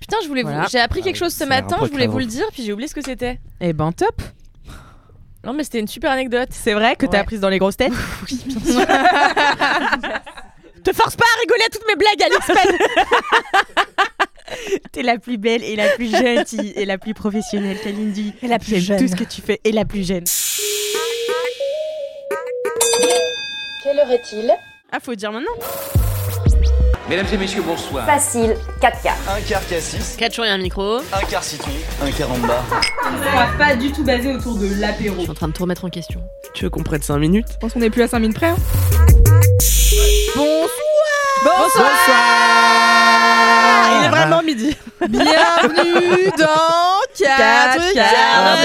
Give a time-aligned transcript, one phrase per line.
[0.00, 0.48] Putain, je voulais vous...
[0.50, 0.66] Voilà.
[0.70, 2.26] j'ai appris Ah quelque oui, chose ce c'est un matin, peu je voulais vous le
[2.26, 3.38] dire, puis j'ai oublié ce que c'était.
[3.60, 4.20] Eh ben top.
[5.44, 6.48] Non, mais c'était une super anecdote.
[6.50, 7.18] C'est vrai que t'as Ouais.
[7.18, 7.92] apprise dans les grosses têtes
[8.30, 8.80] Oui, bien sûr.
[10.84, 12.78] Te force pas à rigoler à toutes mes blagues, Alix Pen.
[14.92, 18.32] T'es la plus belle et la plus gentille et la plus professionnelle, Kalindi.
[18.42, 18.98] Et la plus J'aime jeune.
[18.98, 20.24] tout ce que tu fais et la plus jeune.
[23.82, 24.52] Quelle heure est-il?
[24.92, 25.52] Ah, faut dire maintenant.
[27.08, 28.04] Mesdames et messieurs, bonsoir.
[28.04, 29.14] Facile, 4 quarts.
[29.28, 30.96] Un quart cassis, 4 jours et un micro.
[30.98, 31.70] un quart citron,
[32.02, 32.64] un quart en bas.
[33.04, 35.14] On va pas du tout basé autour de l'apéro.
[35.18, 36.20] Je suis en train de tout remettre en question.
[36.52, 38.48] Tu veux qu'on prenne 5 minutes Je pense qu'on est plus à 5 minutes près.
[38.48, 38.56] hein.
[41.44, 41.90] Bonsoir
[44.00, 44.76] Il est vraiment midi.
[45.08, 48.56] Bienvenue dans 4 quarts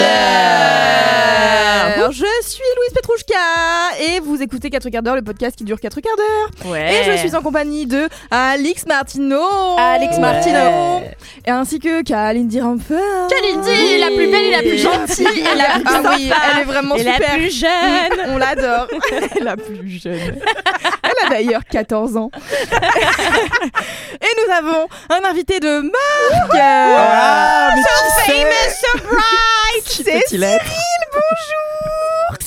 [1.97, 2.11] d'heure.
[2.11, 2.63] Je suis
[3.11, 6.71] Petrouchka et vous écoutez 4 quarts d'heure, le podcast qui dure 4 quarts d'heure.
[6.71, 7.01] Ouais.
[7.01, 9.41] Et je suis en compagnie de Alix Martino.
[9.77, 10.21] Alex Ouais.
[10.21, 11.01] Martino.
[11.45, 12.95] Et ainsi que Kalindi Ramfer.
[13.29, 16.65] Kalindi, la plus belle et la plus gentille et la plus Ah oui, elle est
[16.65, 17.33] vraiment et la super.
[17.33, 18.19] plus jeune.
[18.29, 18.87] On l'adore.
[19.41, 20.39] la plus jeune.
[21.03, 22.31] Elle a d'ailleurs 14 ans.
[24.21, 26.51] Et nous avons un invité de marque.
[26.61, 29.85] Ah, mais qui famous, so bright.
[30.05, 30.55] C'est être
[31.11, 31.80] bonjour.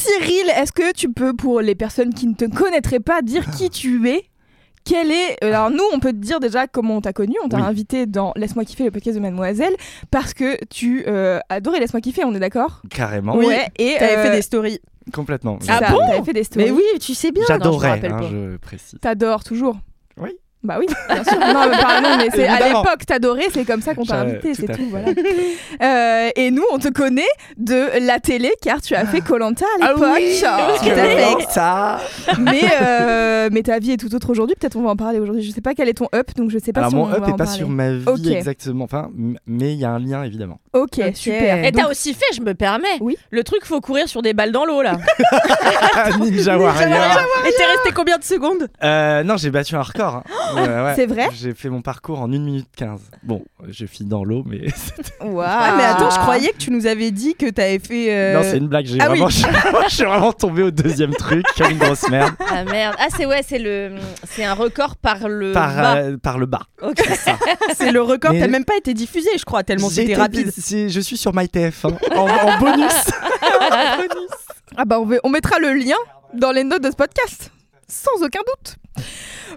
[0.05, 3.71] Cyril, est-ce que tu peux, pour les personnes qui ne te connaîtraient pas, dire qui
[3.71, 4.25] tu es?
[4.85, 7.57] Quel est alors nous on peut te dire déjà comment on t'a connu on t'a
[7.57, 7.63] Oui.
[7.63, 9.75] invité dans Laisse-moi kiffer le podcast de Mademoiselle
[10.11, 12.83] parce que tu euh, adorais Laisse-moi kiffer on est d'accord?
[12.91, 13.35] Carrément.
[13.35, 14.81] ouais et T'avais euh, fait des stories.
[15.11, 15.59] Complètement.
[15.69, 16.01] Ah ça, bon?
[16.01, 17.45] t'avais fait des stories Mais oui, tu sais bien.
[17.49, 18.29] J'adorais, rappelle hein, pas.
[18.29, 18.99] je précise.
[19.01, 19.77] T'adores toujours
[20.19, 20.33] Oui.
[20.65, 21.39] Bah oui, bien sûr.
[21.39, 24.67] non, mais pardon, mais c'est à l'époque, t'adorais, c'est comme ça qu'on t'a invité, c'est
[24.67, 25.09] tout, voilà.
[25.83, 27.23] Euh, et nous, on te connaît
[27.59, 30.21] de la télé, car tu as fait Colanta à l'époque.
[30.47, 30.69] Ah.
[30.79, 32.01] Comment ça
[32.39, 34.57] mais, euh, mais ta vie est tout autre aujourd'hui.
[34.59, 35.43] Peut-être on va en parler aujourd'hui.
[35.43, 37.13] Je sais pas quel est ton up, donc je sais pas Alors si mon on
[37.13, 37.59] up va est en pas parler.
[37.59, 39.11] sur ma vie exactement, enfin,
[39.47, 40.61] mais il y a un lien évidemment.
[40.73, 41.65] Ok, super.
[41.65, 42.87] Et Donc, t'as aussi fait, je me permets.
[43.01, 43.17] Oui.
[43.31, 44.97] Le truc, faut courir sur des balles dans l'eau là.
[46.19, 46.89] Ninja Warrior.
[47.47, 48.69] Et t'es resté combien de secondes?
[48.83, 50.23] Euh, non, j'ai battu un record.
[50.55, 50.93] Ouais.
[50.97, 53.01] C'est vrai J'ai fait mon parcours en 1 minute 15.
[53.23, 54.67] Bon, j'ai fini dans l'eau, mais
[55.21, 55.41] Waouh.
[55.47, 58.15] Ah, mais attends, je croyais que tu nous avais dit que t'avais fait.
[58.15, 58.87] euh, non, c'est une blague.
[58.87, 59.19] J'ai ah oui.
[59.21, 59.29] vraiment,
[59.89, 62.95] je suis vraiment tombé au deuxième truc, comme une grosse merde, Ah merde.
[62.99, 65.97] Ah c'est ouais, c'est le, c'est un record par le par, bas.
[65.97, 66.63] euh, par le bas.
[66.83, 67.03] Ok.
[67.75, 68.33] C'est le record.
[68.39, 70.53] T'as même pas été diffusé, je crois, tellement c'était été- rapide.
[70.57, 72.93] Je suis sur MyTF hein, en, en bonus.
[74.77, 75.97] Ah bah on mettra le lien
[76.35, 77.51] dans les notes de ce podcast,
[77.95, 78.77] sans aucun doute.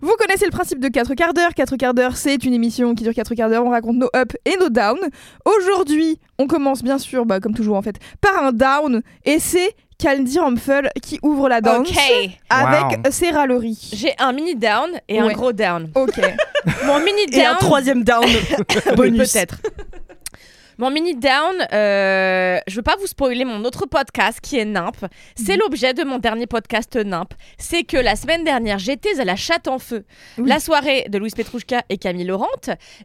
[0.01, 1.53] Vous connaissez le principe de 4 quarts d'heure.
[1.55, 3.65] 4 quarts d'heure, c'est une émission qui dure 4 quarts d'heure.
[3.65, 4.99] On raconte nos ups et nos downs.
[5.45, 9.01] Aujourd'hui, on commence bien sûr, bah, comme toujours en fait, par un down.
[9.25, 11.89] Et c'est Kaldi Rumpel qui ouvre la danse
[12.49, 13.11] avec Wow.
[13.11, 13.89] ses râleries.
[13.93, 15.29] J'ai un mini down et Ouais.
[15.31, 15.89] un gros down.
[15.95, 16.19] Ok.
[16.85, 17.57] Mon mini Et un down.
[17.59, 18.25] troisième down.
[18.95, 19.33] Bonus.
[19.33, 19.57] peut-être.
[20.79, 24.95] Mon mini down, euh, je veux pas vous spoiler mon autre podcast qui est Nimp.
[25.35, 25.59] C'est Mhm.
[25.61, 27.33] l'objet de mon dernier podcast Nimp.
[27.57, 30.05] C'est que la semaine dernière, j'étais à la Chatte en Feu,
[30.37, 30.47] Oui.
[30.47, 32.45] la soirée de Louise Petrouchka et Camille Laurent.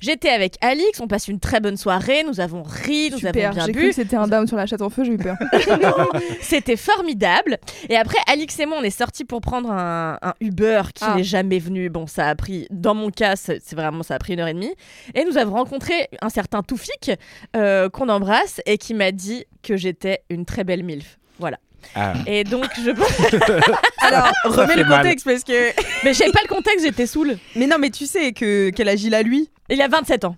[0.03, 3.47] J'étais avec Alix, on passe une très bonne soirée, nous avons ri, nous Super.
[3.49, 3.89] avons bien J'ai cru bu.
[3.89, 5.37] que c'était un down sur la chatte en feu, j'ai eu peur.
[6.43, 7.57] C'était formidable.
[7.89, 11.15] Et après, Alix et moi, on est sortis pour prendre un, un Uber qui Ah.
[11.17, 11.89] n'est jamais venu.
[11.89, 14.49] Bon, ça a pris, dans mon cas, c'est c'est vraiment, ça a pris une heure
[14.49, 14.75] et demie.
[15.15, 17.11] Et nous avons rencontré un certain Toufik,
[17.57, 17.62] euh,
[17.93, 21.19] qu'on embrasse, et qui m'a dit que j'étais une très belle MILF.
[21.39, 21.59] Voilà.
[21.95, 22.15] Ah.
[22.27, 22.91] Et donc, je.
[24.07, 25.03] Alors, remets le mal.
[25.03, 25.73] contexte parce que.
[26.05, 27.37] mais j'ai pas le contexte, j'étais saoule.
[27.57, 30.37] Mais non, mais tu sais que quel âge il a lui Il a 27 ans.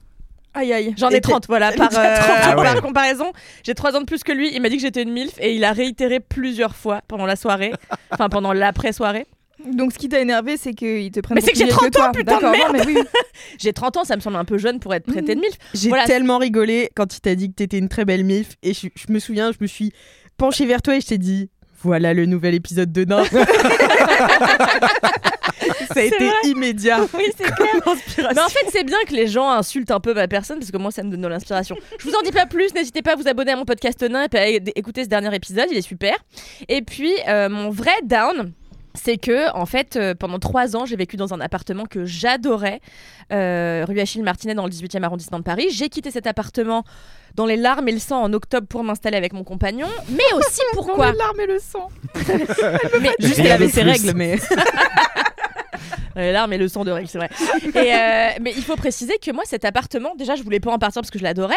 [0.55, 0.95] Aïe aïe.
[0.97, 1.73] J'en ai 30, voilà.
[1.73, 2.63] Il Par, a 30, euh, ah ouais.
[2.63, 3.33] par comparaison,
[3.65, 4.55] j'ai 3 ans de plus que lui.
[4.55, 7.35] Il m'a dit que j'étais une MILF et il a réitéré plusieurs fois pendant la
[7.35, 7.73] soirée,
[8.13, 9.27] enfin pendant l'après-soirée.
[9.73, 11.91] Donc ce qui t'a énervé, c'est qu'ils te prennent Mais c'est que j'ai plus vieille
[11.91, 12.99] 30 ans, putain de oui.
[13.59, 15.55] J'ai 30 ans, ça me semble un peu jeune pour être traité de MILF.
[15.75, 16.05] J'ai Voilà.
[16.07, 18.57] tellement rigolé quand il t'a dit que t'étais une très belle MILF.
[18.63, 19.93] Et je, je me souviens, je me suis
[20.37, 21.51] penchée vers toi et je t'ai dit
[21.83, 23.25] voilà le nouvel épisode de Nain.
[25.95, 26.35] Ça a été vrai.
[26.45, 27.01] immédiat.
[27.15, 27.75] Oui, c'est clair.
[28.35, 30.77] Mais en fait, c'est bien que les gens insultent un peu ma personne parce que
[30.79, 31.77] moi, ça me donne de l'inspiration.
[31.99, 32.75] Je vous en dis pas plus.
[32.75, 35.67] N'hésitez pas à vous abonner à mon podcast nain et à écouter ce dernier épisode.
[35.71, 36.15] Il est super.
[36.69, 38.53] Et puis, euh, mon vrai down,
[38.95, 42.81] c'est que en fait euh, pendant trois ans j'ai vécu dans un appartement que j'adorais
[43.33, 46.85] euh, rue Achille Martinet dans le 18e arrondissement de Paris j'ai quitté cet appartement
[47.35, 50.61] dans les larmes et le sang en octobre pour m'installer avec mon compagnon mais aussi
[50.73, 51.89] pourquoi Dans les larmes et le sang.
[53.01, 54.39] mais Juste qu'elle avait ses règles, mais.
[56.17, 57.29] les larmes et le sang de Rick, c'est vrai.
[57.75, 60.79] Et, euh, mais il faut préciser que moi, cet appartement, déjà, je voulais pas en
[60.79, 61.55] partir parce que je l'adorais.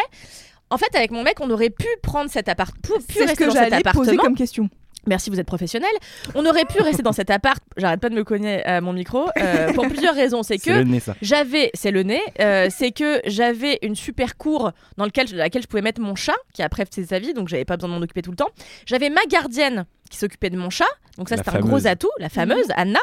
[0.70, 3.34] En fait, avec mon mec, on aurait pu prendre cet appart, pu, pu C'est ce
[3.34, 4.22] que j'allais poser appartement.
[4.22, 4.68] comme question.
[5.08, 5.90] Merci, vous êtes professionnel.
[6.34, 7.62] On aurait pu rester dans cet appart.
[7.76, 10.42] J'arrête pas de me cogner à mon micro euh, pour plusieurs raisons.
[10.42, 11.14] C'est que le nez, ça.
[11.22, 15.66] j'avais, c'est le nez, euh, c'est que j'avais une super cour dans lequel, laquelle je
[15.66, 18.02] pouvais mettre mon chat, qui après fait sa vie, donc j'avais pas besoin de m'en
[18.02, 18.50] occuper tout le temps.
[18.86, 22.28] J'avais ma gardienne qui s'occupait de mon chat, donc ça c'était un gros atout, la
[22.28, 23.00] fameuse Anna.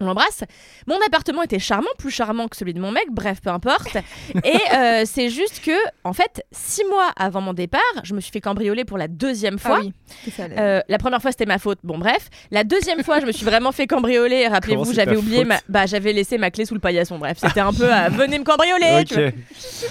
[0.00, 0.44] On l'embrasse.
[0.86, 3.96] Mon appartement était charmant, plus charmant que celui de mon mec, bref, peu importe.
[4.44, 5.72] Et euh, c'est juste que,
[6.04, 9.58] en fait, six mois avant mon départ, je me suis fait cambrioler pour la deuxième
[9.58, 9.78] fois.
[9.78, 9.92] Ah oui.
[10.24, 12.28] c'est ça, la- Euh, la première fois c'était ma faute, bon bref.
[12.50, 15.58] La deuxième fois je me suis vraiment fait cambrioler, rappelez-vous j'avais oublié, ma...
[15.68, 18.44] bah j'avais laissé ma clé sous le paillasson, bref c'était un peu à venez me
[18.44, 19.04] cambrioler.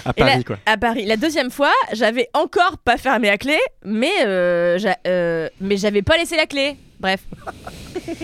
[0.04, 0.58] À Paris, quoi.
[0.66, 1.04] À Paris.
[1.06, 6.16] La deuxième fois j'avais encore pas fermé la clé, mais, euh, euh, mais j'avais pas
[6.16, 6.76] laissé la clé.
[7.00, 7.24] Bref.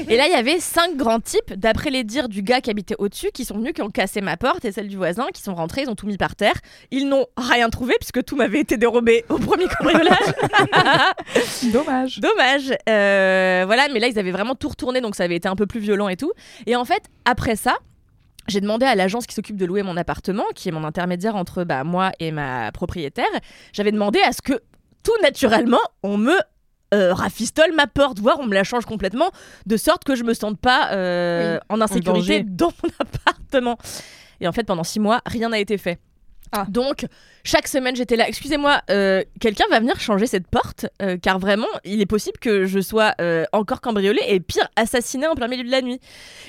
[0.09, 2.97] Et là, il y avait cinq grands types, d'après les dires du gars qui habitait
[2.99, 5.55] au-dessus, qui sont venus, qui ont cassé ma porte et celle du voisin, qui sont
[5.55, 6.55] rentrés, ils ont tout mis par terre.
[6.91, 10.35] Ils n'ont rien trouvé puisque tout m'avait été dérobé au premier cambriolage.
[11.73, 12.21] Dommage.
[12.21, 12.73] Dommage.
[12.89, 15.67] Euh, voilà, mais là, ils avaient vraiment tout retourné, donc ça avait été un peu
[15.67, 16.33] plus violent et tout.
[16.67, 17.77] Et en fait, après ça,
[18.49, 21.65] j'ai demandé à l'agence qui s'occupe de louer mon appartement, qui est mon intermédiaire entre
[21.65, 23.25] bah, moi et ma propriétaire,
[23.73, 24.61] j'avais demandé à ce que
[25.03, 26.37] tout naturellement, on me
[26.95, 29.31] euh, rafistole ma porte, voire on me la change complètement,
[29.67, 33.77] de sorte que je me sente pas euh, en insécurité dans mon appartement.
[34.41, 35.99] Et en fait, pendant six mois, rien n'a été fait.
[36.57, 36.67] Ah.
[36.69, 37.07] Donc,
[37.43, 38.29] chaque semaine, j'étais là.
[38.29, 42.65] Excusez-moi, euh, quelqu'un va venir changer cette porte, euh, car vraiment, il est possible que
[42.65, 45.99] je sois euh, encore cambriolée et pire, assassinée en plein milieu de la nuit.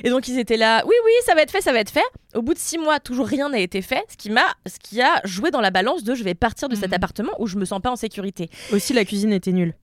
[0.03, 0.83] Et donc, ils étaient là.
[0.85, 2.03] Oui, oui, ça va être fait, ça va être fait.
[2.35, 5.01] Au bout de six mois, toujours rien n'a été fait, ce qui m'a, ce qui
[5.01, 6.93] a joué dans la balance de je vais partir de cet Mhm.
[6.95, 8.49] appartement où je me sens pas en sécurité.
[8.73, 9.73] Aussi, la cuisine était nulle.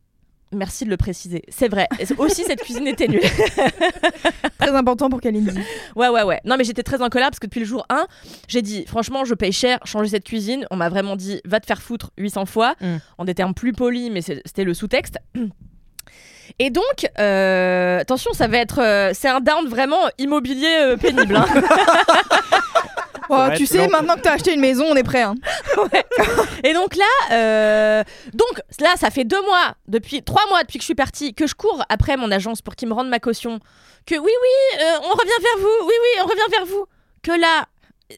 [0.53, 1.43] Merci de le préciser.
[1.49, 1.89] C'est vrai.
[2.19, 3.23] Aussi, cette cuisine était nulle.
[4.59, 5.59] Très important pour Kalindi.
[5.97, 6.41] Ouais, ouais, ouais.
[6.45, 8.07] Non, mais j'étais très en colère parce que depuis le jour 1,
[8.49, 10.67] j'ai dit, franchement, je paye cher, changer cette cuisine.
[10.71, 12.97] On m'a vraiment dit, va te faire foutre 800 fois, Mm.
[13.19, 15.17] en des termes plus polis, mais c'était le sous-texte.
[16.59, 18.81] Et donc, euh, attention, ça va être.
[18.81, 21.37] euh, c'est un down vraiment immobilier euh, pénible.
[21.37, 21.47] hein.
[23.35, 25.23] Oh, tu sais, maintenant que t'as acheté une maison, on est prêt.
[25.23, 25.35] Hein.
[26.65, 30.83] Et donc là, euh, donc là, ça fait deux mois, depuis trois mois depuis que
[30.83, 33.59] je suis partie, que je cours après mon agence pour qu'ils me rendent ma caution.
[34.07, 35.87] Que oui, oui, euh, on revient vers vous.
[35.87, 36.85] Oui, oui, on revient vers vous.
[37.23, 37.67] Que là,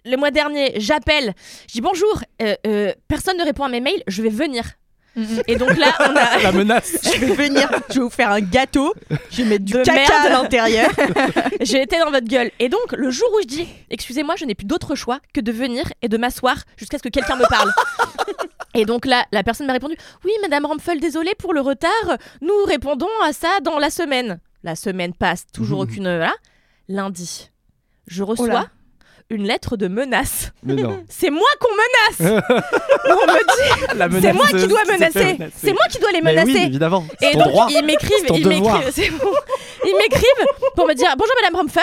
[0.04, 1.34] le mois dernier, j'appelle,
[1.68, 4.64] je dis bonjour, euh, euh, personne ne répond à mes mails, je vais venir.
[5.46, 6.42] Et donc là, on a.
[6.42, 6.96] La menace.
[7.14, 8.92] Je vais venir, je vais vous faire un gâteau,
[9.30, 10.26] je vais mettre du De caca merde.
[10.26, 10.90] à l'intérieur.
[11.60, 12.50] J'ai été dans votre gueule.
[12.58, 15.52] Et donc, le jour où je dis, excusez-moi, je n'ai plus d'autre choix que de
[15.52, 17.70] venir et de m'asseoir jusqu'à ce que quelqu'un me parle.
[18.74, 22.18] et donc là, la personne m'a répondu, oui, Madame Rampfel, désolée pour le retard.
[22.40, 24.40] Nous répondons à ça dans la semaine.
[24.64, 26.04] La semaine passe, toujours aucune.
[26.04, 26.34] Voilà.
[26.88, 27.50] Lundi,
[28.08, 28.66] je reçois là.
[29.34, 30.52] Une lettre de menace.
[31.08, 32.42] C'est moi qu'on menace.
[33.06, 35.36] on me dit, c'est moi qui dois menacer.
[35.62, 36.52] C'est moi qui dois les menacer.
[36.52, 37.04] oui, évidemment.
[37.20, 37.66] C'est Et ton donc droit.
[37.70, 38.78] ils m'écrivent, C'est ton ils devoir.
[38.78, 39.32] m'écrivent, c'est bon.
[39.84, 40.46] Ils m'écrivent
[40.76, 41.82] pour me dire bonjour Madame Ramphel,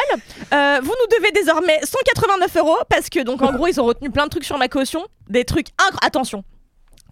[0.53, 4.09] euh, vous nous devez désormais 189 euros parce que donc en gros ils ont retenu
[4.09, 5.98] plein de trucs sur ma caution, des trucs incroyables.
[6.01, 6.43] Attention.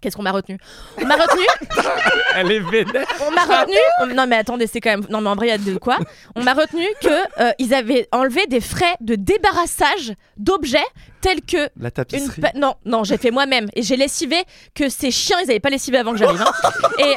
[0.00, 0.56] Qu'est-ce qu'on m'a retenu?
[1.00, 1.44] On m'a retenu,
[2.36, 3.06] Elle est vénère.
[3.26, 3.76] on m'a retenu?
[4.00, 5.04] on- Non mais attendez, c'est quand même.
[5.10, 5.98] Non mais en vrai, il y a de quoi
[6.36, 10.78] On m'a retenu que euh, ils avaient enlevé des frais de débarrassage d'objets
[11.20, 12.40] tels que La une tapisserie.
[12.40, 14.36] pa- non, non, j'ai fait moi-même et j'ai lessivé
[14.74, 16.40] que ces chiens, ils avaient pas lessivé avant que j'arrive.
[16.42, 16.52] hein.
[16.98, 17.16] et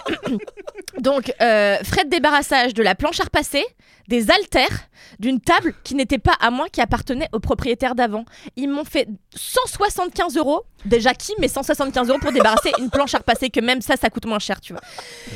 [1.00, 3.64] donc, euh, frais de débarrassage de la planche à repasser,
[4.08, 8.26] des haltères, d'une table qui n'était pas à moi, qui appartenait au propriétaire d'avant.
[8.56, 13.20] Ils m'ont fait 175 euros, déjà qui, mais 175 euros pour débarrasser une planche à
[13.20, 14.82] repasser, que même ça, ça coûte moins cher, tu vois.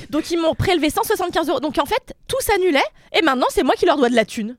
[0.10, 1.60] Donc, ils m'ont prélevé 175 euros.
[1.60, 2.80] Donc, en fait, tout s'annulait
[3.14, 4.58] et maintenant, c'est moi qui leur dois de la thune.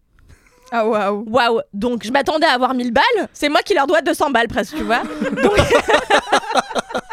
[0.71, 1.25] Ah waouh.
[1.27, 4.49] Waouh Donc je m'attendais à avoir 1000 balles, c'est moi qui leur dois 200 balles
[4.49, 5.03] presque, tu vois.
[5.43, 5.57] Donc,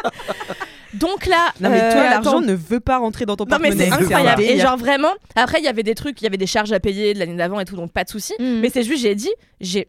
[0.98, 3.68] Donc là, Non mais euh, toi, l'argent ne veut pas rentrer dans ton Non mais
[3.70, 3.90] porte-monnaie.
[3.96, 4.42] c'est incroyable.
[4.42, 6.80] Et genre vraiment, après il y avait des trucs, il y avait des charges à
[6.80, 8.34] payer de l'année d'avant et tout, donc pas de souci.
[8.38, 8.60] Mm.
[8.60, 9.88] Mais c'est juste, j'ai dit, j'ai.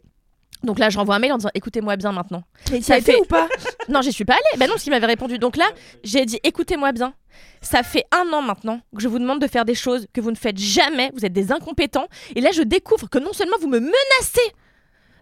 [0.64, 2.42] Donc là, j'envoie un mail en disant écoutez-moi bien maintenant.
[2.72, 3.48] Mais ça été fait- ou pas?
[3.88, 4.58] Non, j'y suis pas allée.
[4.58, 5.38] Bah non, ce qu'il m'avait répondu.
[5.38, 5.64] Donc là,
[6.02, 7.14] j'ai dit écoutez-moi bien.
[7.62, 10.30] Ça fait un an maintenant que je vous demande de faire des choses que vous
[10.32, 11.10] ne faites jamais.
[11.14, 12.06] Vous êtes des incompétents.
[12.34, 14.52] Et là, je découvre que non seulement vous me menacez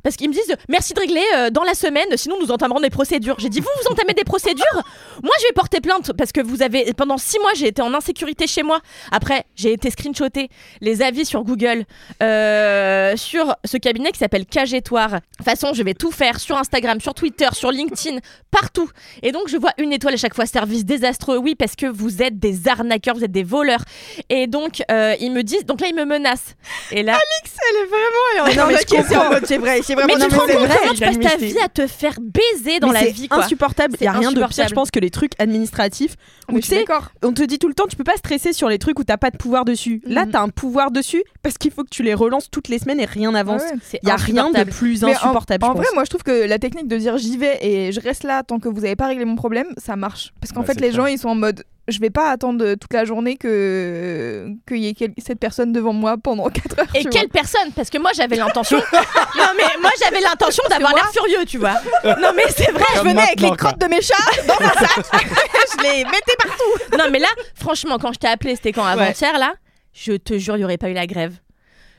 [0.07, 2.91] parce qu'ils me disent merci de régler euh, dans la semaine, sinon nous entamerons des
[2.91, 3.35] procédures.
[3.41, 4.85] J'ai dit vous vous entamez des procédures
[5.21, 7.93] Moi je vais porter plainte parce que vous avez pendant six mois j'ai été en
[7.93, 8.79] insécurité chez moi.
[9.11, 10.49] Après j'ai été screenshoté
[10.81, 11.87] les avis sur Google
[12.23, 15.11] euh, sur ce cabinet qui s'appelle Cagetoire.
[15.11, 18.19] De toute façon je vais tout faire sur Instagram, sur Twitter, sur LinkedIn,
[18.53, 18.89] partout.
[19.25, 21.39] Et donc je vois une étoile à chaque fois service désastreux.
[21.39, 23.83] Oui parce que vous êtes des arnaqueurs, vous êtes des voleurs.
[24.29, 26.55] Et donc euh, ils me disent donc là ils me menacent.
[26.93, 28.57] Et là Elle est vraiment.
[28.57, 29.45] Non, mais je comprends.
[29.45, 30.15] c'est vrai, c'est vraiment.
[30.19, 32.89] mais tu te rends compte comment tu passes ta vie à te faire baiser dans
[32.93, 33.45] mais la vie quoi.
[33.45, 33.95] insupportable.
[33.95, 36.15] Il C'est y a rien de pire, je pense, que les trucs administratifs
[36.49, 36.85] où Mais tu sais,
[37.23, 39.17] on te dit tout le temps, tu peux pas stresser sur les trucs où t'as
[39.17, 40.01] pas de pouvoir dessus.
[40.07, 40.31] Là, Mhm.
[40.31, 43.05] t'as un pouvoir dessus parce qu'il faut que tu les relances toutes les semaines et
[43.07, 43.63] rien n'avance.
[43.63, 43.79] Ouais.
[43.83, 45.65] C'est Il y a rien de plus insupportable.
[45.65, 48.23] En, vrai, moi je trouve que la technique de dire j'y vais et je reste
[48.25, 50.33] là tant que vous avez pas réglé mon problème, ça marche.
[50.41, 50.93] Parce qu'en Ouais, fait, les clair.
[50.93, 54.89] gens ils sont en mode je vais pas attendre toute la journée que qu'il y
[54.89, 56.87] ait quel- cette personne devant moi pendant 4 heures.
[56.95, 57.71] Et quelle personne?
[57.75, 58.79] Parce que moi j'avais l'intention.
[59.39, 61.75] non mais moi j'avais l'intention d'avoir moi- l'air furieux, tu vois.
[62.21, 62.85] Non mais c'est vrai.
[62.93, 62.97] vois.
[62.97, 63.57] Je venais avec les quoi.
[63.57, 64.15] crottes de mes chats
[64.49, 65.05] dans un sac,
[65.79, 66.97] je les mettais partout.
[66.99, 69.55] Non mais là, franchement, quand je t'ai appelé, c'était quand avant-hier là?
[69.93, 71.35] Je te jure, il y aurait pas eu la grève.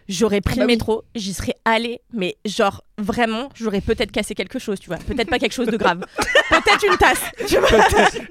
[0.10, 0.74] J'aurais pris bah le oui.
[0.74, 4.98] métro, j'y serais allée, mais genre vraiment, j'aurais peut-être cassé quelque chose, tu vois.
[4.98, 6.00] Peut-être pas quelque chose de grave.
[6.50, 7.20] peut-être une tasse.
[7.46, 7.68] Tu vois,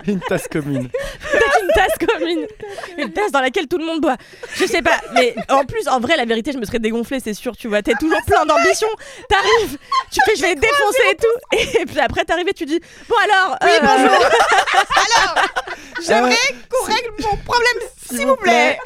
[0.06, 0.88] Une tasse commune.
[0.88, 2.28] peut-être une tasse comme
[2.99, 4.16] une, tasse dans laquelle tout le monde boit.
[4.54, 7.35] Je sais pas, mais en plus, en vrai, la vérité, je me serais dégonflée, c'est
[7.35, 7.83] sûr, tu vois.
[7.83, 8.88] T'es toujours plein d'ambition.
[9.28, 9.78] T'arrives,
[10.11, 11.80] tu fais, je vais défoncer et tout.
[11.80, 13.59] Et puis après, t'arrives et tu dis, bon alors.
[13.62, 14.26] Oui, euh, bonjour.
[16.06, 16.37] J'aimerais
[16.71, 18.78] qu'on règle mon problème, s'il vous plaît.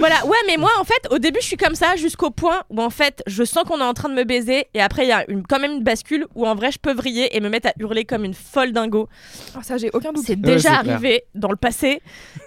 [0.00, 2.80] Voilà, ouais, mais moi, en fait, au début, je suis comme ça jusqu'au point où,
[2.82, 4.66] en fait, je sens qu'on est en train de me baiser.
[4.74, 6.92] Et après, il y a une, quand même une bascule où, en vrai, je peux
[6.92, 9.08] vriller et me mettre à hurler comme une folle dingo.
[9.56, 10.24] Oh, ça, j'ai aucun doute.
[10.26, 10.94] C'est déjà clair.
[10.96, 12.02] arrivé dans le passé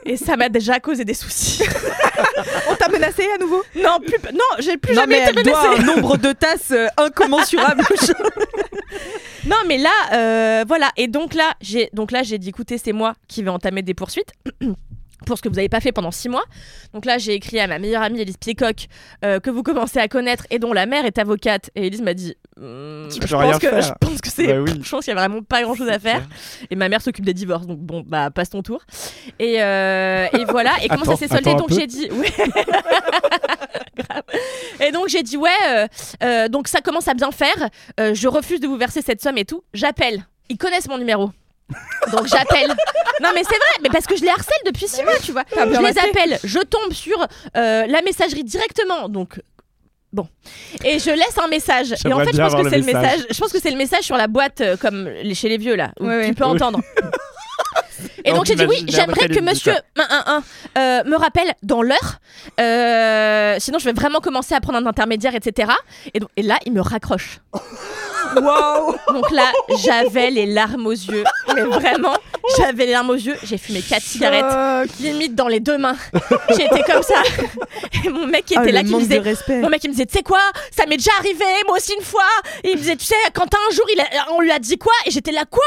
[0.06, 1.64] et ça m'a déjà causé des soucis.
[2.70, 3.62] On t'a menacé à nouveau?
[3.76, 5.82] Non, plus, non, j'ai plus non, jamais mais été elle doit menacée.
[5.82, 7.84] un nombre de tasses euh, incommensurable.
[9.46, 10.90] Non, mais là, euh, voilà.
[10.96, 13.94] Et donc là, j'ai donc là, j'ai dit, écoutez, c'est moi qui vais entamer des
[13.94, 14.32] poursuites.
[15.26, 16.44] Pour ce que vous n'avez pas fait pendant six mois.
[16.94, 18.88] Donc là, j'ai écrit à ma meilleure amie Elise Piecock,
[19.24, 21.70] euh, que vous commencez à connaître et dont la mère est avocate.
[21.76, 23.82] Et Elise m'a dit Tu je, pense que, faire.
[23.82, 24.48] je pense que c'est.
[24.48, 24.72] Bah oui.
[24.84, 26.22] Je pense qu'il y a vraiment pas grand chose à faire.
[26.70, 27.66] Et ma mère s'occupe des divorces.
[27.66, 28.82] Donc bon, bah, passe ton tour.
[29.40, 30.72] Et, euh, et voilà.
[30.84, 31.56] Et comment Attends, ça s'est soldé?
[31.56, 32.32] Donc j'ai dit Ouais.
[33.98, 34.24] Grave.
[34.80, 35.88] Et donc j'ai dit Ouais,
[36.24, 37.70] euh, donc ça commence à bien faire.
[37.98, 39.64] Je refuse de vous verser cette somme et tout.
[39.74, 40.26] J'appelle.
[40.50, 41.32] Ils connaissent mon numéro.
[42.12, 42.68] Donc j'appelle.
[43.22, 45.44] Non mais c'est vrai, mais parce que je les harcèle depuis six mois, tu vois.
[45.56, 47.18] Je les appelle, je tombe sur
[47.58, 49.42] euh, la messagerie directement, donc
[50.12, 50.28] bon.
[50.84, 51.94] Et je laisse un message.
[52.06, 53.20] Et en fait, je pense que c'est le message.
[53.30, 55.76] Je pense que c'est le message sur la boîte euh, comme les, chez les vieux
[55.76, 56.34] là, où Ouais, tu ouais.
[56.34, 56.52] peux Oui.
[56.52, 56.80] entendre.
[58.26, 60.24] Et Non, donc j'ai dit oui, j'aimerais que monsieur débutants.
[60.26, 60.44] 111
[60.78, 62.20] euh, me rappelle dans l'heure.
[62.60, 65.72] Euh, sinon, je vais vraiment commencer à prendre un intermédiaire, etc.
[66.14, 67.40] Et, donc, et là, il me raccroche.
[68.42, 69.52] Waouh Donc là,
[69.84, 71.24] j'avais les larmes aux yeux.
[71.56, 72.16] Mais vraiment,
[72.58, 73.36] j'avais les larmes aux yeux.
[73.44, 75.00] J'ai fumé quatre cigarettes, Choc.
[75.00, 75.96] limite dans les deux mains.
[76.50, 77.22] J'étais comme ça.
[78.06, 79.60] Et mon mec qui était Ah, là, le qui me disait de respect.
[79.62, 80.40] mon mec il me disait tu sais quoi?
[80.72, 82.22] Ça m'est déjà arrivé moi aussi une fois
[82.64, 84.78] et il me disait tu sais Quentin un jour il a- on lui a dit
[84.78, 84.94] quoi?
[85.06, 85.64] Et j'étais là quoi?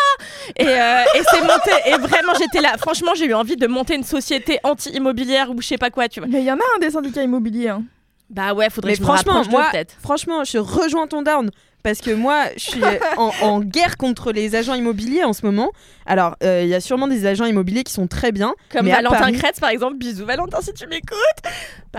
[0.56, 3.94] Et, euh, et c'est monté et vraiment j'étais là franchement j'ai eu envie de monter
[3.94, 6.64] une société anti-immobilière ou je sais pas quoi tu vois Mais il y en a
[6.76, 7.68] un des syndicats immobiliers.
[7.68, 7.82] hein.
[8.30, 11.23] bah ouais faudrait Mais que je franchement, me rapproche moi, peut-être franchement, je rejoins ton
[11.23, 11.50] down.
[11.87, 12.83] Parce que moi, je suis
[13.16, 15.71] en, en guerre contre les agents immobiliers en ce moment.
[16.05, 18.55] Alors, euh, il y a sûrement des agents immobiliers qui sont très bien.
[18.73, 21.16] comme mais Valentin Paris, Kretz par exemple bisous Valentin si tu m'écoutes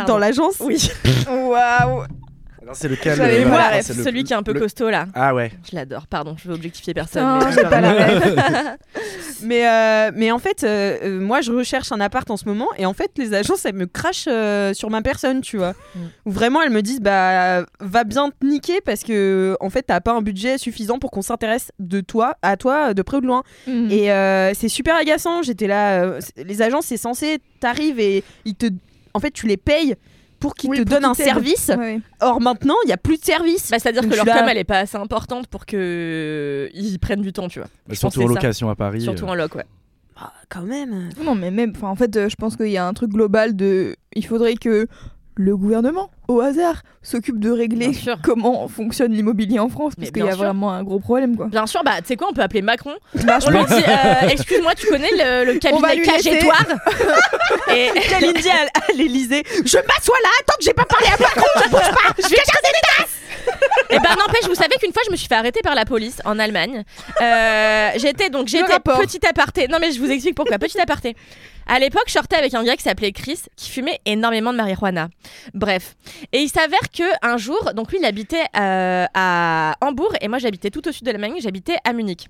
[0.05, 0.55] dans l'agence.
[0.59, 0.91] oui
[1.29, 2.03] Waouh.
[2.73, 5.51] C'est lequel J'avais euh, c'est celui qui est un peu le- costaud là Ah ouais.
[5.69, 8.77] je l'adore pardon je veux objectifier personne Non, mais j'ai pas la ref.
[9.43, 12.69] Mais, euh, mais en fait, euh, moi, je recherche un appart en ce moment.
[12.79, 14.27] Et en fait, les agences, elles me crachent
[14.75, 15.73] sur ma personne, tu vois.
[15.95, 15.99] Mm.
[16.25, 20.13] Vraiment, elles me disent, bah, va bien te niquer parce que, en fait, t'as pas
[20.13, 23.43] un budget suffisant pour qu'on s'intéresse de toi, à toi, de près ou de loin.
[23.67, 23.91] Mhm.
[23.91, 24.07] Et
[24.55, 25.43] c'est super agaçant.
[25.43, 26.17] J'étais là.
[26.37, 28.65] les agences, c'est censé, t'arrives et ils te.
[29.13, 29.95] En fait, tu les payes
[30.39, 31.71] pour qu'ils Oui, te donnent un qu'ils service.
[31.77, 31.99] Ouais.
[32.21, 33.69] Or, maintenant, il y a plus de service.
[33.71, 37.33] Bah, c'est-à-dire que leur com elle est pas assez importante pour que ils prennent du
[37.33, 38.33] temps tu vois Bah, Je pense surtout en ça.
[38.35, 39.01] location à Paris.
[39.01, 39.65] surtout euh, en loc ouais
[40.19, 41.09] Ah, quand même.
[41.23, 43.95] Non, mais même, en fait, euh, je pense qu'il y a un truc global de.
[44.15, 44.87] Il faudrait que
[45.37, 47.91] le gouvernement, au hasard, s'occupe de régler
[48.23, 50.43] comment fonctionne l'immobilier en France, parce qu'il y a sûr.
[50.43, 51.45] vraiment un gros problème, quoi.
[51.47, 52.93] Bien sûr, bah tu sais quoi, on peut appeler Macron.
[53.23, 56.01] Bah, je On lui pense- dit, euh, excuse-moi, tu connais le, le cabinet.
[56.01, 56.65] Cagetoire
[57.75, 59.43] Et Kalindi à, à l'Elysée.
[59.65, 62.13] Je m'assois là, tant que j'ai pas parlé à Macron, je bouge pas.
[62.17, 63.13] Je vais chercher des tasses.
[63.89, 66.17] Et ben n'empêche, vous savez qu'une fois je me suis fait arrêter par la police
[66.25, 66.83] en Allemagne.
[67.21, 69.67] Euh, j'étais donc j'étais petit aparté.
[69.69, 70.57] Non mais je vous explique pourquoi.
[70.59, 71.15] Petit aparté.
[71.67, 75.09] À l'époque, je sortais avec un gars qui s'appelait Chris, qui fumait énormément de marijuana.
[75.53, 75.95] Bref.
[76.31, 80.39] Et il s'avère que un jour, donc lui, il habitait euh, à Hambourg et moi,
[80.39, 81.35] j'habitais tout au sud de l'Allemagne.
[81.41, 82.27] J'habitais à Munich.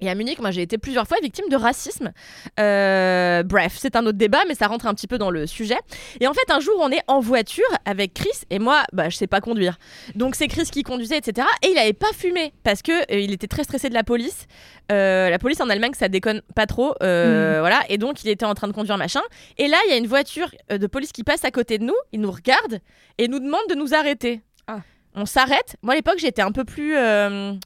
[0.00, 2.12] Et à Munich, moi j'ai été plusieurs fois victime de racisme.
[2.60, 5.78] Euh, bref, c'est un autre débat, mais ça rentre un petit peu dans le sujet.
[6.20, 9.16] Et en fait, un jour, on est en voiture avec Chris et moi, bah, je
[9.16, 9.78] sais pas conduire.
[10.14, 11.46] Donc c'est Chris qui conduisait, etc.
[11.62, 14.46] Et il avait pas fumé parce que euh, il était très stressé de la police.
[14.92, 17.80] Euh, la police en Allemagne, ça déconne pas trop, euh, voilà.
[17.88, 19.20] Et donc il était en train de conduire machin.
[19.58, 21.96] Et là, il y a une voiture de police qui passe à côté de nous.
[22.12, 22.78] Il nous regarde
[23.18, 24.42] et nous demande de nous arrêter.
[24.68, 24.80] Ah.
[25.14, 25.76] On s'arrête.
[25.82, 26.94] Moi, à l'époque, j'étais un peu plus,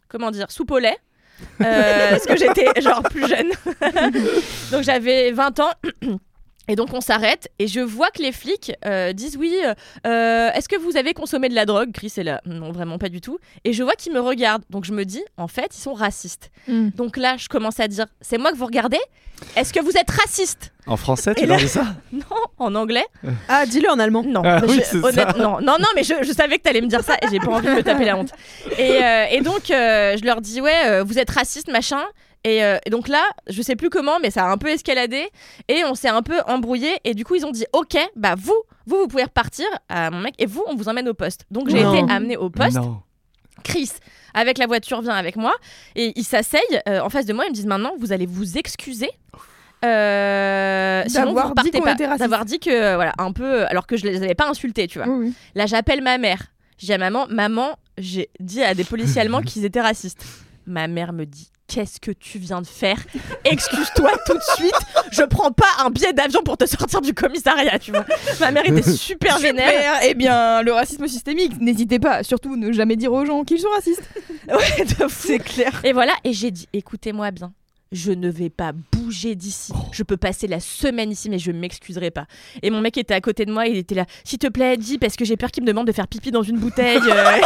[0.09, 0.97] comment dire, soupe au lait.
[1.61, 3.51] Euh, parce que j'étais genre plus jeune.
[4.73, 5.73] donc j'avais 20 ans.
[6.69, 9.75] Et donc on s'arrête et je vois que les flics euh, disent oui, euh,
[10.07, 11.91] euh, est-ce que vous avez consommé de la drogue?
[11.93, 13.39] Chris est là, non vraiment pas du tout.
[13.65, 16.51] Et je vois qu'ils me regardent, donc je me dis en fait ils sont racistes.
[16.69, 16.91] Mm.
[16.91, 19.01] Donc là je commence à dire c'est moi que vous regardez?
[19.57, 20.71] Est-ce que vous êtes raciste?
[20.87, 21.85] En français, tu leur dis ça?
[22.13, 22.21] Non,
[22.59, 23.05] en anglais
[23.49, 24.23] Ah, dis-le en allemand.
[24.25, 25.39] Non, Ah oui, je- c'est honnête- ça.
[25.39, 27.49] non, non, non, mais je, je savais que t'allais me dire ça et j'ai pas
[27.51, 28.31] envie de me taper la honte.
[28.79, 32.03] Et, euh, et donc euh, je leur dis ouais, euh, vous êtes raciste machin.
[32.45, 35.29] Et, euh, et donc là, je sais plus comment, mais ça a un peu escaladé
[35.69, 36.91] et on s'est un peu embrouillé.
[37.05, 38.53] Et du coup, ils ont dit ok, bah vous,
[38.87, 41.45] vous, vous pouvez repartir à mon mec et vous, on vous emmène au poste.
[41.51, 42.77] Donc j'ai été amenée au poste.
[42.77, 43.01] Non.
[43.63, 43.91] Chris,
[44.35, 45.55] avec la voiture, vient avec moi
[45.95, 47.45] et ils s'asseyent euh, en face de moi.
[47.45, 49.11] Ils me disent maintenant, vous allez vous excuser.
[49.85, 51.93] Euh, sinon D'avoir vous dit repartez qu'on pas.
[51.93, 52.21] était raciste.
[52.21, 54.99] D'avoir dit que euh, voilà un peu alors que je les avais pas insultés tu
[54.99, 55.09] vois.
[55.09, 55.35] Oui, oui.
[55.55, 56.47] Là, j'appelle ma mère.
[56.79, 60.25] Je dis à maman, maman, j'ai dit à des policiers allemands qu'ils étaient racistes.
[60.67, 62.99] Ma mère me dit, qu'est-ce que tu viens de faire?
[63.45, 64.75] Excuse-toi tout de suite.
[65.11, 68.05] Je prends pas un billet d'avion pour te sortir du commissariat, tu vois.
[68.41, 69.69] Ma mère était super vénère.
[69.71, 70.01] Super.
[70.05, 73.71] Eh bien, le racisme systémique, n'hésitez pas, surtout ne jamais dire aux gens qu'ils sont
[73.75, 74.03] racistes.
[74.49, 74.85] Ouais.
[75.09, 75.81] C'est clair.
[75.85, 77.53] Et voilà, et j'ai dit, écoutez-moi bien.
[77.93, 79.73] Je ne vais pas bouger d'ici.
[79.93, 82.27] Je peux passer la semaine ici, mais je m'excuserai pas.
[82.63, 84.05] Et mon mec était à côté de moi, il était là.
[84.25, 86.43] S'il te plaît, dis, parce que j'ai peur qu'il me demande de faire pipi dans
[86.43, 86.99] une bouteille.
[87.09, 87.41] euh.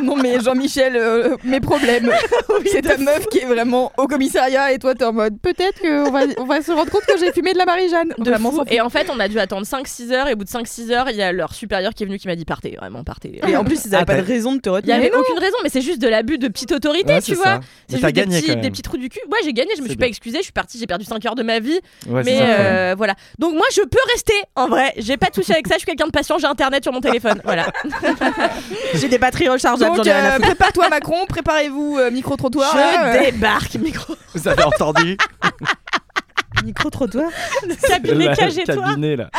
[0.04, 2.10] non mais Jean-Michel, euh, mes problèmes.
[2.66, 6.10] c'est ta meuf qui est vraiment au commissariat et toi t'es en mode peut-être qu'on
[6.10, 8.14] va, on va se rendre compte que j'ai fumé de la Marie-Jeanne.
[8.18, 8.56] De Vraiment, fou.
[8.58, 8.72] s'en fout.
[8.72, 10.28] Et en fait, on a dû attendre 5-6 heures.
[10.28, 12.28] Et au bout de 5-6 heures, il y a leur supérieur qui est venu qui
[12.28, 13.40] m'a dit partez, vraiment partez.
[13.46, 14.96] Et en plus, ils avaient Ah, pas t'as- de raison de te Il y retenir.
[14.96, 17.60] avait aucune raison, mais c'est juste de l'abus de petite autorité, Ouais, tu vois.
[17.88, 19.20] C'est juste des petits, des petits trous du cul.
[19.30, 21.34] Ouais, j'ai gagné, je me suis pas excusée, je suis partie, j'ai perdu 5 heures
[21.34, 21.80] de ma vie.
[22.08, 23.14] Ouais, c'est mais euh, voilà.
[23.38, 24.92] Donc moi, je peux rester, en vrai.
[24.96, 27.40] J'ai pas touché avec ça, je suis quelqu'un de patient, j'ai internet sur mon téléphone.
[27.44, 27.66] Voilà.
[28.94, 32.72] J'ai des batteries rechargeables, Donc euh, prépare-toi Macron, préparez-vous euh, micro-trottoir.
[32.74, 33.30] je euh.
[33.30, 34.14] débarque, micro.
[34.34, 35.16] Vous avez entendu
[36.64, 37.30] Micro-trottoir.
[37.88, 38.74] Cabinet cagé-toi.
[38.74, 39.30] cabinet, là.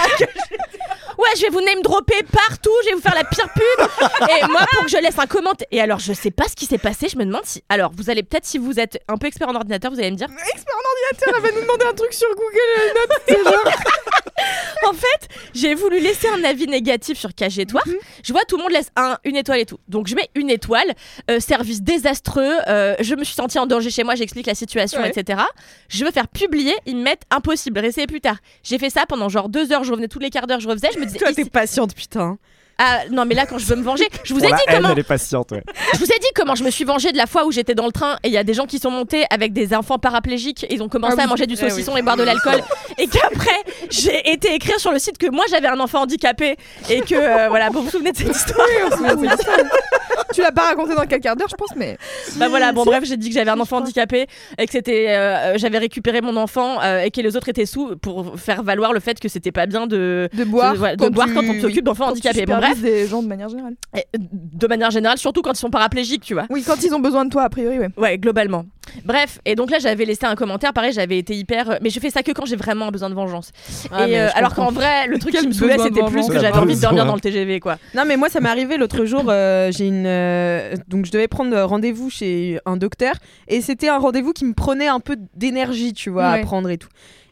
[1.18, 3.88] Ouais, je vais vous name dropper partout, je vais vous faire la pire pub.
[4.28, 5.68] Et moi, pour que je laisse un commentaire.
[5.70, 7.64] Et alors, je sais pas ce qui s'est passé, je me demande si.
[7.70, 10.16] Alors, vous allez peut-être, si vous êtes un peu expert en ordinateur, vous allez me
[10.16, 10.28] dire.
[10.54, 13.22] Expert en ordinateur, elle va nous demander un truc sur Google Notes.
[13.28, 13.74] c'est genre-
[14.88, 17.84] En fait, j'ai voulu laisser un avis négatif sur Cagétoire.
[18.24, 19.78] Je vois tout le monde laisse un, une étoile et tout.
[19.88, 20.92] Donc je mets une étoile,
[21.30, 25.00] euh, service désastreux, euh, je me suis sentie en danger chez moi, j'explique la situation,
[25.02, 25.10] Ouais.
[25.16, 25.42] etc.
[25.88, 28.38] Je veux faire publier, ils me mettent impossible, réessayez plus tard.
[28.64, 30.90] J'ai fait ça pendant genre deux heures, je revenais tous les quarts d'heure, je refaisais,
[30.94, 31.20] je me disais.
[31.20, 32.38] Toi, t'es patiente, putain.
[32.84, 34.90] Ah non, mais là, quand je veux me venger, je vous ai dit haine, comment.
[34.94, 35.62] elle est patiente, ouais.
[35.94, 37.86] Je vous ai dit comment je me suis vengée de la fois où j'étais dans
[37.86, 40.64] le train et il y a des gens qui sont montés avec des enfants paraplégiques
[40.64, 41.30] et ils ont commencé Ah à oui.
[41.30, 41.70] manger du Eh oui.
[41.70, 42.62] saucisson et boire de l'alcool
[42.98, 43.52] et qu'après
[43.92, 46.56] j'ai été écrire sur le site que moi j'avais un enfant handicapé
[46.90, 48.66] et que euh, voilà vous vous souvenez de cette histoire?
[48.68, 49.58] Oui, on se souvient de cette histoire.
[50.34, 51.98] tu l'as pas raconté dans quel quart d'heure, je pense, mais.
[52.38, 55.58] bah voilà bon bref j'ai dit que j'avais un enfant handicapé et que c'était euh,
[55.58, 59.00] j'avais récupéré mon enfant euh, et que les autres étaient sous pour faire valoir le
[59.00, 61.84] fait que c'était pas bien de De boire, de, voilà, de boire quand on s'occupe
[61.86, 63.76] d'enfants handicapés bon bref supervises des gens de manière générale.
[63.96, 66.94] et, euh, de manière générale surtout quand ils sont paraplégiques tu vois Oui, quand ils
[66.94, 67.90] ont besoin de toi, a priori, ouais.
[67.98, 68.66] Ouais, globalement.
[69.06, 71.78] Bref, et donc là j'avais laissé un commentaire, pareil, j'avais été hyper.
[71.82, 73.52] Mais je fais ça que quand j'ai vraiment besoin de vengeance.
[73.92, 76.58] Ah, et euh, alors qu'en vrai, le truc qui me saoulait, c'était plus que j'avais
[76.58, 77.06] envie de dormir besoin.
[77.06, 77.78] dans le TGV, quoi.
[77.96, 79.24] Non, mais moi, ça m'est arrivé l'autre jour.
[79.30, 80.06] euh, j'ai une.
[80.08, 83.14] euh, donc, je devais prendre rendez-vous chez un docteur.
[83.48, 86.40] Et c'était un rendez-vous qui me prenait un peu d'énergie, tu vois, Ouais.
[86.42, 86.90] à prendre et tout.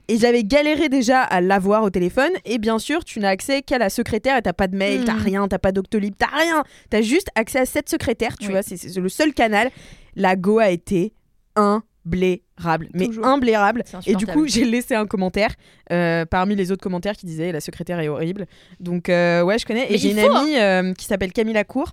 [0.09, 2.31] Et j'avais galéré déjà à l'avoir au téléphone.
[2.43, 5.05] Et bien sûr, tu n'as accès qu'à la secrétaire et t'as pas de mail, Mm.
[5.05, 6.63] t'as rien, t'as pas d'octolib, t'as rien.
[6.89, 8.51] T'as juste accès à cette secrétaire, tu Oui.
[8.53, 9.69] vois, c'est le seul canal.
[10.15, 11.13] La go a été
[11.55, 12.89] imblairable.
[12.93, 13.25] Mais Toujours.
[13.25, 13.83] imblairable.
[13.85, 15.51] C'est Et du coup, j'ai laissé un commentaire
[15.91, 18.47] euh, parmi les autres commentaires qui disaient la secrétaire est horrible.
[18.79, 19.85] Donc, euh, ouais, je connais.
[19.89, 21.91] Mais Et j'ai une amie euh, qui s'appelle Camille Lacour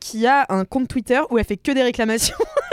[0.00, 2.36] qui a un compte Twitter où elle fait que des réclamations.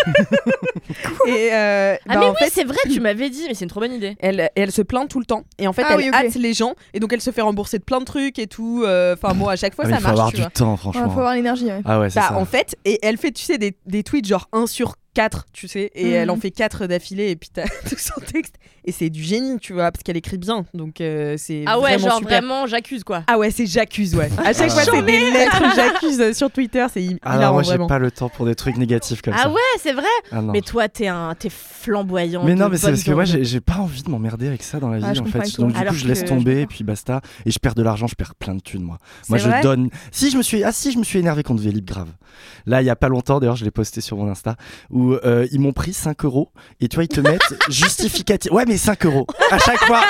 [1.27, 3.65] et euh, Ah bah, mais en oui, fait, c'est vrai, tu m'avais dit, mais c'est
[3.65, 4.15] une trop bonne idée.
[4.19, 6.53] elle, elle se plaint tout le temps et en fait Ah elle oui, hâte les
[6.53, 8.83] gens et donc elle se fait rembourser de plein de trucs et tout.
[8.85, 10.31] euh, Enfin moi à chaque fois Ah, ça il faut avoir marche.
[10.31, 10.51] tu du vois.
[10.51, 11.09] temps, Ouais, franchement.
[11.09, 11.65] faut avoir l'énergie.
[11.65, 11.81] ouais.
[11.85, 12.37] Ah ouais, c'est Bah, ça.
[12.37, 15.67] en fait, et elle fait, tu sais, des, des tweets genre 1 sur 4, tu
[15.67, 16.13] sais, et Mhm.
[16.13, 18.56] elle en fait 4 d'affilée, et puis t'as tout son texte.
[18.86, 21.91] Et c'est du génie, tu vois, parce qu'elle écrit bien, donc euh, c'est Ah ouais,
[21.91, 22.39] vraiment genre super.
[22.41, 23.23] vraiment, j'accuse quoi.
[23.28, 24.30] Ah ouais, c'est j'accuse, ouais.
[24.39, 24.82] À chaque Ah.
[24.82, 27.99] fois, c'est des lettres j'accuse euh, sur Twitter, c'est Ah non, hilarant, moi j'ai pas
[27.99, 29.49] le temps pour des trucs négatifs comme Ah ça.
[29.52, 30.04] ouais, c'est vrai.
[30.32, 30.41] Ah.
[30.41, 32.43] Mais toi, t'es un, t'es flamboyant.
[32.43, 34.89] Mais non, mais c'est parce que moi j'ai pas envie de m'emmerder avec ça dans
[34.89, 35.60] la vie Ah, en fait.
[35.60, 37.21] Donc du Alors coup je laisse tomber et puis basta.
[37.45, 38.97] Et je perds de l'argent, je perds plein de thunes moi.
[39.30, 39.89] Moi je donne.
[40.12, 42.10] Si je me suis, ah si je me suis énervé contre Vélib grave.
[42.65, 44.56] Là il y a pas longtemps d'ailleurs je l'ai posté sur mon Insta
[44.89, 48.51] où euh, ils m'ont pris 5 euros et tu vois ils te mettent justificatif.
[48.51, 50.01] Ouais mais 5 euros à chaque fois.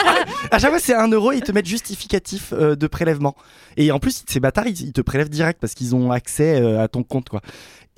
[0.51, 3.35] À chaque fois c'est 1 euro et ils te mettent justificatif euh, de prélèvement.
[3.77, 6.81] Et en plus ces bâtards ils, ils te prélèvent direct parce qu'ils ont accès euh,
[6.81, 7.41] à ton compte quoi.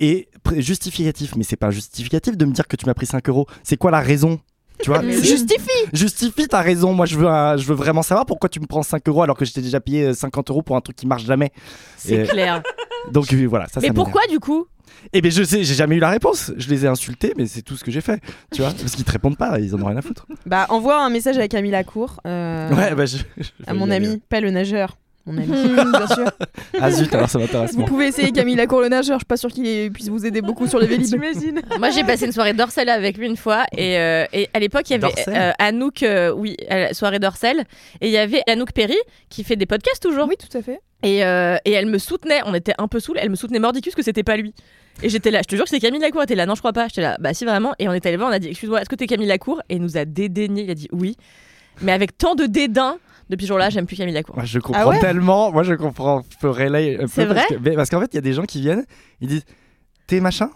[0.00, 3.28] Et justificatif, mais c'est pas un justificatif de me dire que tu m'as pris 5
[3.28, 3.46] euros.
[3.62, 4.40] C'est quoi la raison
[4.82, 6.92] tu vois, Justifie justifie ta raison.
[6.92, 9.34] Moi, je veux, un- je veux vraiment savoir pourquoi tu me prends 5 euros alors
[9.34, 11.50] que je t'ai déjà payé euh, 50 euros pour un truc qui marche jamais.
[11.96, 12.62] C'est Et- clair.
[13.10, 13.80] Donc voilà, ça.
[13.80, 14.66] mais ça pourquoi du coup?
[15.12, 16.52] Eh ben je sais, j'ai jamais eu la réponse.
[16.56, 18.20] Je les ai insultés, mais c'est tout ce que j'ai fait.
[18.52, 20.26] Tu vois, parce qu'ils te répondent pas, ils en ont rien à foutre.
[20.46, 23.18] Bah, envoie un message à Camille Lacour, euh, Ouais, bah je.
[23.38, 24.06] je à mon aller.
[24.08, 25.46] ami, pas le nageur, mon ami.
[25.92, 26.30] Bien sûr.
[26.80, 29.16] Ah zut, alors ça m'intéresse Vous pouvez essayer Camille Lacour le nageur.
[29.16, 31.06] Je suis pas sûr qu'il puisse vous aider beaucoup sur les vélib.
[31.06, 34.58] T'imagines Moi, j'ai passé une soirée d'Orcel avec lui une fois, et, euh, et à
[34.58, 36.56] l'époque, il y avait euh, Anouk, euh, oui,
[36.92, 37.60] soirée d'Orcel,
[38.00, 38.96] et il y avait Anouk Perry
[39.28, 40.80] qui fait des podcasts toujours, Oui, tout à fait.
[41.02, 42.40] et, euh, et elle me soutenait.
[42.46, 44.54] On était un peu saoul, elle me soutenait mordicus que c'était pas lui.
[45.02, 46.20] Et j'étais là, je te jure que c'est Camille Lacour.
[46.22, 46.88] Elle était là, non, je crois pas.
[46.88, 47.74] J'étais là, bah si vraiment.
[47.78, 49.60] Et on est allé voir, on a dit, excuse-moi, est-ce que t'es Camille Lacour?
[49.68, 50.64] Et il nous a dédaigné.
[50.64, 51.16] Il a dit oui,
[51.82, 52.96] mais avec tant de dédain.
[53.28, 54.36] Depuis ce jour-là, j'aime plus Camille Lacour.
[54.36, 55.00] Moi, je comprends Ah ouais?
[55.00, 55.50] tellement.
[55.50, 56.22] Moi, je comprends.
[56.30, 57.56] Je peux relayer un peu C'est parce vrai?
[57.56, 58.84] que- mais parce qu'en fait, il y a des gens qui viennent,
[59.20, 59.44] ils disent
[60.06, 60.50] T'es machin?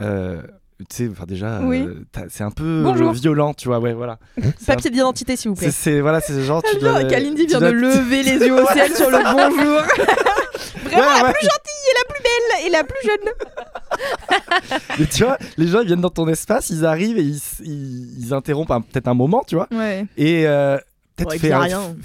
[0.00, 0.40] Euh,
[0.78, 3.12] Tu sais, enfin déjà, euh, t'as- c'est un peu Bonjour.
[3.12, 3.80] violent, tu vois.
[3.80, 4.18] Ouais, voilà.
[4.60, 5.72] C'est un- Papier d'identité, s'il vous plaît.
[5.72, 7.04] C'est c'est- voilà, c'est genre tu J'aime bien, dois.
[7.10, 9.82] Kalindi tu vient dois- de lever les yeux au ciel sur le bonjour.
[10.84, 11.32] Vraiment Ouais, la ouais.
[11.32, 14.80] plus gentille et la plus belle et la plus jeune.
[14.98, 18.24] Mais tu vois, les gens ils viennent dans ton espace, ils arrivent et ils, ils,
[18.26, 19.68] ils interrompent un- peut-être un moment, tu vois.
[19.70, 20.06] Ouais.
[20.16, 20.76] Et euh,
[21.16, 21.96] peut-être Ouais, rien.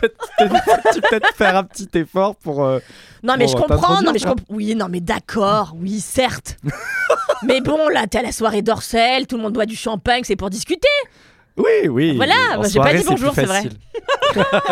[0.00, 2.64] peut-être faire un petit effort pour.
[2.64, 2.78] euh,
[3.22, 4.44] Non mais je pas comprends, non mais je comprends.
[4.48, 6.56] Oui, non mais d'accord, oui certes.
[7.42, 10.36] mais bon là, t'es à la soirée d'Orcel, tout le monde boit du champagne, c'est
[10.36, 10.88] pour discuter.
[11.56, 12.16] Oui, oui.
[12.16, 13.62] Voilà, en bah, j'ai pas dit bonjour, c'est vrai.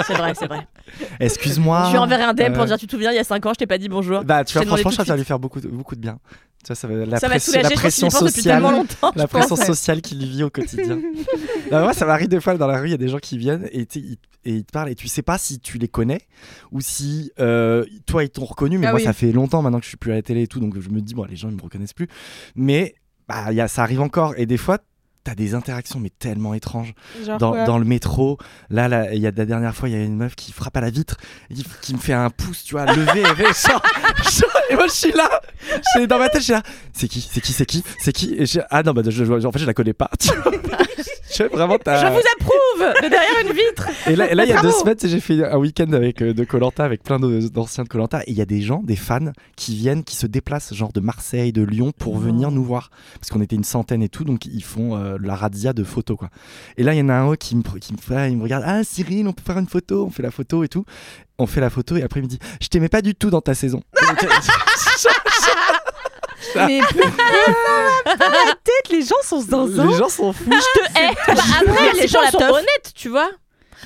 [0.06, 0.66] c'est vrai, c'est vrai.
[1.20, 1.84] Excuse-moi.
[1.86, 3.44] Je lui enverrai un DM pour Euh, dire tu te souviens, il y a 5
[3.46, 4.24] ans, je t'ai pas dit bonjour.
[4.24, 6.18] Bah, tu vois, franchement, ça va lui faire beaucoup de, beaucoup de bien.
[6.64, 8.62] Tu vois, ça va, la, ça pression- la pense pression pense sociale.
[8.62, 9.64] La pense, pression ouais.
[9.64, 10.98] sociale qu'il vit au quotidien.
[11.70, 13.38] Bah, moi, ça m'arrive des fois dans la rue, il y a des gens qui
[13.38, 16.20] viennent et, ils, et ils te parlent et tu sais pas si tu les connais
[16.70, 18.76] ou si euh, toi ils t'ont reconnu.
[18.76, 19.04] Mais Ah moi, oui.
[19.04, 20.90] ça fait longtemps maintenant que je suis plus à la télé et tout, donc je
[20.90, 22.08] me dis, bon, les gens ils me reconnaissent plus.
[22.56, 22.94] Mais
[23.26, 24.78] bah, il y a, ça arrive encore et des fois.
[25.24, 26.94] T'as des interactions mais tellement étranges
[27.38, 28.38] dans, le métro.
[28.70, 30.76] Là, là, il y a la dernière fois, il y a une meuf qui frappe
[30.76, 31.16] à la vitre,
[31.54, 33.82] qui, qui me fait un pouce, tu vois, levé, genre-
[34.18, 35.28] genre- et moi je suis là,
[35.70, 36.62] je suis dans ma tête, je suis là.
[36.92, 39.46] C'est qui, c'est qui, c'est qui, c'est qui Et je, Ah non, bah je, je-
[39.46, 40.10] en fait je la connais pas.
[40.18, 40.52] Tu vois
[41.32, 43.88] je, vraiment, Je vous approuve de derrière une vitre.
[44.08, 46.34] et là, et là, il y a deux semaines, j'ai fait un week-end avec euh,
[46.34, 49.30] de Colanta, avec plein d'anciens de Colanta, et il y a des gens, des fans,
[49.56, 53.30] qui viennent, qui se déplacent, genre de Marseille, de Lyon, pour venir nous voir, parce
[53.30, 56.28] qu'on était une centaine et tout, donc ils font euh, la radia de photos, quoi.
[56.76, 58.64] Et là, il y en a un qui me, qui me fait, il me regarde,
[58.66, 60.84] ah Cyril, on peut faire une photo, on fait la photo et tout.
[61.38, 63.40] On fait la photo et après il me dit, je t'aimais pas du tout dans
[63.40, 63.82] ta saison.
[66.54, 66.80] Mais
[68.04, 69.86] Peut-être les gens sont zinzins.
[69.86, 70.50] Les gens sont fous.
[70.50, 71.14] Je te hais.
[71.34, 73.30] Bah, après, les gens la sont honnêtes, tu vois.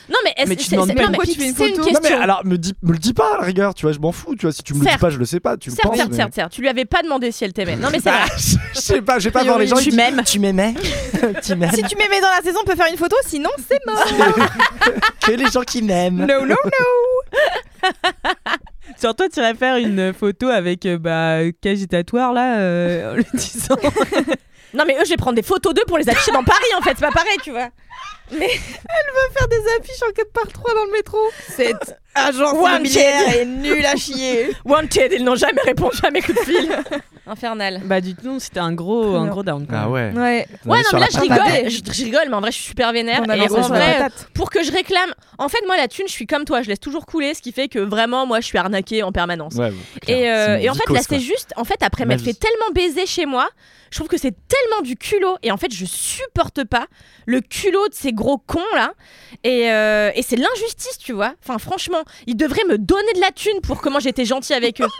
[0.08, 1.82] Non mais, est-ce- c'est- demandes pas pourquoi tu fais une c'est une photo.
[1.88, 2.20] Non mais question.
[2.20, 4.34] alors me dis, me le dis pas à la rigueur, tu vois, je m'en fous,
[4.36, 5.96] tu vois, si tu me le dis pas, je le sais pas, tu me penses.
[5.96, 6.52] certes, certes, certes.
[6.52, 7.76] Tu lui avais pas demandé si elle t'aimait.
[7.76, 8.36] Non mais c'est Bah, vrai.
[8.74, 9.76] je sais pas, je vais pas voir les gens.
[9.76, 10.22] Tu m'aimes.
[10.24, 10.74] Tu m'aimais
[11.42, 13.80] Tu m'aimes si tu m'aimais dans la saison, on peut faire une photo, sinon c'est
[13.86, 14.04] mort.
[15.26, 16.24] Que les gens qui m'aiment.
[16.26, 17.90] No, no, no.
[18.98, 23.24] Sur toi, tu irais faire une photo avec euh, bah, cagitatoire là, euh, en le
[23.34, 23.76] disant.
[24.74, 26.82] Non mais eux, je vais prendre des photos d'eux pour les afficher dans Paris en
[26.82, 26.90] fait.
[26.96, 27.68] C'est pas pareil, tu vois.
[28.28, 31.18] Faire des affiches en 4 par 3 dans le métro.
[31.48, 32.70] Cette agence Wanted.
[32.86, 34.48] immobilière est nulle à chier.
[34.64, 36.68] Wanted, ils n'ont jamais répondu à mes coups de fil.
[37.28, 37.80] Infernal.
[37.84, 39.66] bah, du coup, c'était un gros, un gros down.
[39.66, 39.78] quoi.
[39.82, 40.12] Ah ouais.
[40.14, 40.46] Ouais.
[40.64, 42.92] Ouais, non, mais là, je rigole, je, je rigole, mais en vrai, je suis super
[42.92, 43.22] vénère.
[43.26, 45.12] On Et en vrai, pour que je réclame.
[45.38, 47.50] En fait, moi, la thune, je suis comme toi, je laisse toujours couler, ce qui
[47.50, 49.54] fait que vraiment, moi, je suis arnaquée en permanence.
[49.54, 49.72] Ouais.
[50.06, 53.06] Et, euh, et en fait, là, c'est juste, en fait, après m'être fait tellement baiser
[53.06, 53.48] chez moi,
[53.90, 55.36] je trouve que c'est tellement du culot.
[55.42, 56.86] Et en fait, je supporte pas
[57.26, 58.92] le culot de ces gros cons là.
[59.42, 61.34] Et, euh, et c'est l'injustice, tu vois.
[61.42, 64.88] Enfin, franchement, ils devraient me donner de la thune pour comment j'étais gentil avec eux.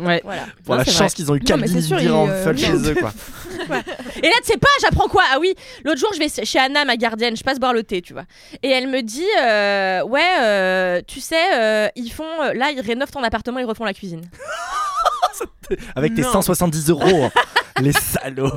[0.00, 0.20] Ouais.
[0.24, 0.42] Voilà.
[0.64, 3.12] Pour Non, la chance qu'ils ont eu Calvin dire en euh, fuck chez eux, quoi.
[4.22, 5.24] Et là, tu sais pas, j'apprends quoi?
[5.32, 8.00] Ah oui, l'autre jour, je vais chez Anna, ma gardienne, je passe boire le thé,
[8.00, 8.22] tu vois.
[8.62, 13.10] Et elle me dit, euh, ouais, euh, tu sais, euh, ils font, là, ils rénovent
[13.10, 14.22] ton appartement, ils refont la cuisine.
[15.96, 16.32] Avec tes Non.
[16.32, 17.30] 170 euros.
[17.82, 18.50] Les salauds.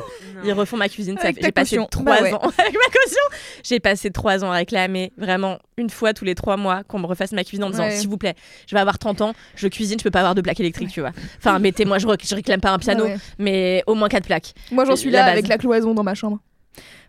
[0.43, 1.17] Ils refont ma cuisine.
[1.39, 2.33] J'ai passé trois Bah ouais.
[2.33, 3.21] ans avec ma caution.
[3.63, 7.05] J'ai passé trois ans à réclamer vraiment une fois tous les trois mois qu'on me
[7.05, 7.91] refasse ma cuisine en disant Ouais.
[7.95, 8.35] s'il vous plaît,
[8.67, 11.01] je vais avoir 30 ans, je cuisine, je peux pas avoir de plaque électrique, tu
[11.01, 11.11] vois.
[11.37, 13.17] Enfin, mettez-moi, je, rec- je réclame pas un piano, ouais.
[13.37, 14.53] mais au moins quatre plaques.
[14.71, 15.31] Moi, j'en C'est suis là base.
[15.33, 16.39] avec la cloison dans ma chambre.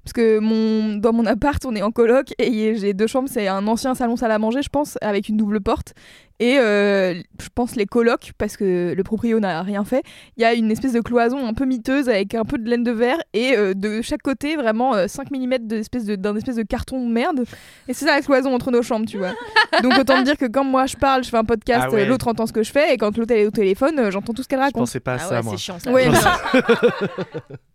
[0.05, 3.29] Parce que mon, dans mon appart, on est en coloc et j'ai deux chambres.
[3.33, 5.95] C'est un ancien salon salle à manger, je pense, avec une double porte.
[6.41, 10.03] Et euh, je pense les colocs, parce que le proprio n'a rien fait,
[10.37, 12.83] il y a une espèce de cloison un peu miteuse avec un peu de laine
[12.83, 16.63] de verre et euh, de chaque côté, vraiment euh, 5 mm de- d'un espèce de
[16.63, 17.45] carton de merde.
[17.89, 19.33] Et c'est ça la cloison entre nos chambres, tu vois.
[19.83, 22.03] Donc autant te dire que quand moi je parle, je fais un podcast, Ah ouais.
[22.03, 24.43] euh, l'autre entend ce que je fais et quand l'autre est au téléphone, j'entends tout
[24.43, 24.83] ce qu'elle Je raconte.
[24.83, 25.53] pensais pas à Ah ça, ouais, moi.
[25.57, 25.91] c'est chiant ça.
[25.93, 26.61] Ouais, Je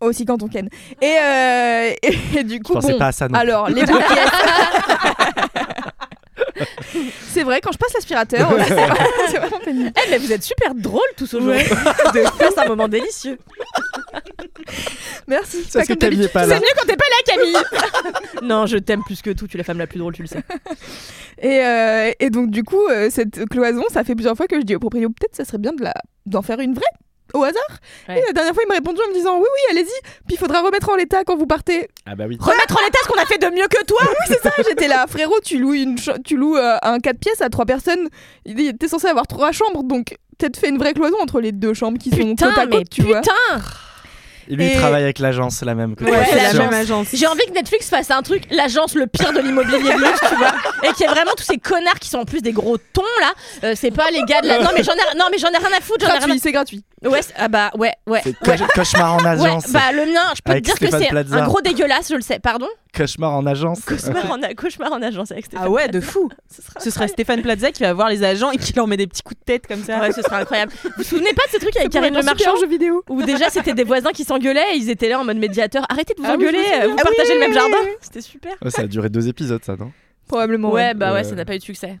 [0.00, 0.68] aussi quand on ken.
[1.00, 1.90] Et, euh,
[2.38, 3.38] et, du Je coup, pensais bon, pas à ça non.
[3.38, 4.30] alors les deux pièces.
[7.32, 8.96] c'est vrai, quand je passe l'aspirateur, ouais, c'est vraiment-
[9.58, 9.92] c'est pénible.
[9.96, 11.62] Eh, mais vous êtes super drôles tous aujourd'hui.
[12.14, 13.38] De faire un moment délicieux.
[15.26, 15.64] Merci.
[15.68, 15.78] C'est
[16.54, 18.42] C'est mieux quand t'es pas là, Camille.
[18.42, 19.46] non, je t'aime plus que tout.
[19.46, 20.42] Tu es la femme la plus drôle, tu le sais.
[21.40, 24.64] Et, euh, et donc, du coup, euh, cette cloison, ça fait plusieurs fois que je
[24.64, 25.94] dis au proprio, peut-être ça serait bien de la...
[26.26, 26.84] d'en faire une vraie.
[27.34, 27.62] Au hasard.
[28.08, 28.20] Ouais.
[28.20, 30.00] Et la dernière fois, il m'a répondu en me disant Oui, oui, allez-y.
[30.26, 31.88] Puis il faudra remettre en l'état quand vous partez.
[32.06, 32.36] Ah bah oui.
[32.40, 34.00] Remettre en l'état ce qu'on a fait de mieux que toi.
[34.08, 34.50] Oui, c'est ça.
[34.66, 38.08] J'étais là, frérot, tu loues, une tu loues euh, un 4 pièces à 3 personnes.
[38.46, 39.82] Il était censé avoir 3 chambres.
[39.84, 42.84] Donc, peut-être fait une vraie cloison entre les deux chambres qui sont côte à mais
[42.84, 43.20] tu vois.
[43.20, 43.62] putain.
[44.50, 46.24] Et lui, il travaille avec l'agence, la même que Ouais, toi.
[46.32, 47.08] c'est la même agence.
[47.12, 50.34] J'ai envie que Netflix fasse un truc, l'agence le pire de l'immobilier de luxe, tu
[50.36, 50.52] vois,
[50.84, 53.02] et qu'il y ait vraiment tous ces connards qui sont en plus des gros tons
[53.20, 53.32] là.
[53.64, 54.60] Euh, c'est pas les gars de la.
[54.60, 56.00] Non mais j'en ai, non mais j'en ai rien à foutre.
[56.06, 56.18] J'en ai rien.
[56.20, 56.84] Gratuit, c'est gratuit.
[57.04, 58.20] Ouais, c'est- ah bah ouais, ouais.
[58.24, 58.56] C'est Ouais.
[58.74, 59.70] cauchemar en Ouais, agence.
[59.70, 62.22] bah le mien, je peux te dire Stéphane que c'est un gros dégueulasse, je le
[62.22, 62.38] sais.
[62.38, 62.66] Pardon.
[62.94, 63.80] Cauchemar en agence.
[63.84, 65.66] Cauchemar en, a- cauchemar en agence avec Stéphane.
[65.66, 66.28] Ah ouais, de fou.
[66.50, 68.96] Ce sera, Ce serait Stéphane Plaza qui va voir les agents et qui leur met
[68.96, 70.00] des petits coups de tête comme ça.
[70.00, 70.72] Ouais, ce sera incroyable.
[70.82, 73.04] Vous vous souvenez pas de ce truc avec Karine Le Marchand jeu vidéo.
[73.08, 75.84] où déjà c'était des voisins qui s'engueulaient et ils étaient là en mode médiateur.
[75.88, 77.76] Arrêtez de vous Ah engueuler, euh, vous Ah oui, partagez le même oui, jardin.
[77.84, 77.90] oui.
[78.00, 78.52] C'était super.
[78.62, 79.92] Ouais, ça a duré deux épisodes, ça, non?
[80.26, 80.70] Probablement.
[80.70, 80.94] Ouais, ouais.
[80.94, 81.28] bah ouais, Euh.
[81.28, 81.98] ça n'a pas eu de succès.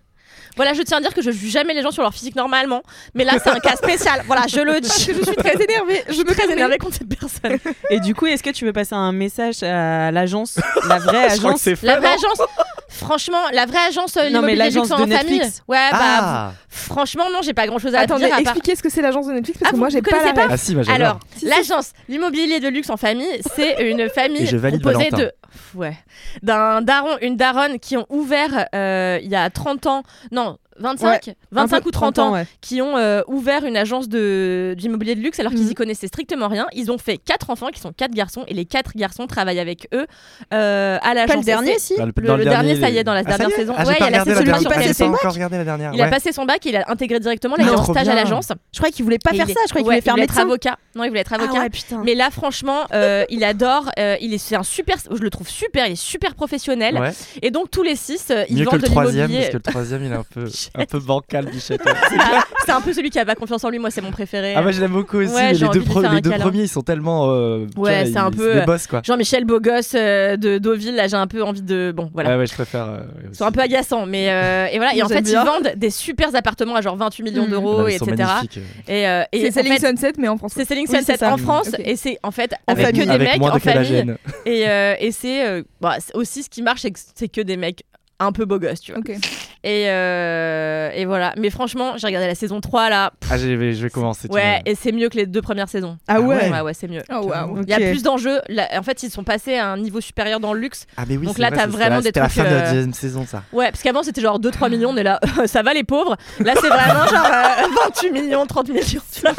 [0.58, 2.82] Voilà, je tiens à dire que je juge jamais les gens sur leur physique normalement,
[3.14, 4.22] mais là c'est un cas spécial.
[4.26, 4.88] Voilà, je le dis.
[4.90, 6.04] Je suis très énervée.
[6.08, 7.58] Je me très énervée contre cette personne.
[7.88, 11.38] Et du coup, est-ce que tu veux passer un message à l'agence, la vraie Je
[11.38, 11.86] crois que agence c'est fait.
[11.86, 12.42] La vraie agence,
[12.88, 15.38] franchement, la vraie agence euh, Non, mais l'agence luxe de en famille.
[15.38, 15.62] Netflix.
[15.68, 18.40] Ouais, bah Ah franchement non, j'ai pas grand chose à Attendez, dire part.
[18.40, 20.42] expliquez ce que c'est l'agence de Netflix parce Ah, que vous- moi j'ai pas la
[20.42, 20.48] ref.
[20.50, 20.76] Ah si.
[20.90, 21.44] Alors, Si, si.
[21.46, 25.32] l'agence l'immobilier de luxe en famille, c'est une famille composée de
[25.74, 25.96] ouais,
[26.42, 31.34] d'un daron, une daronne qui ont ouvert euh, il y a 30 ans, non, 25,
[31.50, 32.46] 25 Un peu ou 30 ans, ouais.
[32.60, 35.70] qui ont euh, ouvert une agence de d'immobilier de luxe alors qu'ils Mhm.
[35.72, 36.68] y connaissaient strictement rien.
[36.72, 39.88] Ils ont fait quatre enfants qui sont quatre garçons et les quatre garçons travaillent avec
[39.92, 40.06] eux
[40.54, 41.32] euh, à l'agence.
[41.34, 43.36] Pas le dernier, si Dans Le- le dernier, ça y est, les- dans la Ah,
[43.36, 43.74] dernière saison.
[43.76, 44.30] Ah, Ouais, il a la qui
[44.66, 45.20] passait son bac.
[45.24, 45.90] la.
[45.94, 48.48] Il a passé son bac, il a intégré directement, Ah, trop stage à l'agence.
[48.72, 49.54] Je croyais qu'il voulait pas Et faire ça.
[49.66, 50.42] Je croyais qu'il voulait faire médecin.
[50.42, 50.76] avocat.
[50.94, 51.66] Non, il voulait être avocat.
[52.04, 52.82] Mais là, franchement,
[53.30, 53.90] il adore.
[54.20, 54.96] il est, c'est un super.
[55.10, 55.86] Je le trouve super.
[55.86, 56.98] Il est super professionnel.
[56.98, 57.10] Ouais.
[57.42, 59.52] Et donc tous les six, euh, ils Mieux que vendent le de troisième, parce que
[59.54, 61.82] le troisième, il est un peu, un peu bancal, Bichette.
[62.20, 63.78] Ah, c'est un peu celui qui a pas confiance en lui.
[63.78, 64.54] Moi, c'est mon préféré.
[64.56, 67.30] Ah, moi je l'aime beaucoup aussi, Ouais, les deux, les premiers, ils sont tellement.
[67.30, 69.00] euh, Ouais, c'est un peu, des boss quoi.
[69.04, 70.94] Jean-Michel Beaugosse euh, de Deauville.
[70.96, 71.92] Là, j'ai un peu envie de.
[71.94, 72.30] Bon, voilà.
[72.30, 72.84] Ouais, ouais, je préfère.
[72.88, 74.94] euh, Ils sont un peu agaçants, mais euh, et voilà.
[74.94, 75.42] Et en fait, bien.
[75.42, 77.50] ils vendent des super appartements à genre 28 millions Mm.
[77.50, 78.04] d'euros, etc.
[78.16, 78.58] magnifiques.
[78.88, 80.52] Et, euh, et C'est Selling fait, Sunset mais en France.
[80.54, 83.42] c'est Selling Oui, Sunset en France et c'est en fait avec que des Avec mecs
[83.42, 84.14] en de famille
[84.46, 87.84] euh, et c'est euh, bah, aussi ce qui marche c'est que des mecs
[88.20, 89.10] un peu beaux gosses tu vois Ok.
[89.10, 93.72] et, euh, et voilà mais franchement j'ai regardé la saison 3 là pff, Ah, j'ai-
[93.74, 94.26] je vais commencer.
[94.30, 96.50] ouais et c'est mieux que les deux premières saisons Ah ouais.
[96.50, 97.62] ouais ouais c'est mieux Oh waouh.
[97.62, 100.40] il y a plus d'enjeux Là, en fait ils sont passés à un niveau supérieur
[100.40, 102.06] dans le luxe Ah, mais oui, Donc c'est là, vrai, t'as ça, vraiment la- des
[102.08, 103.42] C'était la trucs, fin de la euh, deuxième saison, ça.
[103.52, 106.68] ouais parce qu'avant c'était genre 2-3 millions mais là ça va les pauvres là c'est
[106.68, 109.32] vraiment genre euh, 28 millions 30 millions tu vois.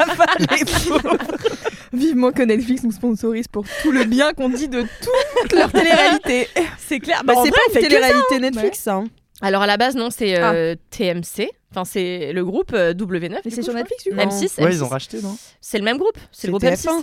[1.92, 6.46] Vivement que Netflix nous sponsorise pour tout le bien qu'on dit de toute leur télé-réalité.
[6.78, 9.04] c'est clair Bah, Bah, c'est vrai, pas une que ça, télé-réalité Netflix, hein.
[9.42, 11.48] Alors à la base, non, c'est euh, TMC.
[11.70, 13.38] Enfin, c'est le groupe euh, W9.
[13.44, 14.26] Mais du c'est sur Netflix du coup crois.
[14.26, 14.30] Non.
[14.32, 14.62] M6.
[14.62, 14.74] Ouais, M6.
[14.74, 15.36] ils ont racheté, non?
[15.60, 16.18] C'est le même groupe.
[16.32, 16.88] C'est le groupe C'est M6.
[16.88, 17.02] TF1.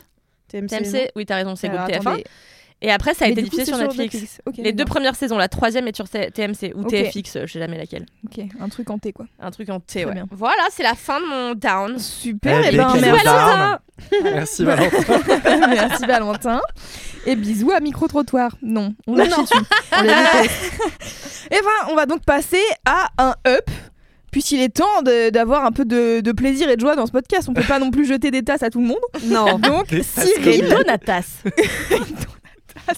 [0.50, 0.68] TMC.
[0.68, 2.24] TMC, oui, t'as raison, c'est le groupe TF1.
[2.82, 4.40] Et après, ça a Mais été coup, diffusé sur Netflix.
[4.58, 6.90] Les deux premières saisons, la troisième est sur TMC ou Ok.
[6.90, 8.06] TFX, euh, je sais jamais laquelle.
[8.26, 9.26] Ok, un truc en T quoi.
[9.40, 10.14] Un truc en T, Très ouais.
[10.14, 10.28] bien.
[10.30, 11.98] Voilà, c'est la fin de mon down.
[11.98, 13.80] Super, Eh, et ben merci down.
[14.24, 15.20] Merci, Valentin.
[15.70, 16.62] Merci Valentin.
[17.26, 18.56] Et bisous à micro-trottoir.
[18.62, 19.26] Non, on l'a.
[19.26, 19.30] Et
[21.50, 21.60] ben,
[21.90, 23.68] on va donc passer à un up.
[24.32, 27.12] Puisqu'il est temps de- d'avoir un peu de, de plaisir et de joie dans ce
[27.12, 27.48] podcast.
[27.50, 28.98] On peut pas non plus jeter des tasses à tout le monde.
[29.24, 29.58] Non.
[29.58, 30.76] Donc, Des tasses Et Cyril.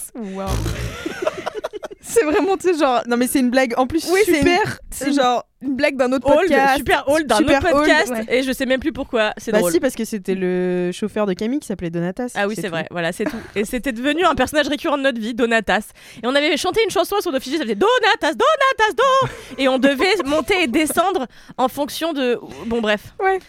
[2.01, 4.79] C'est vraiment, tu sais, genre, Non mais c'est une blague en plus Oui, c'est super.
[4.89, 6.77] c'est C'est une- genre une blague d'un autre Old, podcast.
[6.77, 8.11] super old d'un autre old, podcast.
[8.11, 8.25] ouais.
[8.29, 9.33] Et je sais même plus pourquoi.
[9.37, 9.71] C'est bah drôle.
[9.71, 12.31] si parce que c'était le chauffeur de Camille qui s'appelait Donatas.
[12.35, 13.35] Ah oui, c'est vrai, voilà, c'est tout.
[13.55, 15.89] Et c'était devenu un personnage récurrent de notre vie, Donatas.
[16.23, 19.67] Et on avait chanté une chanson sur nos fichiers, ça faisait Donatas, Donatas, Do Et
[19.67, 22.39] on devait monter et descendre en fonction de.
[22.65, 23.01] Bon, bref.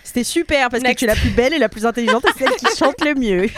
[0.02, 0.94] C'était super parce Next.
[0.94, 3.14] que tu es la plus belle et la plus intelligente et celle qui chante le
[3.14, 3.48] mieux.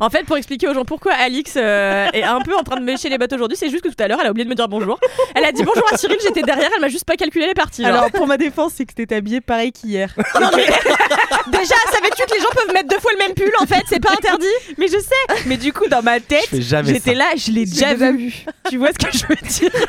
[0.00, 2.84] En fait, pour expliquer aux gens pourquoi Alix euh, est un peu en train de
[2.84, 4.54] mécher les bottes aujourd'hui, c'est juste que tout à l'heure, elle a oublié de me
[4.54, 4.98] dire bonjour.
[5.34, 7.86] Elle a dit bonjour à Cyril, j'étais derrière, elle m'a juste pas calculé les genre.
[7.86, 10.14] Alors pour ma défense, c'est que t'étais habillée pareil qu'hier.
[10.40, 10.66] Non, mais-
[11.58, 13.82] Déjà, savais-tu que les gens peuvent mettre deux fois le même pull en fait?
[13.88, 14.46] C'est pas interdit?
[14.78, 15.44] Mais je sais.
[15.46, 18.32] Mais du coup dans ma tête, j'étais là, je l'ai déjà, déjà vu.
[18.68, 19.36] Tu vois ce que je veux
[19.70, 19.70] dire?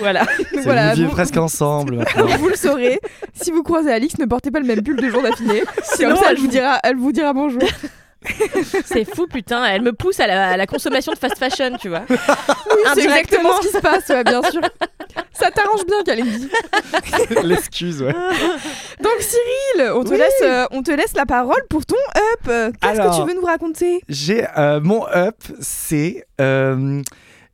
[0.00, 0.26] Voilà.
[0.52, 2.04] C'est- Voilà, vous presque ensemble
[2.38, 3.00] vous le saurez.
[3.34, 5.62] Si vous croisez Alix, ne portez pas le même pull deux jours d'affilée.
[5.82, 7.62] Sinon, Comme ça, elle elle vous dira, elle vous dira bonjour.
[8.84, 9.64] C'est fou, putain.
[9.64, 12.02] Elle me pousse à la, à la consommation de fast fashion, tu vois.
[12.94, 14.60] C'est exactement ce qui se passe, ouais, bien sûr.
[15.32, 16.48] Ça t'arrange bien, Kalindi.
[17.44, 18.12] L'excuse, ouais.
[18.12, 20.18] Donc Cyril, on te, Oui.
[20.18, 22.72] laisse, euh, on te laisse la parole pour ton up.
[22.80, 24.00] Qu'est-ce que tu veux nous raconter?
[24.08, 27.02] J'ai euh, mon up, c'est euh,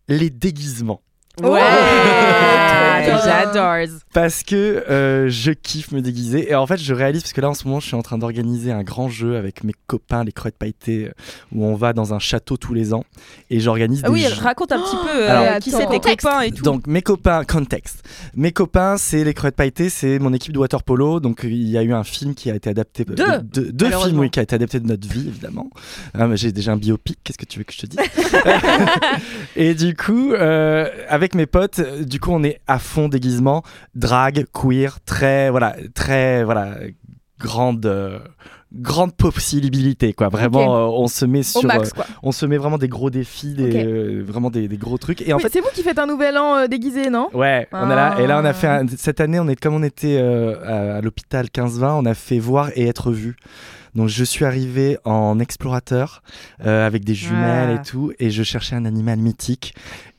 [0.09, 1.03] les déguisements.
[1.43, 1.61] Ouais.
[1.61, 2.72] Bien.
[3.07, 3.99] J'adore.
[4.13, 6.51] Parce que euh, je kiffe me déguiser.
[6.51, 8.19] Et en fait, je réalise, parce que là, en ce moment, je suis en train
[8.19, 11.13] d'organiser un grand jeu avec mes copains, les crevettes pailletées, euh,
[11.55, 13.05] où on va dans un château tous les ans.
[13.51, 14.41] Et j'organise Ah des oui, jeux.
[14.43, 16.63] raconte un petit peu euh, Alors, qui c'est tes copains et tout.
[16.63, 18.03] Donc mes copains, contexte.
[18.35, 21.21] Mes copains, c'est les crevettes pailletées, c'est mon équipe de water polo.
[21.21, 23.05] Donc il y a eu un film qui a été adapté.
[23.05, 25.69] Deux, de- de- deux films, oui, qui a été adapté de notre vie, évidemment.
[26.15, 27.19] Ah, J'ai déjà un biopic.
[27.25, 27.99] Qu'est-ce que tu veux que je te dise?
[29.57, 33.63] Et du coup, euh, avec mes potes, du coup, on est à fond déguisement,
[33.95, 36.77] drag, queer, très, voilà, très, voilà,
[37.39, 37.87] grande.
[37.87, 38.19] euh,
[38.75, 42.79] grande possibilité quoi vraiment euh, on se met sur max, euh, on se met vraiment
[42.79, 45.69] des gros défis des vraiment des, des gros trucs et en Oui, fait C'est vous
[45.75, 47.29] qui faites un nouvel an déguisé, non?
[47.35, 48.17] Ouais, on est là.
[48.19, 48.79] Et là, on a fait Ah.
[48.81, 52.39] un- cette année, on est comme on était à, à l'hôpital 15-20, on a fait
[52.39, 53.37] voir et être vu.
[53.95, 56.23] Donc, je suis arrivé en explorateur
[56.65, 57.81] euh, avec des jumelles Ah.
[57.83, 59.75] et tout, et je cherchais un animal mythique.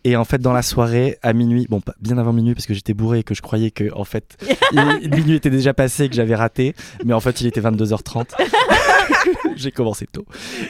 [0.05, 2.73] Et en fait, dans la soirée, à minuit, bon, pas- bien avant minuit, parce que
[2.73, 4.35] j'étais bourré et que je croyais que, en fait,
[4.73, 8.25] il- minuit était déjà passé et que j'avais raté, mais en fait, il était 22h30.
[9.55, 10.25] J'ai commencé tôt.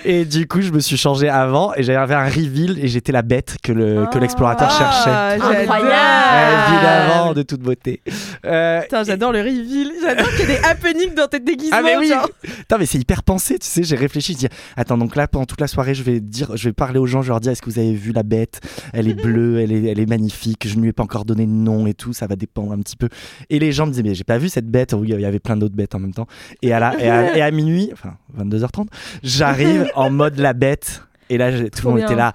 [0.06, 3.22] Et du coup, je me suis changé avant et j'avais un reveal et j'étais la
[3.22, 5.10] bête que le que l'explorateur cherchait.
[5.10, 6.74] Ah, Incroyable.
[6.74, 8.02] Évidemment, de toute beauté.
[8.46, 9.92] Euh, Putain, j'adore le reveal.
[10.02, 11.78] J'adore qu'il y ait des happenings dans tes déguisements.
[11.80, 12.30] ah mais oui genre.
[12.42, 15.46] Putain, mais c'est hyper pensé, tu sais, j'ai réfléchi, je dis attends, donc là pendant
[15.46, 17.62] toute la soirée, je vais dire je vais parler aux gens, je leur dire est-ce
[17.62, 18.60] que vous avez vu la bête?
[18.94, 21.46] Elle est bleue, elle est elle est magnifique, je ne lui ai pas encore donné
[21.46, 23.10] de nom et tout, ça va dépendre un petit peu.
[23.50, 25.40] Et les gens me disaient mais j'ai pas vu cette bête, oui, il y avait
[25.40, 26.28] plein d'autres bêtes en même temps.
[26.62, 28.88] Et à la et à, et à minuit, enfin 22h30,
[29.24, 32.08] j'arrive en mode la bête et là tout Trop le monde bien.
[32.08, 32.34] était là.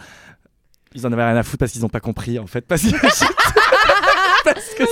[0.95, 2.89] Ils en avaient rien à foutre parce qu'ils n'ont pas compris en fait parce que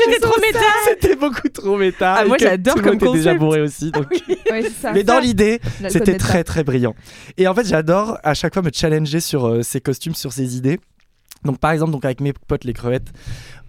[0.05, 0.59] C'était trop méta.
[0.85, 2.15] c'était beaucoup trop méta.
[2.19, 3.39] Ah, moi, j'adore comme était déjà concept.
[3.39, 3.91] bourré aussi.
[3.91, 4.07] Donc...
[4.51, 4.93] Ouais, c'est ça.
[4.93, 6.95] Mais dans l'idée, c'était très très brillant.
[7.39, 10.57] Et en fait, j'adore à chaque fois me challenger sur euh, ces costumes, sur ces
[10.57, 10.79] idées.
[11.47, 13.13] Donc par exemple, donc avec mes potes les crevettes,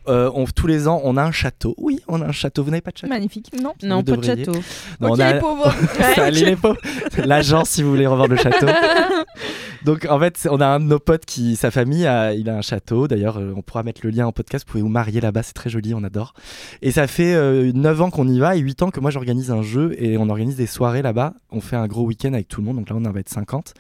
[0.08, 1.76] euh, on, tous les ans, on a un château.
[1.78, 2.64] Oui, on a un château.
[2.64, 3.12] Vous n'avez pas de château?
[3.14, 4.54] Magnifique, non Non, pas de château.
[5.02, 5.74] Non, Ok, on a- les pauvres.
[6.16, 6.78] Salut les pauvres.
[7.26, 8.68] L'agent, si vous voulez revendre le château.
[9.86, 12.56] Donc en fait, on a un de nos potes qui, sa famille, a, il a
[12.58, 13.08] un château.
[13.08, 14.66] D'ailleurs, euh, on pourra mettre le lien en podcast.
[14.66, 16.34] Vous pouvez vous marier là-bas, c'est très joli, on adore.
[16.82, 19.52] Et ça fait euh, 9 ans qu'on y va et 8 ans que moi j'organise
[19.52, 21.34] un jeu et on organise des soirées là-bas.
[21.52, 22.78] On fait un gros week-end avec tout le monde.
[22.78, 23.74] Donc là, on en va être 50.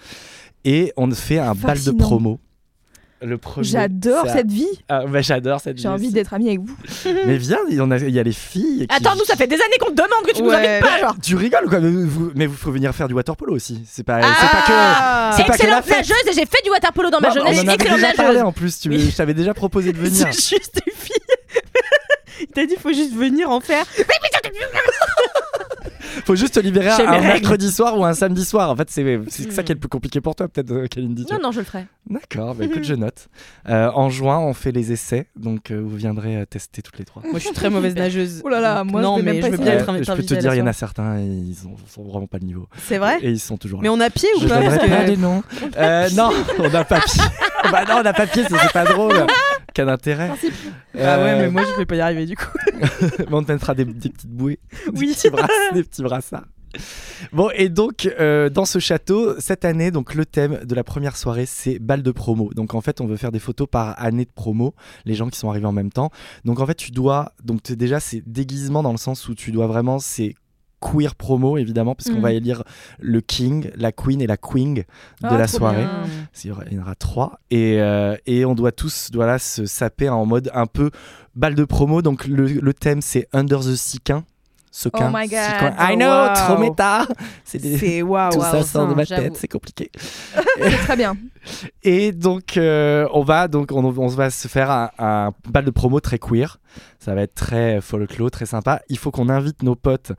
[0.66, 2.40] Et on fait un bal de promo.
[3.22, 3.66] Le premier.
[3.68, 4.68] J'adore ça- cette vie.
[4.90, 6.14] Ah, bah, j'adore cette J'ai vie envie aussi.
[6.14, 6.76] d'être amie avec vous.
[7.26, 8.86] Mais viens, il y, en a, il y a les filles.
[8.88, 11.00] qui- Attends, nous, ça fait des années qu'on te demande que tu nous invites pas,
[11.00, 11.16] genre.
[11.24, 13.82] Tu rigoles ou quoi mais vous, mais vous faut venir faire du water polo aussi.
[13.90, 14.48] C'est pas, c'est Ah.
[14.52, 15.38] pas que.
[15.38, 17.34] c'est pas que la Excellente nageuse et j'ai fait du water polo dans ma Non,
[17.34, 17.60] jeunesse.
[17.66, 18.48] on en Excellente déjà parlé nageuse.
[18.48, 18.80] en plus.
[18.80, 20.28] Tu, je t'avais déjà proposé de venir.
[20.32, 21.16] C'est juste une fille.
[22.42, 23.84] Il t'a dit faut juste venir en faire.
[26.26, 27.26] Faut juste te libérer un règles.
[27.28, 28.70] mercredi soir ou un samedi soir.
[28.70, 31.26] En fait, c'est c'est ça qui est le plus compliqué pour toi, peut-être, euh, Kalindi.
[31.32, 31.86] Non, non, je le ferai.
[32.10, 33.28] D'accord, bah, écoute, je note.
[33.70, 37.22] Euh, en juin, on fait les essais, donc euh, vous viendrez tester toutes les trois.
[37.24, 38.41] Moi, je suis très mauvaise nageuse.
[38.46, 40.24] Oh là là, moi, non, je vais mais même pas je bien être je peux
[40.24, 42.67] te dire, il y en a certains, ils sont, sont vraiment pas le niveau.
[42.88, 43.93] C'est vrai Et ils sont toujours Mais là.
[43.93, 45.43] on a pied ou Je pas donnerai Parce pas que- les noms.
[45.78, 47.22] Euh, non, on n'a pas pied.
[47.72, 49.26] bah non, on n'a pas pied, ça, c'est pas drôle.
[49.78, 50.32] Quel intérêt.
[50.32, 50.34] Ah
[50.98, 52.48] ouais, Euh, mais moi, je vais pas y arriver du coup.
[53.20, 54.58] mais on te mettra des, des petites bouées,
[54.96, 55.10] Oui.
[55.10, 55.30] des petits,
[55.76, 56.46] des petits brassards.
[57.32, 61.16] Bon, et donc, euh, dans ce château, cette année, donc le thème de la première
[61.16, 62.52] soirée, c'est balle de promo.
[62.56, 64.74] Donc, en fait, on veut faire des photos par année de promo,
[65.06, 66.10] les gens qui sont arrivés en même temps.
[66.44, 67.34] Donc, en fait, tu dois.
[67.44, 70.00] Donc, déjà, c'est déguisement dans le sens où tu dois vraiment.
[70.00, 70.34] C'est
[70.80, 72.21] queer promo, évidemment, parce qu'on Mhm.
[72.21, 72.63] va élire
[73.00, 74.84] le king, la queen et la queen de
[75.23, 75.86] Ah, la soirée.
[76.44, 77.40] Il y en aura trois.
[77.50, 80.92] Et, euh, et on doit tous voilà, se saper en mode un peu
[81.36, 82.02] balle de promo.
[82.02, 84.23] Donc le, le thème, c'est Under the Sequin.
[84.69, 85.10] Sequin.
[85.12, 85.40] Oh my God.
[85.40, 85.75] Sequin.
[85.80, 86.34] I know, Wow.
[86.36, 87.08] trop méta.
[87.44, 88.32] C'est des- waouh.
[88.34, 89.90] Tout ça sort de ma tête, c'est compliqué.
[90.62, 91.15] C'est très bien.
[91.84, 95.71] Et donc, euh, on va donc on, on va se faire un, un bal de
[95.71, 96.60] promo très queer.
[97.08, 98.82] Ça va être très folklore, très sympa.
[98.90, 100.12] Il faut qu'on invite nos potes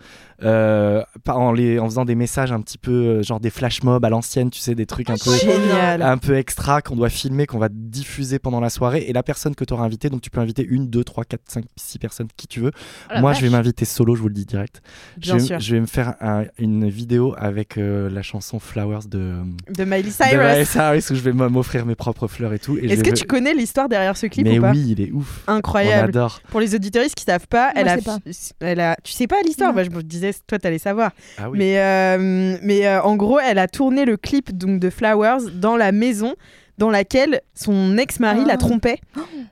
[0.42, 4.02] euh, en, les, en faisant des messages un petit peu euh, genre des flash mobs
[4.06, 6.00] à l'ancienne, tu sais, des trucs un peu Génial.
[6.00, 9.04] un peu extra qu'on doit filmer, qu'on va diffuser pendant la soirée.
[9.06, 11.42] Et la personne que tu auras invitée, donc tu peux inviter une, deux, trois, quatre,
[11.48, 12.70] cinq, six personnes, qui tu veux.
[13.14, 13.40] Oh Moi, vache.
[13.40, 14.80] je vais m'inviter solo, je vous le dis direct.
[15.20, 15.60] Je Bien vais, sûr.
[15.60, 19.34] je vais me faire un- une vidéo avec euh, la chanson Flowers de,
[19.76, 20.32] De Miley de Cyrus.
[20.38, 22.78] Miley Cyrus où je vais m'offrir mes propres fleurs et tout.
[22.82, 25.10] Je Est-ce que tu connais l'histoire derrière ce clip Mais ou pas oui, il est
[25.12, 25.44] ouf.
[25.48, 26.08] On Incroyable.
[26.08, 26.40] adore.
[26.48, 28.18] Pour les auditeuristes qui savent pas, Moi, elle, a, pas.
[28.60, 29.72] elle a, tu sais pas l'histoire.
[29.74, 31.12] Bah, Je me disais, toi, t'allais savoir.
[31.36, 31.58] Ah oui.
[31.58, 35.76] Mais, euh, mais euh, en gros, elle a tourné le clip donc de Flowers dans
[35.76, 36.34] la maison
[36.78, 38.48] dans laquelle son ex-mari Ah.
[38.48, 38.98] la trompait.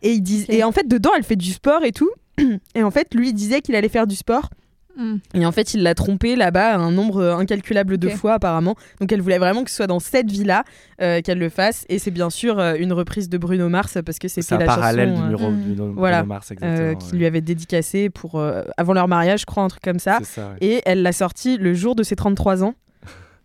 [0.03, 0.55] Et, il dis- Ok.
[0.55, 2.11] et en fait, dedans, elle fait du sport et tout.
[2.75, 4.51] Et en fait, lui, il disait qu'il allait faire du sport.
[4.97, 5.17] Mm.
[5.35, 8.75] Et en fait, il l'a trompée là-bas un nombre euh, incalculable de fois apparemment.
[9.01, 10.65] Donc elle voulait vraiment que ce soit dans cette vie-là
[11.03, 11.85] euh, qu'elle le fasse.
[11.89, 14.59] Et c'est bien sûr euh, une reprise de Bruno Mars parce que C'est c'était un
[14.59, 15.61] la parallèle chanson du euh, numéro Mm.
[15.63, 16.25] du Bruno Voilà.
[16.25, 16.95] Mars, euh, exactement.
[16.99, 17.19] qu'il ouais.
[17.19, 20.19] lui avait dédicacé pour euh, avant leur mariage, je crois, un truc comme ça.
[20.21, 20.57] C'est ça, ouais.
[20.61, 22.75] Et elle l'a sorti le jour de ses 33 ans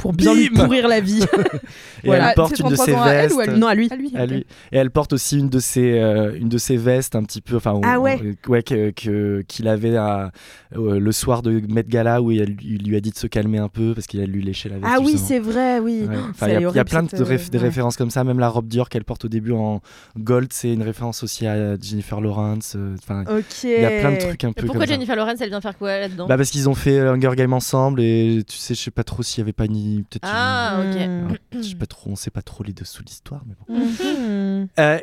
[0.02, 1.22] pour bien lui Bim pourrir la vie.
[2.04, 2.30] Et Voilà.
[2.30, 3.36] elle porte une de 33 ses ans à elle vestes.
[3.36, 3.88] ou à lui non, à lui.
[3.92, 4.12] À lui.
[4.16, 4.46] à lui.
[4.72, 7.56] Et elle porte aussi une de ses, euh, une de ses vestes un petit peu,
[7.58, 8.20] enfin, Ah on- ouais.
[8.48, 10.32] ouais, que- que- qu'il avait à-
[10.76, 13.60] euh, le soir de Met Gala où il, il lui a dit de se calmer
[13.60, 14.88] un peu parce qu'il a lui léché la veste.
[14.94, 16.06] Ah oui, c'est vrai, oui.
[16.10, 16.16] Ouais.
[16.18, 18.24] Oh, Enfin, il y a- y, plein de, réf- euh, des références comme ça.
[18.24, 19.82] Même la robe Dior qu'elle porte au début en
[20.18, 22.74] gold, c'est une référence aussi à Jennifer Lawrence.
[22.76, 23.24] euh, Enfin,
[23.64, 24.94] il y a plein de trucs un Mais peu pourquoi comme ça.
[24.94, 26.28] Jennifer Lawrence, elle vient faire quoi là-dedans?
[26.28, 29.22] Bah parce qu'ils ont fait Hunger Games ensemble et tu sais, je sais pas trop
[29.24, 30.28] s'il y avait pas ni peut-être.
[30.28, 31.32] Ah, ok.
[31.54, 33.80] Je sais pas trop, on sait pas trop les dessous de l'histoire, mais bon.
[33.80, 34.68] Mhm.
[34.80, 35.00] Euh,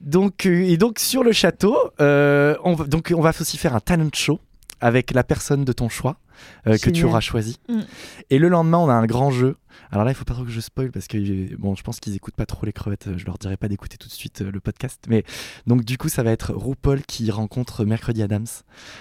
[0.00, 3.74] donc, euh, et donc sur le château, euh, on va, donc on va aussi faire
[3.74, 4.40] un talent show
[4.80, 6.16] avec la personne de ton choix
[6.66, 7.58] euh, que tu auras choisi.
[7.68, 7.80] Mm.
[8.30, 9.56] Et le lendemain, on a un grand jeu.
[9.92, 12.00] Alors là, il faut pas trop que je spoil parce que euh, bon, je pense
[12.00, 13.08] qu'ils écoutent pas trop les crevettes.
[13.16, 15.02] Je leur dirai pas d'écouter tout de suite euh, le podcast.
[15.08, 15.24] Mais
[15.66, 18.46] donc du coup, ça va être RuPaul qui rencontre Mercredi Adams.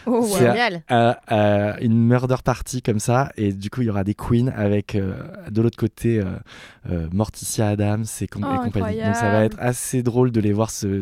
[0.05, 0.37] Oh, wow.
[0.37, 0.83] Génial.
[0.91, 4.47] euh, euh, une murder party comme ça et du coup il y aura des queens
[4.55, 5.13] avec euh,
[5.49, 6.25] de l'autre côté euh,
[6.89, 10.39] euh, Morticia Adams et, com- Oh, et compagnie donc ça va être assez drôle de
[10.39, 11.01] les voir se,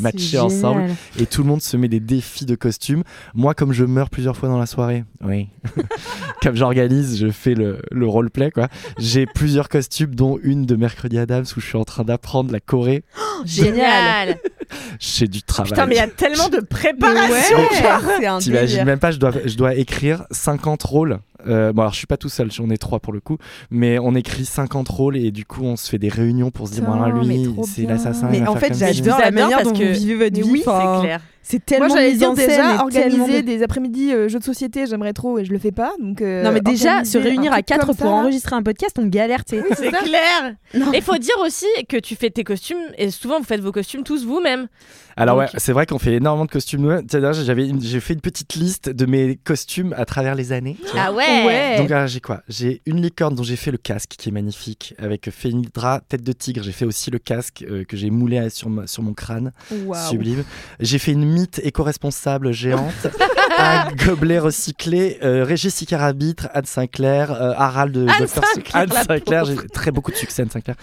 [0.00, 0.82] matcher ensemble
[1.18, 3.02] et tout le monde se met des défis de costumes
[3.34, 5.48] moi comme je meurs plusieurs fois dans la soirée oui
[6.42, 8.68] comme j'organise je fais le, le roleplay quoi
[9.12, 12.60] j'ai plusieurs costumes dont une de Mercredi Adams où je suis en train d'apprendre la
[12.60, 13.04] choré
[13.44, 14.38] Génial.
[15.00, 17.58] j'ai du travail Putain, mais il y a tellement de préparation.
[17.58, 18.38] Ouais.
[18.38, 21.18] T'imagines même pas, je dois, je dois écrire 50 rôles.
[21.46, 23.36] Euh, bon, alors je suis pas tout seul, j'en ai trois pour le coup,
[23.70, 26.74] mais on écrit 50 rôles et du coup on se fait des réunions pour se
[26.74, 28.28] dire voilà, mais lui c'est l'assassin.
[28.32, 30.14] il Mais va en faire fait, j'adore Je la manière parce dont que- vous vivez
[30.14, 30.50] votre Mais vie.
[30.50, 31.20] oui, C'est clair.
[31.44, 35.12] C'est tellement Moi j'allais dire déjà organiser de- des après-midi euh, jeux de société, j'aimerais
[35.12, 35.92] trop et je le fais pas.
[36.00, 38.96] Donc euh, Non mais déjà se réunir un à quatre pour ça, enregistrer un podcast,
[39.00, 39.64] on galère, tu sais.
[39.76, 40.54] C'est clair.
[40.74, 40.92] Non.
[40.92, 44.04] Et faut dire aussi que tu fais tes costumes et souvent vous faites vos costumes
[44.04, 44.68] tous vous-même.
[45.16, 47.02] Alors ouais, c'est vrai qu'on fait énormément de costumes.
[47.10, 50.76] j'avais j'ai fait une petite liste de mes costumes à travers les années.
[50.96, 51.44] Ah ouais.
[51.46, 51.76] Ouais.
[51.86, 52.42] Donc j'ai quoi?
[52.48, 56.32] J'ai une licorne dont j'ai fait le casque qui est magnifique avec Phénidra tête de
[56.32, 56.62] tigre.
[56.62, 59.52] J'ai fait aussi le casque euh, que j'ai moulé à- sur, ma- sur mon crâne.
[59.70, 60.08] Waouh.
[60.10, 60.44] Sublime.
[60.80, 62.92] J'ai fait une mythe éco-responsable géante,
[63.58, 68.28] un gobelet recyclé, euh, Régis Arbitre, Anne Sinclair, euh, Harald de Anne Dr.
[68.54, 70.76] Sinclair, Anne la Sinclair, j'ai très beaucoup de succès Anne Sinclair.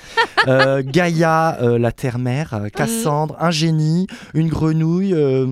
[0.48, 5.48] Euh, Gaïa, euh, la terre-mère, euh, Cassandre, un génie, une grenouille, euh,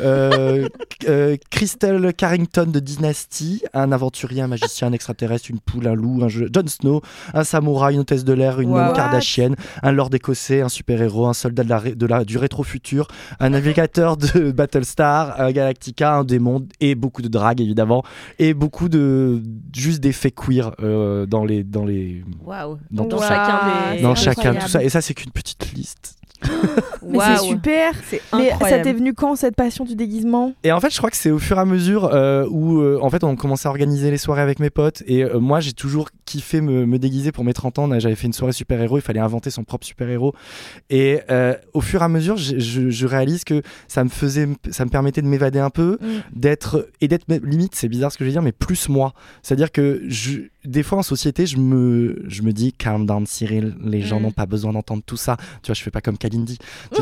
[0.00, 0.68] euh,
[1.08, 6.22] euh, Crystal Carrington de Dynasty, un aventurier, un magicien, un extraterrestre, une poule, un loup,
[6.22, 7.00] un jeu, Jon Snow,
[7.34, 11.34] un samouraï, une hôtesse de l'air, une nonne kardashienne, un lord écossais, un super-héros, un
[11.34, 13.08] soldat de la, ré- de la- du rétro-futur,
[13.40, 18.02] un navigateur de Battlestar, un Galactica, un démon et beaucoup de drague évidemment
[18.38, 19.42] et beaucoup de
[19.74, 22.24] juste d'effets queer euh, dans les dans les
[22.90, 24.02] dans, chacun des.
[24.02, 24.58] dans chacun incroyable.
[24.64, 26.15] tout ça et ça c'est qu'une petite liste.
[27.06, 27.92] Mais c'est super.
[28.08, 28.84] C'est Mais ça incroyable.
[28.84, 30.52] t'est venu quand cette passion du déguisement?
[30.64, 32.98] Et en fait, je crois que c'est au fur et à mesure euh, où euh,
[33.00, 35.02] en fait on commençait à organiser les soirées avec mes potes.
[35.06, 37.98] Et euh, moi, j'ai toujours kiffé me, me déguiser pour mes 30 ans.
[38.00, 40.34] J'avais fait une soirée super-héros, il fallait inventer son propre super-héros.
[40.90, 44.84] Et euh, au fur et à mesure, je, je réalise que ça me faisait, ça
[44.84, 46.06] me permettait de m'évader un peu, Mm.
[46.34, 49.12] d'être et d'être limite, c'est bizarre ce que je vais dire, mais plus moi.
[49.42, 53.74] C'est-à-dire que je, des fois en société, je me, je me dis, calm down, Cyril.
[53.82, 54.22] Les gens Mm.
[54.24, 55.36] n'ont pas besoin d'entendre tout ça.
[55.62, 56.58] Tu vois, je fais pas comme Kalindi.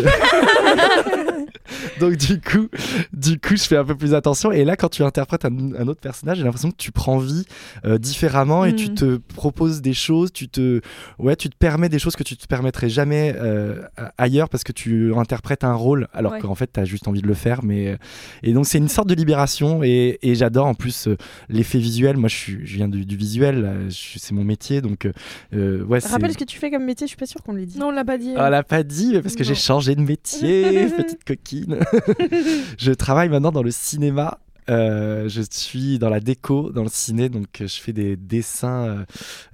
[2.00, 2.68] Donc du coup,
[3.12, 4.50] du coup, je fais un peu plus attention.
[4.52, 7.44] Et là, quand tu interprètes un, un autre personnage, j'ai l'impression que tu prends vie
[7.84, 8.76] euh, différemment et Mm.
[8.76, 10.80] tu te proposes des choses, tu te,
[11.18, 13.82] ouais, tu te permets des choses que tu te permettrais jamais euh,
[14.18, 16.40] ailleurs parce que tu interprètes un rôle alors Ouais.
[16.40, 17.62] qu'en fait, tu as juste envie de le faire.
[17.64, 17.96] Mais
[18.42, 21.16] et donc c'est une sorte de libération et, et j'adore en plus euh,
[21.48, 22.16] l'effet visuel.
[22.16, 25.06] Moi, je, suis, je viens du, du visuel, c'est mon métier, donc
[25.54, 26.00] euh, ouais.
[26.00, 27.78] c'est- Rappelle ce que tu fais comme métier, je suis pas sûre qu'on l'ait dit.
[27.78, 28.32] Non, on l'a pas dit.
[28.36, 31.78] on l'a pas dit, mais parce que j'ai changé de métier, petite coquine.
[32.78, 34.38] je travaille maintenant dans le cinéma.
[34.70, 39.04] Euh, je suis dans la déco, dans le ciné, donc euh, je fais des dessins,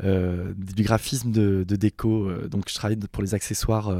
[0.04, 2.26] euh, du graphisme de, de déco.
[2.28, 3.92] euh, donc je travaille pour les accessoires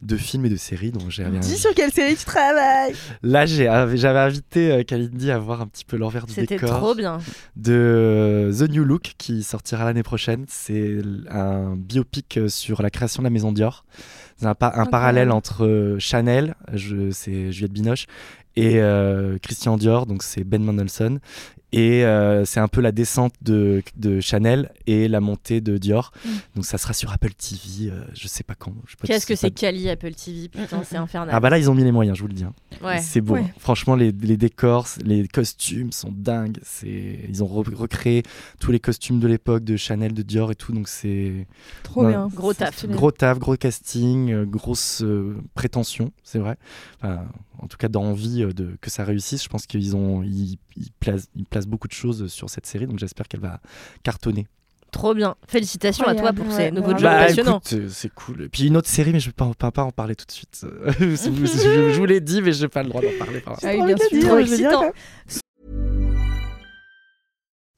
[0.00, 0.92] de films et de séries.
[0.92, 5.66] Donc j'ai Dis sur quelle série tu travailles là j'avais invité Kalindi à voir un
[5.66, 7.18] petit peu l'envers du C'était décor trop bien.
[7.56, 10.46] de The New Look qui sortira l'année prochaine.
[10.48, 13.84] C'est un biopic sur la création de la maison Dior.
[14.42, 18.06] Un, pa- un parallèle entre euh, Chanel, je- c'est Juliette Binoche,
[18.54, 21.20] et euh, Christian Dior, donc c'est Ben Mendelsohn.
[21.78, 26.10] Et euh, c'est un peu la descente de, de Chanel et la montée de Dior.
[26.24, 26.28] Mm.
[26.56, 28.72] Donc ça sera sur Apple TV, euh, je sais pas quand.
[29.04, 31.34] Qu'est-ce que c'est Cali Apple TV Putain, c'est infernal.
[31.34, 32.44] Ah bah là ils ont mis les moyens, je vous le dis.
[32.44, 32.54] hein.
[32.82, 32.98] ouais.
[33.00, 33.34] C'est beau.
[33.34, 33.40] Ouais.
[33.40, 33.50] hein.
[33.58, 36.58] Franchement, les, les décors, les costumes sont dingues.
[36.62, 38.22] C'est, ils ont re- recréé
[38.58, 40.72] tous les costumes de l'époque de Chanel, de Dior et tout.
[40.72, 41.46] Donc c'est
[41.82, 42.28] Trop bien.
[42.34, 42.86] Gros taf.
[42.86, 46.56] gros taf, gros casting, euh, grosse euh, prétention, c'est vrai.
[47.02, 47.26] Enfin,
[47.58, 50.90] en tout cas, dans envie de que ça réussisse, je pense qu'ils ont, ils, ils
[51.00, 52.86] placent, ils placent beaucoup de choses sur cette série.
[52.86, 53.60] Donc j'espère qu'elle va
[54.02, 54.46] cartonner.
[54.92, 55.34] Trop bien.
[55.48, 56.98] Félicitations à toi pour Ouais, ces nouveaux bravo.
[57.00, 57.58] jobs Bah, passionnants.
[57.58, 58.42] écoute, euh, c'est cool.
[58.44, 60.24] Et puis une autre série, mais je ne vais pas, pas, pas en parler tout
[60.26, 60.64] de suite.
[61.00, 63.42] je, je vous l'ai dit, mais je n'ai pas le droit d'en parler.
[63.46, 63.68] l'instant.
[63.68, 64.28] Ah oui, bien sûr.
[64.28, 64.92] Trop excitant.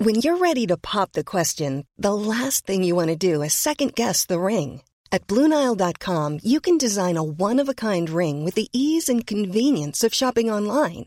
[0.01, 3.53] When you're ready to pop the question, the last thing you want to do is
[3.53, 4.83] second guess the ring.
[5.11, 9.27] At Bluenile.com, you can design a one of a kind ring with the ease and
[9.27, 11.07] convenience of shopping online.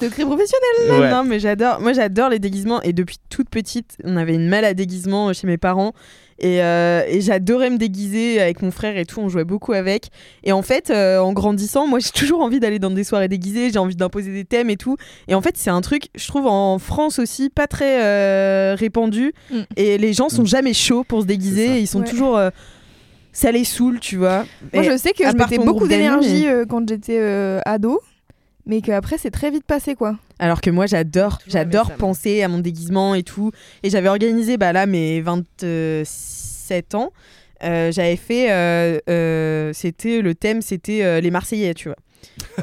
[0.00, 1.00] Secret professionnel.
[1.00, 1.10] Ouais.
[1.10, 1.80] Non, mais j'adore.
[1.80, 2.82] Moi, j'adore les déguisements.
[2.82, 5.92] Et depuis toute petite, on avait une malle à déguisement chez mes parents.
[6.40, 9.20] Et, euh, et j'adorais me déguiser avec mon frère et tout.
[9.20, 10.08] On jouait beaucoup avec.
[10.42, 13.70] Et en fait, euh, en grandissant, moi, j'ai toujours envie d'aller dans des soirées déguisées.
[13.72, 14.96] J'ai envie d'imposer des thèmes et tout.
[15.28, 19.32] Et en fait, c'est un truc, je trouve, en France aussi, pas très euh, répandu.
[19.52, 19.60] Mm.
[19.76, 20.46] Et les gens sont Mm.
[20.48, 21.78] jamais chauds pour se déguiser.
[21.78, 22.08] Ils sont Ouais.
[22.08, 22.36] toujours.
[22.36, 22.50] euh,
[23.32, 24.44] ça les saoule, tu vois.
[24.72, 28.00] Moi, Et je sais que je mettais beaucoup d'énergie mais- euh, quand j'étais euh, ado,
[28.66, 30.16] mais qu'après, c'est très vite passé, quoi.
[30.38, 33.50] Alors que moi j'adore, j'adore penser à mon déguisement et tout.
[33.82, 37.12] Et j'avais organisé bah là mes 27 ans.
[37.62, 41.96] euh, j'avais fait, euh, euh, c'était le thème, c'était euh, les Marseillais, tu vois.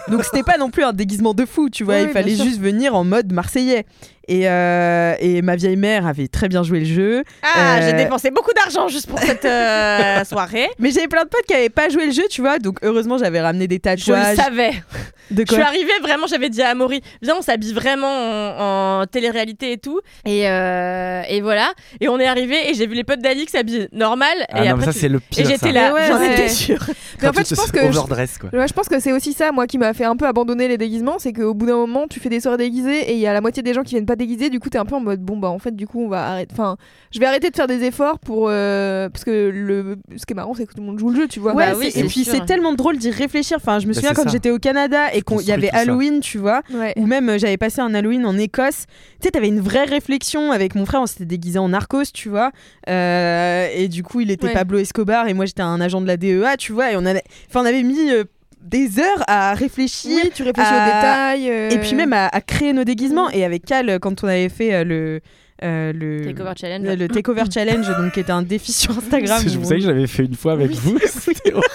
[0.09, 1.99] Donc c'était pas non plus un déguisement de fou, tu vois.
[2.01, 3.85] Il fallait juste venir en mode Marseillais.
[4.31, 7.23] Et, euh, et ma vieille mère avait très bien joué le jeu.
[7.43, 10.69] Ah, Euh, j'ai dépensé beaucoup d'argent juste pour cette euh, soirée.
[10.79, 12.57] Mais j'avais plein de potes qui avaient pas joué le jeu, tu vois.
[12.59, 14.37] Donc heureusement j'avais ramené des Je tatouages.
[14.37, 14.71] le savais.
[15.31, 19.01] De Je quoi suis arrivée vraiment, j'avais dit à Amaury, viens, on s'habille vraiment en,
[19.01, 20.01] en télé-réalité et tout.
[20.25, 21.71] Et, euh, et voilà.
[22.01, 24.27] Et on est arrivé et j'ai vu les potes d'Ali qui s'habillent normal.
[24.49, 25.45] Ah et non, après, mais ça tu- c'est le et pire.
[25.47, 25.71] j'étais ça.
[25.71, 26.33] là, ouais, j'en ouais.
[26.33, 26.85] étais sûre.
[27.21, 28.49] Mais en fait, je pense que je- quoi.
[28.51, 30.77] Ouais, je pense que c'est aussi ça, moi, qui m'a fait un peu abandonner les
[30.77, 33.31] déguisements, c'est qu'au bout d'un moment, tu fais des soirées déguisées et il y a
[33.31, 35.21] la moitié des gens qui viennent pas déguisé, du coup t'es un peu en mode
[35.21, 36.51] bon bah en fait du coup on va arrêter.
[36.53, 36.77] Enfin,
[37.11, 40.35] je vais arrêter de faire des efforts pour euh, parce que le ce qui est
[40.35, 41.53] marrant c'est que tout le monde joue le jeu, tu vois.
[41.53, 43.57] Ouais, Bah oui, et puis c'est tellement drôle d'y réfléchir.
[43.57, 45.77] Enfin, je me Bah, souviens quand j'étais au Canada et qu'il y avait ça.
[45.79, 46.93] Halloween, tu vois, Ouais.
[46.97, 48.85] ou même euh, j'avais passé un Halloween en Écosse.
[49.19, 52.29] Tu sais, t'avais une vraie réflexion avec mon frère, on s'était déguisé en narcos, tu
[52.29, 52.51] vois.
[52.89, 54.53] Euh, et du coup, il était Ouais.
[54.53, 56.91] Pablo Escobar et moi j'étais un agent de la DEA, tu vois.
[56.91, 58.23] Et on avait, enfin, on avait mis euh,
[58.63, 60.19] des heures à réfléchir.
[60.23, 61.49] Oui, tu réfléchis à- aux détails.
[61.51, 63.29] euh, Et puis même à, à créer nos déguisements.
[63.31, 65.19] Et avec Cal, quand on avait fait euh, le.
[65.63, 66.83] euh, le Takeover Challenge.
[66.87, 69.41] le, le Takeover Challenge, donc qui était un défi sur Instagram.
[69.45, 70.97] Je vous savez que j'avais fait une fois avec Oui, vous.
[71.05, 71.67] C'était horrible.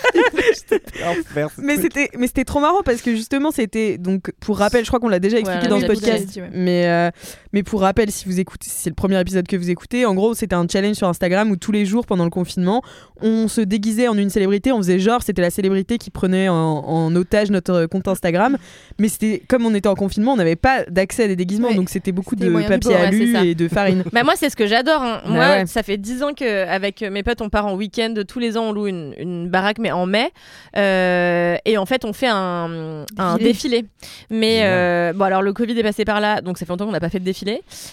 [1.58, 4.98] Mais c'était mais c'était trop marrant parce que justement c'était donc pour rappel je crois
[5.00, 6.48] qu'on l'a déjà expliqué dans déjà podcast dit, ouais.
[6.52, 7.10] mais euh,
[7.56, 10.14] mais pour rappel si vous écoutez si c'est le premier épisode que vous écoutez en
[10.14, 12.82] gros c'était un challenge sur Instagram où tous les jours pendant le confinement
[13.22, 16.54] on se déguisait en une célébrité on faisait genre c'était la célébrité qui prenait en,
[16.54, 18.58] en otage notre compte Instagram
[18.98, 21.74] mais c'était comme on était en confinement on n'avait pas d'accès à des déguisements Ouais.
[21.76, 23.42] donc c'était beaucoup de papier ouais, alu ça.
[23.42, 25.00] et de farine Bah moi c'est ce que j'adore.
[25.02, 25.22] hein.
[25.24, 25.66] Bah Moi ouais.
[25.66, 28.64] ça fait 10 ans que avec mes potes on part en week-end tous les ans
[28.64, 30.30] on loue une, une baraque mais en mai
[30.76, 33.52] Euh, et en fait on fait un, un Défilé.
[33.82, 33.84] défilé.
[34.30, 36.92] Mais euh, bon alors le Covid est passé par là donc ça fait longtemps qu'on
[36.92, 37.45] n'a pas fait de défilé.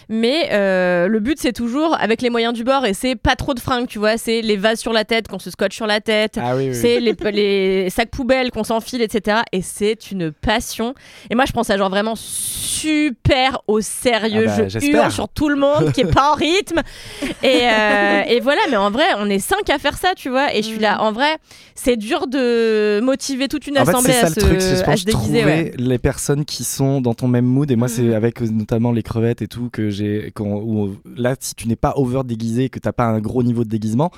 [0.10, 3.54] Mais euh, le but c'est toujours avec les moyens du bord et c'est pas trop
[3.54, 6.02] de fringues tu vois c'est les vases sur la tête qu'on se scotche sur la
[6.02, 6.38] tête.
[6.42, 6.76] Ah oui, oui.
[6.76, 9.38] C'est les, les sacs poubelles qu'on s'enfile, etc.
[9.52, 10.94] Et c'est une passion.
[11.30, 14.46] Et moi, je prends ça genre vraiment super au sérieux.
[14.50, 16.82] Ah bah, je hurle sur tout le monde qui est pas en rythme.
[17.44, 20.54] Et, euh, et voilà, mais en vrai, on est cinq à faire ça, tu vois.
[20.56, 21.36] Et je suis là, en vrai,
[21.76, 24.62] c'est dur de motiver toute une En fait, assemblée c'est ça à, le se, truc,
[24.62, 25.44] c'est je à se déguiser.
[25.44, 25.74] ouais.
[25.78, 27.70] les personnes qui sont dans ton même mood.
[27.70, 30.32] Et moi, c'est avec euh, notamment les crevettes et tout que j'ai.
[30.34, 33.64] quand- où, là, si tu n'es pas over déguisé, que t'as pas un gros niveau
[33.64, 34.10] de déguisement,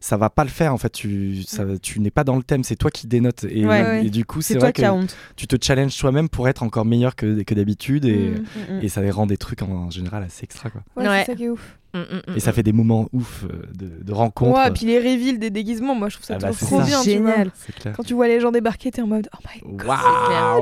[0.00, 0.74] ça va pas le faire.
[0.74, 2.64] En fait, tu, ça, tu n'es pas dans le thème.
[2.64, 3.44] C'est toi qui dénote.
[3.44, 4.06] Et, Ouais, ouais.
[4.06, 6.62] et du coup, c'est c'est toi vrai qui que tu te challenges toi-même pour être
[6.62, 8.04] encore meilleur que, que d'habitude.
[8.04, 8.34] Et, Mm.
[8.34, 8.80] Mm, mm.
[8.82, 10.68] et ça rend des trucs en, en général assez extra.
[10.70, 10.82] Quoi.
[10.96, 11.20] Ouais, Ouais.
[11.20, 11.78] c'est ça qui est ouf.
[11.94, 12.36] Mm, mm.
[12.36, 14.58] Et ça fait des moments ouf euh, de, de rencontres.
[14.58, 16.86] Ouais, puis les reveals des déguisements, moi je trouve ça Ah bah, trop, ça.
[16.86, 17.02] bien.
[17.02, 17.30] tu vois.
[17.32, 17.94] génial C'est clair.
[17.96, 19.86] Quand tu vois les gens débarquer, t'es en mode oh my god.
[19.88, 19.98] Waouh!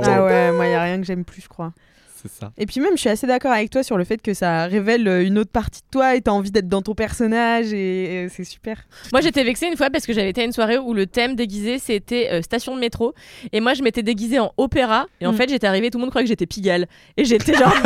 [0.05, 1.73] ah ouais moi y a rien que j'aime plus je crois
[2.21, 2.53] C'est ça.
[2.59, 5.09] Et puis même, je suis assez d'accord avec toi sur le fait que ça révèle
[5.09, 8.29] euh, une autre partie de toi et t'as envie d'être dans ton personnage et, et
[8.29, 8.83] c'est super.
[9.12, 11.35] Moi j'étais vexée une fois parce que j'avais été à une soirée où le thème
[11.35, 13.14] déguisé c'était euh, station de métro
[13.53, 15.37] et moi je m'étais déguisée en opéra et en Mm.
[15.37, 17.73] fait j'étais arrivée tout le monde croyait que j'étais Pigalle et j'étais genre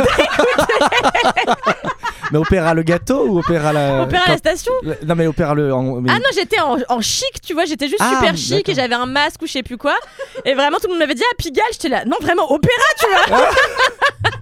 [2.31, 4.01] Mais opéra le gâteau ou opéra la.
[4.03, 4.73] opéra quand- la station
[5.05, 5.73] Non, mais opéra le.
[5.73, 8.67] en- mais- Ah non, j'étais en, en chic, tu vois, j'étais juste Ah, super chic
[8.69, 9.95] et j'avais un masque ou je sais plus quoi.
[10.43, 13.05] Et vraiment, tout le monde m'avait dit, ah, Pigalle, j'étais là, non, vraiment, opéra, tu
[13.07, 13.49] vois.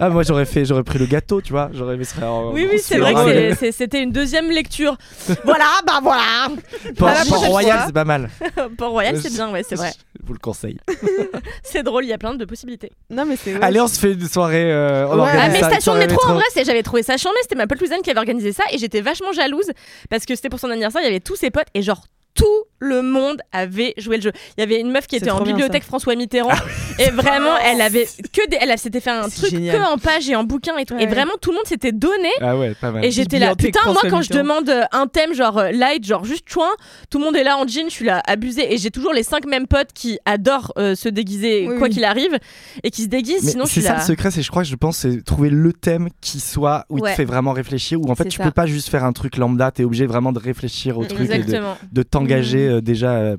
[0.00, 1.70] Ah, moi j'aurais fait, j'aurais pris le gâteau, tu vois.
[1.72, 2.52] J'aurais mis ça en.
[2.52, 4.96] oui, oui, c'est vrai que c'était une deuxième lecture.
[5.44, 6.48] voilà, bah voilà.
[6.96, 8.30] Port, À la Port Royal, c'est pas mal.
[8.76, 9.90] Port-Royal, c'est bien, ouais, c'est vrai.
[10.20, 10.78] Je vous le conseille.
[11.62, 12.90] C'est drôle, il y a plein de possibilités.
[13.10, 13.60] Non, mais c'est.
[13.62, 14.70] Allez, on se fait une soirée.
[14.72, 15.20] euh, on Ouais.
[15.20, 17.36] organise Ah, mais station de soirée métro, en vrai, c'est- j'avais trouvé ça charmé.
[17.42, 19.70] C'était ma pote Louisanne qui avait organisé ça et j'étais vachement jalouse
[20.10, 21.02] parce que c'était pour son anniversaire.
[21.02, 22.02] Il y avait tous ses potes et genre
[22.34, 22.46] tout
[22.80, 24.32] le monde avait joué le jeu.
[24.56, 26.52] Il y avait une meuf qui était en bibliothèque François Mitterrand
[27.00, 29.76] et vraiment elle avait que des, elle s'était fait un truc génial.
[29.76, 30.94] que en page et en bouquin et tout.
[30.94, 31.02] Ouais.
[31.02, 32.28] Et vraiment tout le monde s'était donné.
[32.40, 33.04] Ah ouais, pas mal.
[33.04, 36.24] Et j'étais là, putain, moi quand je demande euh, un thème genre euh, light, genre
[36.24, 36.68] juste chouin,
[37.10, 38.72] tout le monde est là en jean, je suis là abusée.
[38.72, 41.94] Et j'ai toujours les cinq mêmes potes qui adorent euh, se déguiser Oui, quoi oui.
[41.94, 42.38] qu'il arrive
[42.84, 43.42] et qui se déguisent.
[43.44, 43.98] Mais sinon c'est ça là.
[43.98, 46.98] le secret, c'est je crois que je pense c'est trouver le thème qui soit où
[46.98, 47.10] il Ouais.
[47.10, 48.44] te fait vraiment réfléchir où en fait tu ça.
[48.44, 51.26] peux pas juste faire un truc lambda, t'es obligé vraiment de réfléchir au truc et
[51.28, 51.76] de, Exactement.
[51.90, 52.02] de
[52.34, 53.36] euh, déjà euh,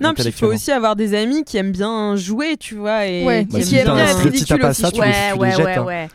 [0.00, 3.06] Non, puis il faut aussi avoir des amis qui aiment bien jouer, tu vois.
[3.06, 5.06] Et Ouais, qui Bah, aiment si bien être ridicule pas aussi, ça, je tu les,
[5.08, 5.66] Ouais, tu les ouais, jettes.
[5.66, 5.84] ouais, hein.
[5.84, 6.08] ouais.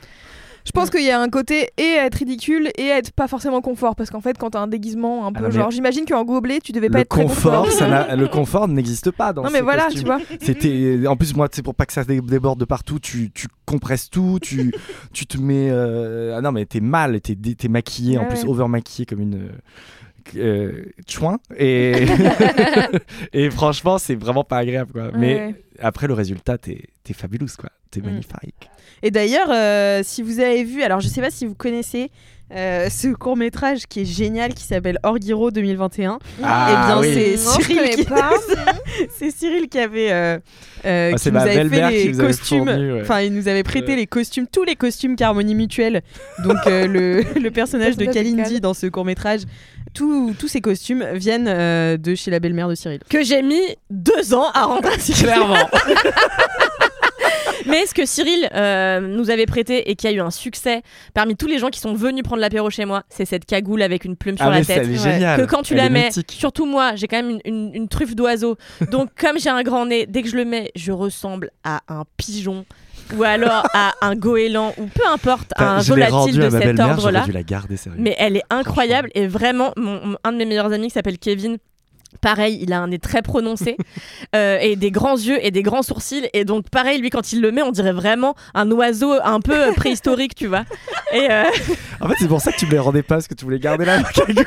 [0.66, 3.28] Je pense qu'il y a un côté et à être ridicule et à être pas
[3.28, 6.06] forcément confort parce qu'en fait quand t'as un déguisement un peu non, mais- genre j'imagine
[6.06, 9.44] qu'en gobelet tu devais pas Le être très confort, ça le confort n'existe pas dans
[9.44, 10.00] Non mais ces voilà, costumes.
[10.00, 10.20] tu vois.
[10.42, 13.48] C'était en plus moi c'est pour pas que ça dé- déborde de partout, tu, tu
[13.66, 14.74] compresses tout, tu
[15.12, 17.36] tu te mets euh, ah non mais t'es mal, t'es
[17.68, 18.50] maquillé en Ouais, plus ouais.
[18.50, 19.50] over maquillé comme une
[20.36, 22.06] euh, chouin et
[23.34, 25.12] et franchement c'est vraiment pas agréable quoi.
[25.18, 28.06] Mais après le résultat t'es t'es fabulous quoi, t'es Mm.
[28.06, 28.70] magnifique.
[29.06, 32.10] Et d'ailleurs, euh, si vous avez vu, alors je sais pas si vous connaissez
[32.56, 36.20] euh, ce court métrage qui est génial qui s'appelle Orgiro 2021.
[36.44, 37.14] Ah, eh bien, oui.
[37.14, 38.06] c'est Cyril qui
[39.18, 40.38] c'est Cyril qui avait euh,
[40.86, 42.68] euh, Ah, qui nous avait fait les costumes.
[42.68, 43.02] ouais.
[43.02, 43.96] Enfin, il nous avait prêté Ouais.
[43.98, 46.02] les costumes, tous les costumes qu'Harmonie Mutuelle.
[46.44, 49.42] Donc euh, le, le personnage de Kalindi dans ce court métrage.
[49.94, 53.00] Tous tous ces costumes viennent euh, de chez la belle-mère de Cyril.
[53.10, 54.90] Que j'ai mis deux ans à rendre.
[55.20, 55.56] Clairement.
[57.66, 60.82] Mais ce que Cyril euh, nous avait prêté et qui a eu un succès
[61.14, 64.06] parmi tous les gens qui sont venus prendre l'apéro chez moi, c'est cette cagoule avec
[64.06, 64.84] une plume sur Ah la mais c'est- tête.
[64.86, 65.40] elle est géniale.
[65.42, 66.32] Que quand tu Elle la mets, mythique.
[66.38, 68.58] surtout moi, j'ai quand même une, une- une truffe d'oiseau.
[68.92, 72.04] Donc, comme j'ai un grand nez, dès que je le mets, je ressemble à un
[72.18, 72.66] pigeon.
[73.18, 76.80] ou alors à un goéland ou peu importe, à un volatile de à ma cet
[76.80, 77.26] ordre-là.
[77.26, 77.98] dû la garder sérieux.
[78.02, 81.58] Mais elle est incroyable et vraiment, mon- un de mes meilleurs amis qui s'appelle Kevin.
[82.22, 83.78] Pareil, il a un nez très prononcé
[84.36, 86.28] euh, et des grands yeux et des grands sourcils.
[86.34, 89.72] Et donc, pareil, lui, quand il le met, on dirait vraiment un oiseau un peu
[89.76, 90.64] préhistorique, tu vois.
[91.14, 91.44] Et euh,
[92.02, 93.60] En fait, c'est pour ça que tu me les rendais pas, parce que tu voulais
[93.60, 94.46] garder la cagoule.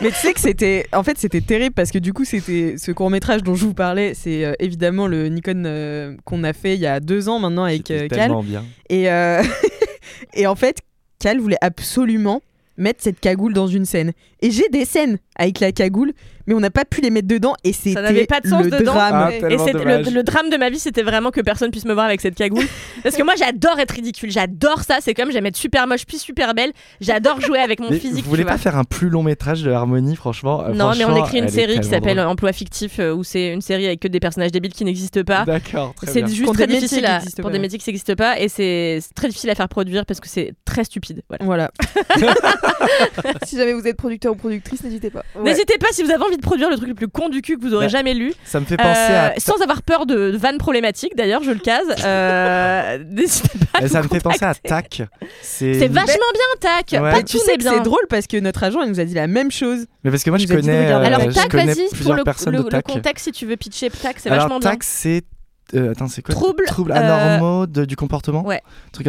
[0.00, 2.90] Mais tu sais que c'était, en fait, c'était terrible parce que du coup, c'était ce
[2.90, 4.14] court métrage dont je vous parlais.
[4.14, 7.62] C'est euh, évidemment le Nikon euh, qu'on a fait il y a deux ans maintenant
[7.62, 8.18] avec euh, Cal.
[8.18, 8.64] tellement bien.
[8.88, 9.42] Et, euh,
[10.34, 10.78] et en fait,
[11.20, 12.42] Cal voulait absolument
[12.76, 14.10] mettre cette cagoule dans une scène.
[14.40, 16.12] Et j'ai des scènes avec la cagoule,
[16.46, 18.64] mais on n'a pas pu les mettre dedans et c'était ça n'avait pas de sens
[18.64, 18.92] le dedans.
[18.94, 19.14] drame.
[19.14, 22.06] Ah, et le, le drame de ma vie, c'était vraiment que personne puisse me voir
[22.06, 22.64] avec cette cagoule.
[23.02, 24.30] Parce que moi, j'adore être ridicule.
[24.30, 24.98] J'adore ça.
[25.00, 26.72] C'est comme j'aime être super moche puis super belle.
[27.00, 28.24] J'adore jouer avec mon Mais physique.
[28.24, 28.58] vous voulez pas vois.
[28.58, 31.80] faire un plus long métrage de Harmonie, franchement euh, Non, mais on écrit une série
[31.80, 32.20] qui s'appelle.
[32.20, 35.44] Emploi fictif, euh, où c'est une série avec que des personnages débiles qui n'existent pas.
[35.44, 37.50] D'accord, très C'est juste Pour très des métiers difficile à- pour pas.
[37.50, 40.28] des métiers qui n'existent pas et c'est c'est très difficile à faire produire parce que
[40.28, 41.22] c'est très stupide.
[41.28, 41.44] Voilà.
[41.44, 41.70] Voilà.
[43.46, 45.21] si jamais vous êtes producteur ou productrice, n'hésitez pas.
[45.42, 47.56] N'hésitez pas si vous avez envie de produire le truc le plus con du cul
[47.56, 49.40] que vous aurez Bah, jamais lu, Ça me fait penser euh, à.
[49.40, 51.16] sans avoir peur de, de vannes problématiques.
[51.16, 51.86] D'ailleurs, je le case.
[52.04, 53.78] Euh, N'hésitez pas.
[53.80, 54.54] à Ça me fait penser à.
[54.54, 55.02] TAC.
[55.42, 56.86] C'est vachement bien, tac.
[56.92, 56.98] Ouais.
[56.98, 57.72] Pas Mais tout tu sais bien.
[57.74, 59.86] c'est drôle parce que notre agent il nous a dit la même chose.
[60.04, 62.16] Mais parce que moi, je dit connais, euh, Alors, je tac, connais vas-y, pour plusieurs
[62.16, 62.84] le, personnes le- de le TAC.
[62.86, 64.70] contexte, si tu veux pitcher, tac, c'est Alors, vachement bien.
[64.70, 65.22] TAC, c'est.
[65.74, 68.60] Euh, attends, c'est quoi Trouble, Troubles euh, anormaux de- du comportement Ouais.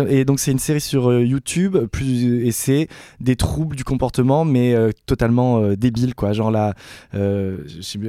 [0.09, 2.87] Et donc, c'est une série sur euh, YouTube, plus, et c'est
[3.19, 6.33] des troubles du comportement, mais euh, totalement euh, débiles, quoi.
[6.33, 6.73] Genre la.
[7.15, 7.57] euh,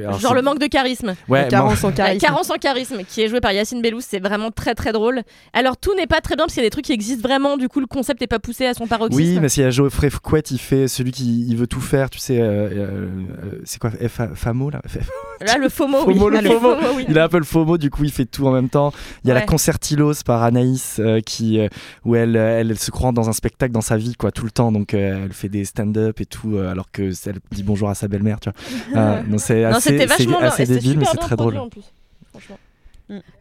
[0.03, 1.15] alors, Genre le manque de charisme.
[1.27, 2.19] Ouais, carence en charisme.
[2.25, 5.21] carence en charisme, qui est joué par Yacine Bellous, c'est vraiment très très drôle.
[5.53, 7.57] Alors tout n'est pas très bien parce qu'il y a des trucs qui existent vraiment,
[7.57, 9.21] du coup le concept n'est pas poussé à son paroxysme.
[9.21, 12.09] Oui, mais s'il y a Geoffrey Fouquet, il fait celui qui il veut tout faire,
[12.09, 12.39] tu sais.
[12.39, 13.07] euh, euh,
[13.45, 14.81] euh, c'est quoi FAMO là?
[14.87, 16.37] F- Là le FOMO, FOMO, oui.
[16.41, 16.75] le FOMO.
[16.95, 17.05] oui.
[17.09, 18.91] Il a un peu le FOMO, du coup il fait tout en même temps.
[19.23, 19.45] Il y a la Ouais.
[19.45, 21.67] Concertilos par Anaïs, euh, qui, euh,
[22.03, 24.45] où elle, euh, elle, elle se croit dans un spectacle dans sa vie, quoi, tout
[24.45, 24.71] le temps.
[24.71, 27.95] Donc euh, elle fait des stand-up et tout, euh, alors que elle dit bonjour à
[27.95, 28.49] sa belle-mère, tu
[28.91, 28.99] vois.
[29.01, 30.47] Euh, donc c'est Non, assez, c'est vachement bien.
[30.47, 31.57] assez débile, mais c'est très drôle.
[31.57, 31.83] en plus.
[32.31, 32.57] Franchement.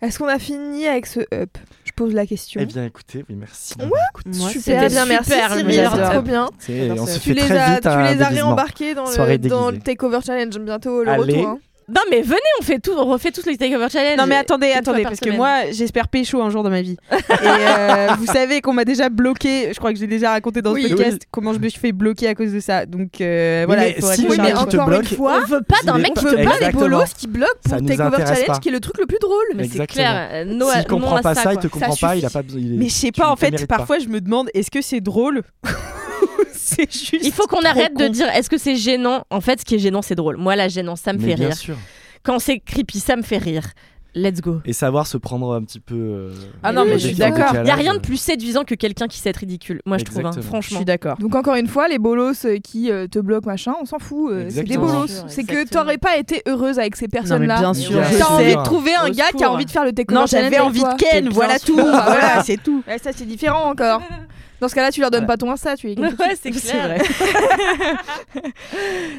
[0.02, 1.57] Est-ce qu'on a fini avec ce up?
[1.84, 2.61] Je pose la question.
[2.62, 3.72] Eh bien, écoutez, oui, merci.
[3.78, 3.86] Ouais.
[4.11, 6.48] Écoute, Moi, Super bien, merci Cyril, trop bien.
[6.98, 9.38] on se Tu fait les, très as, vite tu un les as réembarqués dans le,
[9.38, 11.22] dans le Takeover Challenge bientôt, le Allez.
[11.38, 11.46] retour.
[11.48, 11.59] hein.
[11.89, 14.16] Non mais venez, on fait tout, on refait tous les takeover challenge.
[14.18, 16.97] Non mais attendez, attendez, par parce que moi j'espère pécho un jour dans ma vie.
[17.12, 20.72] Et euh, vous savez qu'on m'a déjà bloqué, je crois que j'ai déjà raconté dans
[20.72, 20.85] Oui.
[20.85, 21.28] ce podcast Oui.
[21.30, 22.87] comment je me suis fait bloquer à cause de ça.
[22.87, 25.76] Donc euh, voilà, mais il si Oui, mais encore bloque, une fois, on veut pas
[25.85, 26.80] d'un Il mec qui veut pas Exactement.
[26.80, 28.59] bolos qui bloquent pour Takeover Challenge, pas.
[28.61, 29.45] qui est le truc le plus drôle.
[29.55, 30.28] Mais c'est clair.
[30.32, 31.62] euh, no- S'il non comprend pas ça, il quoi.
[31.62, 33.66] te comprend Ça pas, il a pas il est- Mais je sais pas, en fait,
[33.66, 35.43] parfois je me demande est-ce que c'est drôle
[36.76, 37.24] C'est juste.
[37.24, 39.24] Il faut qu'on arrête de dire est-ce que c'est gênant?
[39.30, 40.36] En fait, ce qui est gênant, c'est drôle.
[40.38, 41.56] Moi, la gênance, ça me Mais fait bien rire.
[41.56, 41.76] sûr.
[42.22, 43.64] Quand c'est creepy, ça me fait rire.
[44.16, 44.60] Let's go.
[44.64, 45.96] Et savoir se prendre un petit peu.
[45.96, 47.52] euh, Ah non, mais au je suis d'accord.
[47.62, 49.80] Il y a rien de plus séduisant que quelqu'un qui sait être ridicule.
[49.86, 50.42] Moi, je trouve, hein, Exactement.
[50.42, 50.76] Je franchement.
[50.78, 51.18] suis d'accord.
[51.18, 54.30] Donc encore une fois, les bolos euh, qui euh, te bloquent machin, on s'en fout.
[54.30, 55.24] euh, c'est des bolos.
[55.26, 57.58] C'est que t'aurais pas été heureuse avec ces mais personnes-là.
[57.58, 59.84] bien Mais sûr, T'as envie de trouver un Au gars qui a envie de faire
[59.84, 61.74] le takeover Non, j'avais envie de Ken, voilà tout.
[61.74, 62.84] Voilà, c'est tout.
[62.86, 64.00] Ouais, ça c'est différent encore.
[64.61, 65.98] Dans ce cas-là, tu leur donnes pas ton Insta, tu es.
[65.98, 66.84] Ouais, c'est clair.
[66.88, 67.02] vrai.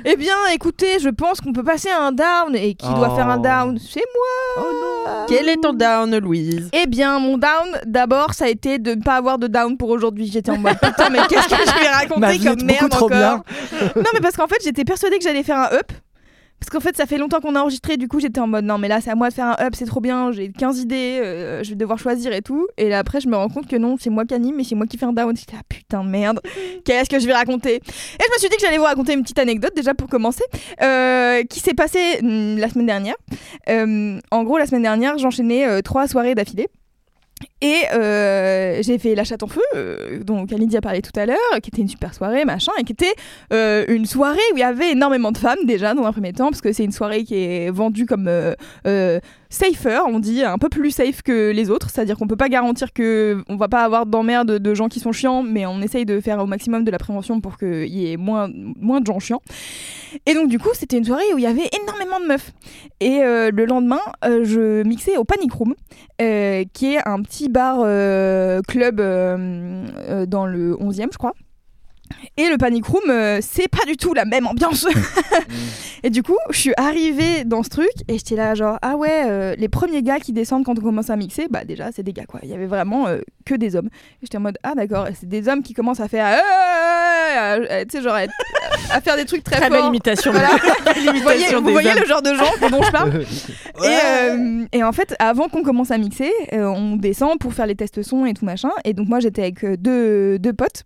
[0.05, 2.55] Eh bien, écoutez, je pense qu'on peut passer à un down.
[2.55, 3.15] Et qui doit Oh.
[3.15, 3.77] faire un down?
[3.79, 5.25] C'est moi.
[5.27, 6.69] Quel est ton down, Louise?
[6.73, 9.89] Eh bien, mon down, d'abord, ça a été de ne pas avoir de down pour
[9.89, 10.29] aujourd'hui.
[10.31, 13.09] J'étais en mode putain, mais qu'est-ce que je vais raconter comme merde encore?
[13.09, 13.43] bien.
[13.95, 15.91] Non, mais parce qu'en fait, j'étais persuadée que j'allais faire un up.
[16.59, 18.77] Parce qu'en fait, ça fait longtemps qu'on a enregistré, du coup, j'étais en mode non,
[18.77, 21.19] mais là, c'est à moi de faire un up, c'est trop bien, j'ai 15 idées,
[21.21, 22.67] euh, je vais devoir choisir et tout.
[22.77, 24.75] Et là, après, je me rends compte que non, c'est moi qui anime, mais c'est
[24.75, 25.35] moi qui fais un down.
[25.35, 26.39] J'étais ah putain, merde,
[26.85, 27.75] qu'est-ce que je vais raconter?
[27.75, 30.43] Et je me suis dit que j'allais vous raconter une petite anecdote déjà pour commencer,
[30.81, 33.15] euh, qui s'est passée hum, la semaine dernière.
[33.69, 36.69] Euh, en gros, la semaine dernière, j'enchaînais trois soirées d'affilée.
[37.65, 41.25] Et euh, j'ai fait La Chatte en Feu, euh, dont Kalindi a parlé tout à
[41.25, 43.15] l'heure, qui était une super soirée, machin, et qui était
[43.53, 46.51] euh, une soirée où il y avait énormément de femmes déjà dans un premier temps,
[46.51, 48.29] parce que c'est une soirée qui est vendue comme
[49.49, 52.93] safer, on dit, un peu plus safe que les autres, c'est-à-dire qu'on peut pas garantir
[52.93, 56.19] que on va pas avoir d'emmerde de gens qui sont chiants, mais on essaye de
[56.19, 58.47] faire au maximum de la prévention pour qu'il y ait moins,
[58.79, 59.41] moins de gens chiants.
[60.27, 62.51] Et donc du coup, c'était une soirée où il y avait énormément de meufs.
[62.99, 65.73] Et le lendemain, je mixais au Panic Room,
[66.19, 71.33] qui est un petit bar euh, club euh, euh, dans le 11e, je crois.
[72.37, 74.85] Et le Panic Room, euh, c'est pas du tout la même ambiance.
[76.03, 79.23] et du coup, je suis arrivée dans ce truc et j'étais là, genre, ah ouais,
[79.25, 82.13] euh, les premiers gars qui descendent quand on commence à mixer, bah déjà, c'est des
[82.13, 82.39] gars quoi.
[82.43, 83.87] Il y avait vraiment euh, que des hommes.
[83.87, 86.39] Et j'étais en mode, ah d'accord, c'est des hommes qui commencent à faire,
[87.89, 88.25] tu sais, genre, à,
[88.91, 89.89] à faire des trucs très, Très belle forts.
[89.89, 90.31] imitation.
[90.31, 90.49] Voilà.
[90.57, 93.21] vous voyez, L'imitation vous voyez le genre de gens dont je parle
[93.83, 97.65] et, euh, et en fait, avant qu'on commence à mixer, euh, on descend pour faire
[97.65, 98.69] les tests son et tout machin.
[98.83, 100.83] Et donc moi, j'étais avec deux, deux potes.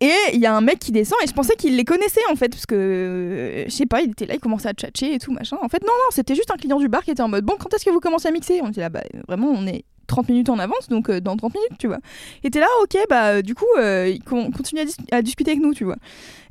[0.00, 2.36] Et il y a un mec qui descend et je pensais qu'il les connaissait en
[2.36, 5.18] fait parce que euh, je sais pas il était là il commençait à tchatcher et
[5.18, 5.56] tout machin.
[5.62, 7.54] En fait non non c'était juste un client du bar qui était en mode bon
[7.58, 8.60] quand est-ce que vous commencez à mixer?
[8.62, 11.54] On était là bah vraiment on est 30 minutes en avance donc euh, dans 30
[11.54, 11.98] minutes tu vois.
[12.42, 14.82] Il était là ok bah euh, du coup il con- continue
[15.12, 15.96] à discuter avec nous tu vois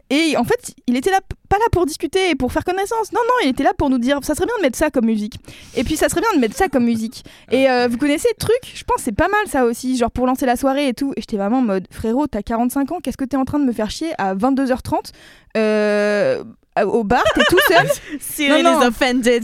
[0.09, 3.21] et en fait il était là pas là pour discuter et pour faire connaissance non
[3.27, 5.35] non il était là pour nous dire ça serait bien de mettre ça comme musique
[5.75, 8.37] et puis ça serait bien de mettre ça comme musique et euh, vous connaissez le
[8.39, 8.73] truc?
[8.73, 11.13] Je pense que c'est pas mal ça aussi, genre pour lancer la soirée et tout.
[11.15, 13.65] Et j'étais vraiment en mode frérot, t'as 45 ans, qu'est-ce que t'es en train de
[13.65, 15.11] me faire chier à 22h30
[15.57, 16.43] euh,
[16.85, 17.87] au bar, t'es tout seul?
[18.19, 18.81] Cyril Non, non.
[18.81, 19.43] is offended.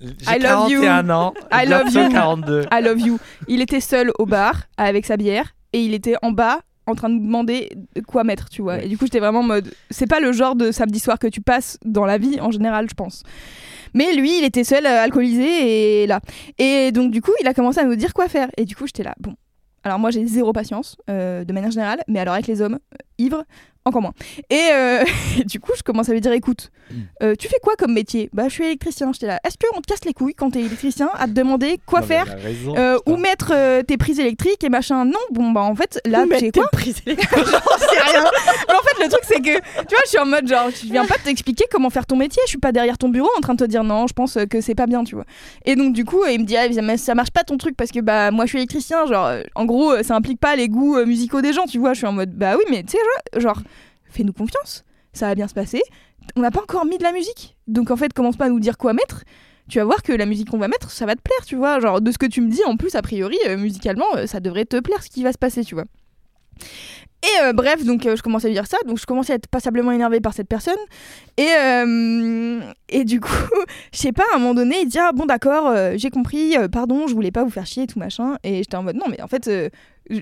[0.00, 0.80] J'ai I love you.
[0.82, 1.34] 41 ans.
[1.52, 2.08] I love you.
[2.10, 2.66] 42.
[2.72, 3.18] I love you.
[3.48, 7.08] Il était seul au bar avec sa bière et il était en bas en train
[7.08, 7.70] de nous demander
[8.06, 8.82] quoi mettre, tu vois.
[8.82, 11.26] Et du coup, j'étais vraiment en mode c'est pas le genre de samedi soir que
[11.26, 13.22] tu passes dans la vie en général, je pense.
[13.94, 16.20] Mais lui, il était seul, euh, alcoolisé et là.
[16.58, 18.48] Et donc, du coup, il a commencé à nous dire quoi faire.
[18.56, 19.34] Et du coup, j'étais là, bon.
[19.84, 22.96] Alors, moi, j'ai zéro patience, euh, de manière générale, mais alors avec les hommes euh,
[23.18, 23.44] ivres,
[23.88, 24.14] encore moins.
[24.50, 25.04] Et, euh,
[25.38, 26.70] et du coup, je commence à lui dire écoute,
[27.22, 28.30] euh, tu fais quoi comme métier?
[28.32, 29.12] Bah, je suis électricien.
[29.12, 32.00] J'étais là, est-ce qu'on te casse les couilles quand t'es électricien à te demander quoi
[32.00, 35.04] Non, faire raison, euh, ou mettre euh, tes prises électriques et machin?
[35.04, 36.68] Non, bon bah en fait là tu sais quoi?
[36.70, 38.24] tes prises J'en sais rien.
[38.68, 40.86] Mais en fait le truc c'est que tu vois je suis en mode genre je
[40.90, 42.42] viens pas t'expliquer comment faire ton métier.
[42.46, 44.60] Je suis pas derrière ton bureau en train de te dire non je pense que
[44.60, 45.24] c'est pas bien tu vois.
[45.64, 47.90] Et donc du coup il me dit ah, mais ça marche pas ton truc parce
[47.90, 51.40] que bah moi je suis électricien genre en gros ça implique pas les goûts musicaux
[51.40, 51.92] des gens tu vois.
[51.92, 53.60] Je suis en mode bah oui mais tu sais genre
[54.10, 54.84] fais-nous confiance
[55.14, 55.80] ça va bien se passer.
[56.36, 58.60] On n'a pas encore mis de la musique donc en fait commence pas à nous
[58.60, 59.24] dire quoi mettre
[59.68, 61.78] tu vas voir que la musique qu'on va mettre, ça va te plaire, tu vois.
[61.78, 64.40] Genre, de ce que tu me dis, en plus, a priori, euh, musicalement, euh, ça
[64.40, 65.84] devrait te plaire ce qui va se passer, tu vois.
[67.22, 69.48] Et euh, bref, donc je commence à lui dire ça, donc je commence à être
[69.48, 70.78] passablement énervée par cette personne.
[71.36, 71.50] Et,
[72.88, 73.32] et du coup,
[73.92, 77.08] je sais pas, à un moment donné, il dit Ah bon, d'accord, j'ai compris, pardon,
[77.08, 78.36] je voulais pas vous faire chier et tout machin.
[78.44, 79.50] Et j'étais en mode Non, mais en fait,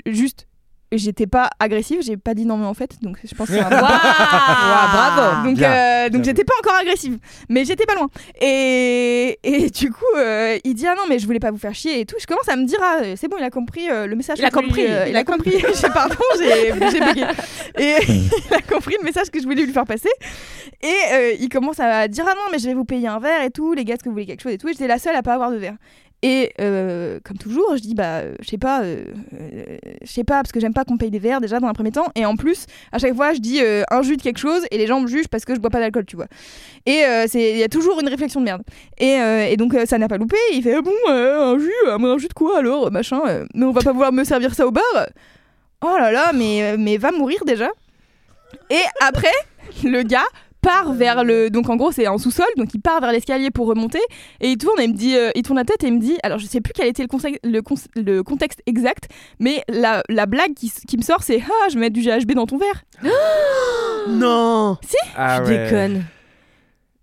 [0.07, 0.46] juste,
[0.93, 3.61] j'étais pas agressive, j'ai pas dit non, mais en fait, donc je pense que c'est
[3.61, 5.47] un bravo.
[5.49, 7.19] donc, Bien, euh, donc j'étais pas encore agressive,
[7.49, 8.09] mais j'étais pas loin.
[8.41, 11.75] Et, et du coup, euh, il dit ah non mais je voulais pas vous faire
[11.75, 12.17] chier et tout.
[12.21, 14.39] Je commence à me dire ah c'est bon il a compris euh, le message.
[14.39, 15.53] Il a que je voulais compris, lui- euh, il il a compris.
[15.81, 17.25] j'ai pardon j'ai j'ai bugué.
[17.79, 20.11] Et il a compris le message que je voulais lui faire passer.
[20.83, 23.43] Et euh, il commence à dire ah non mais je vais vous payer un verre
[23.43, 24.69] et tout les gars est-ce que vous voulez quelque chose et tout.
[24.69, 25.75] Et j'étais la seule à pas avoir de verre.
[26.29, 29.05] Et euh, comme toujours, je dis bah euh, je sais pas, euh,
[30.03, 31.93] je sais pas parce que j'aime pas qu'on paye des verres déjà dans un premier
[31.93, 32.09] temps.
[32.17, 34.89] Et en plus, à chaque fois, je dis un jus de quelque chose et les
[34.89, 36.27] gens me jugent parce que je bois pas d'alcool, tu vois.
[36.85, 37.05] Et
[37.35, 38.63] il y a toujours une réflexion de merde.
[38.99, 40.37] Et, donc ça n'a pas loupé.
[40.53, 43.21] Il fait ah bon un jus, un jus de quoi alors machin.
[43.55, 44.83] mais on va pas vouloir me servir ça au bar?
[45.85, 47.69] Oh là là, mais mais va mourir déjà.
[48.71, 49.29] Et après,
[49.85, 50.27] le gars
[50.67, 53.67] part vers le donc en gros c'est en sous-sol donc il part vers l'escalier pour
[53.69, 54.01] remonter
[54.41, 56.01] et il tourne et il me dit euh, il tourne la tête et il me
[56.01, 59.05] dit alors je sais plus quel était le, conseil- le, cons- le contexte exact
[59.39, 62.33] mais la, la blague qui, qui me sort c'est ah je vais mettre du GHB
[62.33, 62.83] dans ton verre
[64.09, 64.77] Non.
[65.17, 65.65] Ah Tu ouais.
[65.65, 66.05] déconnes.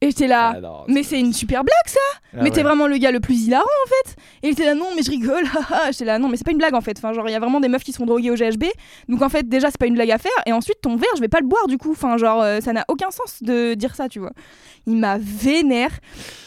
[0.04, 2.00] Et j'étais là Ah non, mais c'est une super blague ça.
[2.36, 4.16] Ah mais t'es vraiment le gars le plus hilarant en fait.
[4.42, 5.46] Et il était là non mais je rigole.
[5.46, 5.92] Haha.
[5.92, 6.98] j'étais là non mais c'est pas une blague en fait.
[6.98, 8.66] Enfin genre il y a vraiment des meufs qui sont droguées au GHB
[9.08, 10.32] donc en fait déjà c'est pas une blague à faire.
[10.46, 11.92] Et ensuite ton verre je vais pas le boire du coup.
[11.92, 14.34] Enfin genre euh, ça n'a aucun sens de dire ça tu vois.
[14.88, 15.92] Il m'a vénère.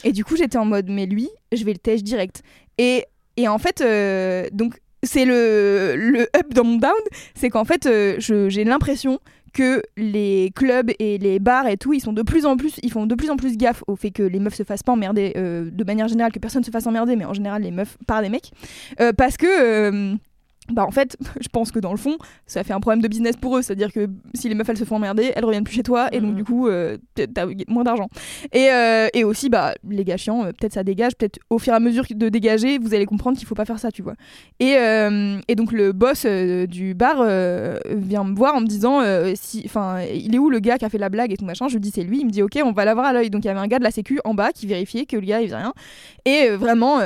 [0.05, 2.43] Et du coup j'étais en mode mais lui je vais le tèche direct.
[2.77, 3.07] Et,
[3.39, 6.93] et en fait euh, donc c'est le, le up dans mon down
[7.35, 9.19] c'est qu'en fait euh, j'ai l'impression
[9.57, 12.93] que les clubs et les bars et tout, ils sont de plus en plus, ils
[12.93, 15.33] font de plus en plus gaffe au fait que les meufs se fassent pas emmerder
[15.37, 18.21] euh, de manière générale, que personne se fasse emmerder, mais en général les meufs par
[18.21, 18.53] les mecs,
[19.01, 20.15] Euh, parce que euh,
[20.73, 23.37] bah en fait, je pense que dans le fond, ça fait un problème de business
[23.37, 25.83] pour eux, c'est-à-dire que si les meufs elles se font emmerder, elles reviennent plus chez
[25.83, 28.09] toi et donc du coup euh, t'as moins d'argent.
[28.53, 31.73] Et, euh, et aussi bah les gars chiants, euh, peut-être ça dégage, peut-être au fur
[31.73, 34.14] et à mesure de dégager, vous allez comprendre qu'il faut pas faire ça, tu vois.
[34.61, 39.01] Et, euh, et donc le boss du bar vient me voir en me disant
[39.35, 41.69] si enfin il est où le gars qui a fait la blague et tout machin?
[41.69, 42.21] Je lui dis c'est lui.
[42.21, 43.31] Il me dit ok on va l'avoir à l'œil.
[43.31, 45.27] Donc il y avait un gars de la sécu en bas qui vérifiait que le
[45.27, 45.73] gars il faisait rien.
[46.25, 47.01] Et vraiment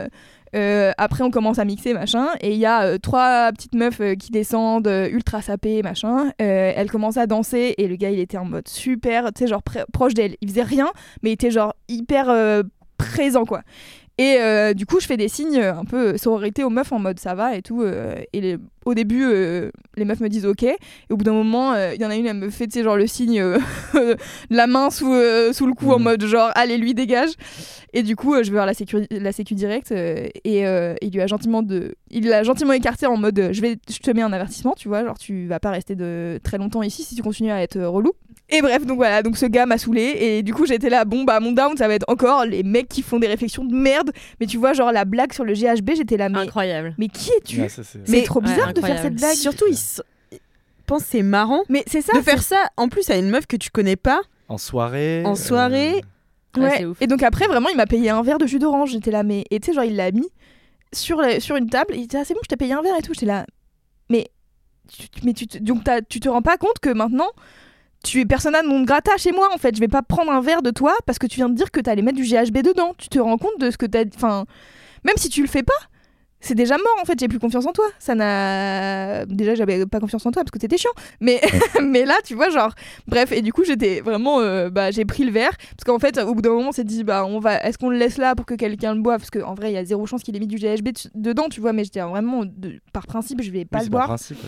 [0.55, 4.01] euh, après on commence à mixer machin et il y a euh, trois petites meufs
[4.01, 6.33] euh, qui descendent ultra sapées machin.
[6.39, 9.63] Elles commencent à danser et le gars il était en mode super tu sais genre
[9.93, 10.91] proche d'elle il faisait rien
[11.23, 12.63] mais il était genre hyper
[12.99, 13.63] présent quoi
[14.23, 16.99] Et euh, du coup, je fais des signes euh, un peu sororité aux meufs en
[16.99, 17.81] mode ça va et tout.
[17.81, 20.63] euh, et les- au début, euh, les meufs me disent ok.
[20.65, 20.77] Et
[21.11, 22.85] au bout d'un moment, euh, il y en a une, elle me fait, tu sais,
[22.85, 23.59] genre le signe euh,
[23.95, 24.17] de
[24.51, 26.05] la main sous, euh, sous le cou en Mhm.
[26.05, 27.31] mode genre allez, lui dégage.
[27.95, 30.95] Et du coup, euh, je vais voir la sécu, la sécu directe euh, et euh,
[31.03, 33.99] il lui a gentiment de, il l'a gentiment écarté en mode euh, je vais, je
[33.99, 37.05] te mets un avertissement, tu vois, genre tu vas pas rester de très longtemps ici
[37.05, 38.13] si tu continues à être euh, relou.
[38.53, 41.23] Et bref, donc voilà, donc ce gars m'a saoulé et du coup j'étais là, bon
[41.25, 44.11] bah mon down ça va être encore les mecs qui font des réflexions de merde.
[44.41, 46.95] Mais tu vois, genre la blague sur le GHB, j'étais là, mais, Incroyable.
[46.99, 49.35] mais qui es-tu Ouais, c'est- trop Ouais, bizarre de faire cette blague.
[49.35, 50.39] Surtout, ils s- ils
[50.87, 52.13] pensent que c'est marrant Mais c'est ça.
[52.17, 54.21] de faire ça en plus à une meuf que tu connais pas.
[54.49, 55.23] En soirée.
[55.25, 55.93] En soirée,
[56.55, 56.75] c'est- Ouais, Ouais.
[56.79, 57.01] c'est ouf.
[57.01, 58.91] Et donc après, vraiment, il m'a payé un verre de jus d'orange.
[58.91, 59.45] J'étais là, mais.
[59.53, 60.27] Et tu sais, genre, il l'a mis
[60.93, 61.95] sur, la- sur une table.
[61.97, 63.15] Il était là, c'est bon, je t'ai payé un verre et tout.
[63.15, 63.47] J'étais là,
[64.09, 64.27] mais.
[64.89, 67.29] tu- mais tu, te- donc tu te rends pas compte que maintenant.
[68.03, 69.75] Tu es persona non grata chez moi en fait.
[69.75, 71.81] Je vais pas prendre un verre de toi parce que tu viens de dire que
[71.81, 72.95] t'allais mettre du GHB dedans.
[72.97, 74.05] Tu te rends compte de ce que t'as.
[74.15, 74.47] Enfin,
[75.05, 75.73] même si tu le fais pas,
[76.41, 77.19] c'est déjà mort en fait.
[77.21, 77.85] J'ai plus confiance en toi.
[77.99, 79.27] Ça n'a.
[79.27, 80.91] Déjà, j'avais pas confiance en toi parce que t'étais chiant.
[81.21, 81.41] Mais,
[81.83, 82.75] mais là, tu vois, genre.
[83.07, 84.41] Bref, et du coup, j'étais vraiment.
[84.41, 86.85] euh, bah, j'ai pris le verre parce qu'en fait, au bout d'un moment, on s'est
[86.85, 87.57] dit, bah, on va.
[87.65, 89.19] Est-ce qu'on le laisse là pour que quelqu'un le boive?
[89.21, 91.61] Parce qu'en vrai, il y a zéro chance qu'il ait mis du GHB dedans, tu
[91.61, 91.73] vois.
[91.73, 92.45] Mais j'étais vraiment.
[92.45, 94.07] de- par principe, je vais pas Oui, le boire.
[94.07, 94.39] principe.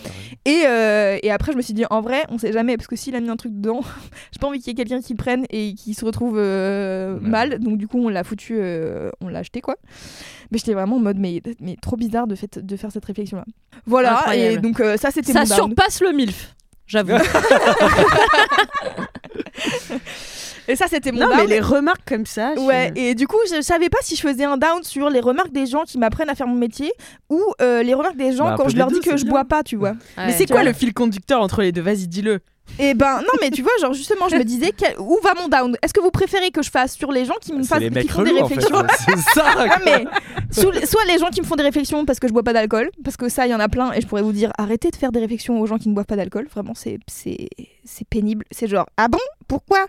[0.45, 2.95] Et, euh, et après, je me suis dit, en vrai, on sait jamais, parce que
[2.95, 3.81] s'il a mis un truc dedans,
[4.31, 7.19] j'ai pas envie qu'il y ait quelqu'un qui le prenne et qui se retrouve euh,
[7.19, 7.29] Ouais.
[7.29, 7.59] mal.
[7.59, 8.57] Donc, du coup, on l'a foutu,
[9.21, 9.75] on l'a acheté, quoi.
[10.53, 13.43] Mais j'étais vraiment en mode, mais, mais trop bizarre de, fait, de faire cette réflexion-là.
[13.87, 14.53] Voilà, Incroyable.
[14.53, 15.55] et donc, euh, ça, c'était Ça mon down.
[15.57, 16.55] surpasse le MILF.
[16.85, 17.13] J'avoue.
[20.69, 21.37] Et ça, c'était mon non down.
[21.41, 22.53] mais les remarques comme ça.
[22.55, 25.19] je- Ouais, et du coup, je savais pas si je faisais un down sur les
[25.19, 26.93] remarques des gens qui m'apprennent à faire mon métier
[27.29, 29.01] ou euh, les remarques des gens Bah, un quand peu je des leur deux, dis
[29.01, 29.31] que c'est je bien.
[29.31, 29.93] bois pas, tu vois.
[30.15, 31.81] Mais c'est quoi le fil conducteur entre les deux?
[31.81, 32.39] Vas-y, dis-le.
[32.79, 35.47] Et ben non, mais tu vois, genre justement, je me disais quel- où va mon
[35.47, 35.75] down?
[35.83, 37.93] Est-ce que vous préférez que je fasse sur les gens qui me fassent les qui
[37.95, 38.55] mecs font des relous en fait.
[38.55, 38.87] réflexions?
[39.05, 39.77] C'est ça.
[39.85, 40.05] Mais
[40.49, 42.89] sous- soit les gens qui me font des réflexions parce que je bois pas d'alcool,
[43.03, 44.95] parce que ça, il y en a plein, et je pourrais vous dire arrêtez de
[44.95, 46.47] faire des réflexions aux gens qui ne boivent pas d'alcool.
[46.51, 47.47] Vraiment, c'est c'est
[47.85, 48.45] c'est pénible.
[48.49, 49.19] C'est genre ah bon?
[49.47, 49.85] Pourquoi?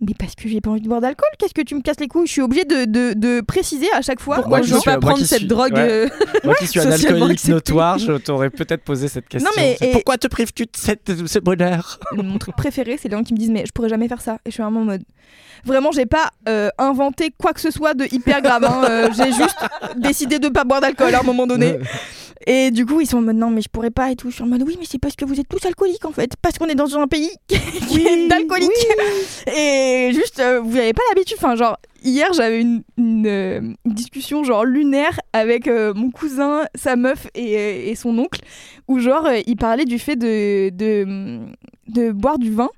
[0.00, 2.08] Mais parce que j'ai pas envie de boire d'alcool, qu'est-ce que tu me casses les
[2.08, 2.26] couilles?
[2.26, 4.36] Je suis obligée de, de, de préciser à chaque fois.
[4.36, 5.78] Pourquoi je gens- veux pas prendre cette suis- drogue ouais.
[5.90, 6.08] euh,
[6.44, 9.50] Moi qui suis un Socialement alcoolique notoire, je t'aurais peut-être posé cette question.
[9.56, 12.00] mais- C'est et- Pourquoi te prives-tu de cette- de ce bonheur?
[12.16, 14.34] Mon truc préféré, c'est les gens qui me disent mais je pourrais jamais faire ça.
[14.46, 15.02] Et je suis vraiment en mode.
[15.64, 18.64] Vraiment, j'ai pas euh, inventé quoi que ce soit de hyper grave.
[18.64, 18.82] hein.
[18.88, 19.58] Euh, j'ai juste
[19.96, 21.78] décidé de pas boire d'alcool à un moment donné.
[22.46, 24.30] Et du coup, ils sont en mode non, mais je pourrais pas et tout.
[24.30, 26.32] Je suis en mode oui, mais c'est parce que vous êtes tous alcooliques en fait.
[26.40, 28.70] Parce qu'on est dans un pays qui est d'alcooliques.
[29.56, 31.36] Et juste, euh, vous avez pas l'habitude.
[31.38, 36.96] Enfin, genre, hier, j'avais une, une, euh, discussion genre lunaire avec euh, mon cousin, sa
[36.96, 38.40] meuf et, et son oncle,
[38.88, 41.40] où genre, ils parlaient du fait de, de,
[41.88, 42.70] de boire du vin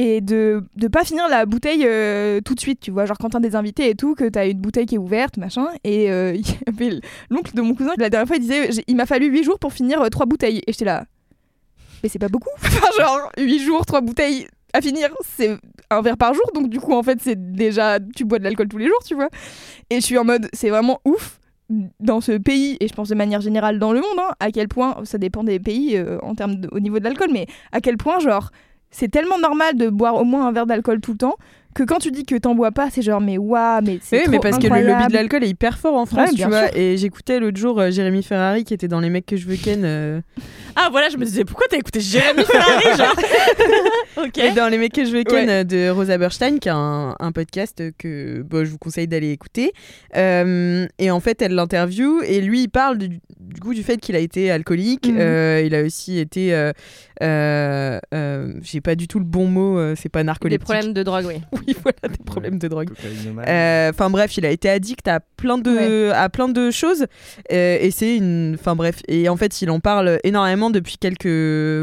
[0.00, 3.04] et de de pas finir la bouteille euh, tout de suite tu vois.
[3.04, 5.66] Genre quand t'as des invités et tout que t'as une bouteille qui est ouverte machin
[5.84, 6.36] et euh,
[7.30, 9.72] l'oncle de mon cousin la dernière fois il disait il m'a fallu 8 jours pour
[9.72, 10.62] finir euh, trois bouteilles.
[10.66, 11.04] Et j'étais là
[12.02, 12.48] mais c'est pas beaucoup.
[12.64, 15.56] Enfin genre 8 jours trois bouteilles à finir c'est
[15.90, 16.44] un verre par jour.
[16.54, 19.14] Donc du coup en fait c'est déjà tu bois de l'alcool tous les jours tu
[19.16, 19.28] vois.
[19.90, 21.40] Et je suis en mode c'est vraiment ouf
[22.00, 24.68] dans ce pays et je pense de manière générale dans le monde hein, à quel
[24.68, 27.98] point ça dépend des pays en termes de- au niveau de l'alcool mais à quel
[27.98, 28.52] point genre
[28.90, 31.36] c'est tellement normal de boire au moins un verre d'alcool tout le temps
[31.78, 34.24] que quand tu dis que t'en bois pas c'est genre mais waouh mais c'est Oui,
[34.30, 36.68] mais parce que le lobby de l'alcool est hyper fort en France, Ouais, tu vois.
[36.68, 36.76] sûr.
[36.76, 39.56] Et j'écoutais l'autre jour euh, Jérémy Ferrari qui était dans Les mecs que je veux
[39.56, 39.82] ken.
[39.84, 40.20] euh,
[40.76, 43.14] Ah voilà, je me disais pourquoi t'as écouté Jérémy Ferrari genre.
[44.26, 44.38] ok.
[44.38, 45.60] Et dans Les mecs que je veux ken Ouais.
[45.60, 49.30] euh, de Rosa Berstein, qui a un, un podcast que bon, je vous conseille d'aller
[49.30, 49.72] écouter.
[50.16, 53.98] Euh, et en fait, elle l'interview et lui, il parle du, du coup du fait
[53.98, 55.06] qu'il a été alcoolique.
[55.08, 55.64] Mhm.
[55.66, 56.50] Il a aussi été.
[57.20, 60.64] J'ai pas du tout le bon mot, c'est pas Des narcoleptique.
[60.64, 61.67] problèmes de drogue, oui.
[61.82, 62.90] Voilà, des problèmes de drogue.
[63.46, 67.06] Euh, Enfin bref, il a été addict à plein de, à plein de choses.
[67.52, 68.56] Euh, et c'est une.
[68.58, 69.00] Enfin bref.
[69.08, 71.26] Et en fait, il en parle énormément depuis quelques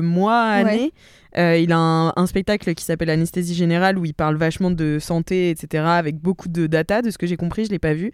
[0.03, 0.91] mois, années.
[1.37, 4.99] Euh, il a un, un spectacle qui s'appelle Anesthésie Générale où il parle vachement de
[4.99, 5.83] santé, etc.
[5.85, 8.11] avec beaucoup de data, de ce que j'ai compris, je l'ai pas vu.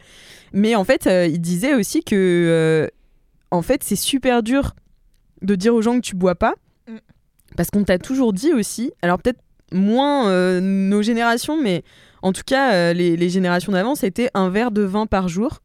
[0.54, 2.88] Mais en fait, euh, il disait aussi que euh,
[3.52, 4.74] en fait, c'est super dur
[5.42, 6.56] de dire aux gens que tu bois pas.
[6.88, 6.98] Mm.
[7.56, 9.42] Parce qu'on t'a toujours dit aussi, alors peut-être
[9.72, 11.84] moins euh, nos générations, mais
[12.22, 15.60] en tout cas, euh, les, les générations d'avant, c'était un verre de vin par jour.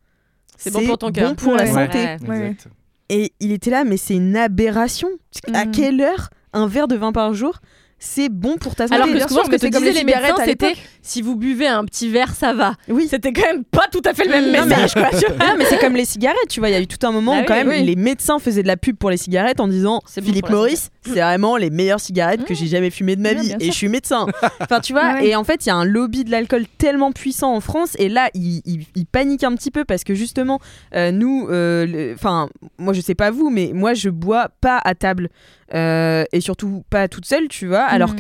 [0.57, 1.29] C'est bon pour ton cœur.
[1.31, 1.99] bon pour la santé.
[1.99, 2.19] Ouais.
[2.29, 2.47] Ouais.
[2.51, 2.69] Exact.
[3.09, 5.09] Et il était là, mais c'est une aberration.
[5.53, 5.71] À Mhm.
[5.73, 7.59] quelle heure un verre de vin par jour,
[7.99, 9.01] c'est bon pour ta santé?
[9.01, 10.75] Alors que souvent, ce que te disaient les les médecins, à c'était.
[11.07, 12.75] Si vous buvez un petit verre, ça va.
[12.89, 13.07] Oui.
[13.09, 14.95] C'était quand même pas tout à fait le même Non, mais- message.
[14.95, 15.11] quoi.
[15.13, 16.69] Non, mais c'est comme les cigarettes, tu vois.
[16.69, 17.83] Il y a eu tout un moment Ah où, quand même, oui.
[17.85, 21.57] les médecins faisaient de la pub pour les cigarettes en disant Philippe Maurice, c'est vraiment
[21.57, 23.55] les meilleures cigarettes que j'ai jamais fumées de ma vie.
[23.61, 24.27] Et je suis médecin.
[24.61, 25.15] Enfin, tu vois.
[25.15, 25.29] Ouais.
[25.29, 27.95] Et en fait, il y a un lobby de l'alcool tellement puissant en France.
[27.99, 30.59] Et là, il, il, il panique un petit peu parce que justement,
[30.95, 32.49] euh, nous, euh, enfin,
[32.79, 35.29] moi, je sais pas vous, mais moi, je bois pas à table.
[35.75, 37.83] Euh, et surtout pas toute seule, tu vois.
[37.83, 38.17] Alors Mhm.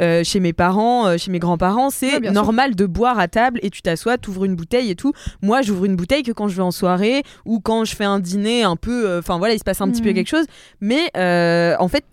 [0.00, 2.34] que chez mes parents, chez mes grands-parents, c'est Sûr.
[2.42, 5.12] normal de boire à table et tu t'assois, t'ouvres une bouteille et tout.
[5.42, 8.20] Moi, j'ouvre une bouteille que quand je vais en soirée ou quand je fais un
[8.20, 9.08] dîner un peu.
[9.08, 10.14] euh, Enfin voilà, il se passe un petit peu Mhm.
[10.14, 10.46] quelque chose.
[10.80, 12.04] Mais euh, en fait,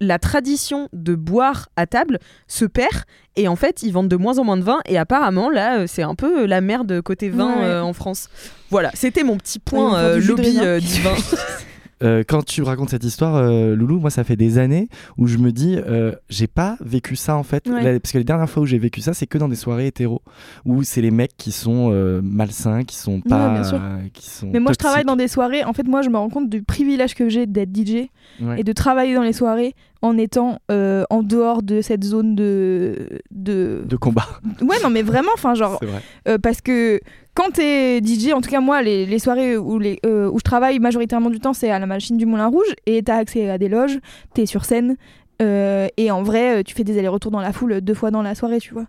[0.00, 3.04] la tradition de boire à table se perd
[3.36, 5.84] et en fait, ils vendent de moins en moins de vin et apparemment là, euh,
[5.88, 7.64] c'est un peu la merde côté vin Ouais.
[7.64, 8.28] euh, en France.
[8.70, 11.14] Voilà, c'était mon petit point euh, lobby du vin.
[12.02, 14.88] Euh, quand tu racontes cette histoire, euh, Loulou, moi ça fait des années
[15.18, 17.68] où je me dis, euh, j'ai pas vécu ça en fait.
[17.68, 17.82] Ouais.
[17.82, 19.86] La- parce que les dernières fois où j'ai vécu ça, c'est que dans des soirées
[19.86, 20.20] hétéro,
[20.64, 21.90] où c'est les mecs qui sont
[22.22, 23.78] malsains, qui sont pas, bien sûr.
[23.80, 24.50] euh, qui sont.
[24.52, 25.64] Mais moi, je travaille dans des soirées.
[25.64, 28.08] En fait, moi, je me rends compte du privilège que j'ai d'être DJ
[28.40, 28.60] Ouais.
[28.60, 33.20] et de travailler dans les soirées en étant euh, en dehors de cette zone de.
[33.30, 33.82] de...
[33.86, 34.26] de combat.
[34.60, 35.78] Ouais, non, mais vraiment, enfin, genre.
[35.82, 36.02] Vrai.
[36.28, 37.00] euh, parce que
[37.34, 40.44] quand t'es DJ, en tout cas, moi, les, les soirées où, les, euh, où je
[40.44, 43.56] travaille majoritairement du temps, c'est à la machine du Moulin Rouge et t'as accès à
[43.58, 43.98] des loges,
[44.34, 44.96] t'es sur scène.
[45.40, 48.34] euh, et en vrai, tu fais des allers-retours dans la foule deux fois dans la
[48.34, 48.86] soirée, tu vois.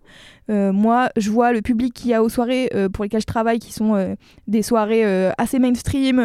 [0.50, 3.26] Euh, moi, je vois le public qu'il y a aux soirées euh, pour lesquelles je
[3.26, 4.16] travaille, qui sont
[4.48, 6.20] des soirées assez mainstream,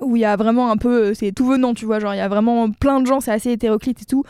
[0.00, 2.18] où il y a vraiment un peu, euh, c'est tout venant, tu vois, genre il
[2.18, 4.22] y a vraiment plein de gens, c'est assez hétéroclite et tout.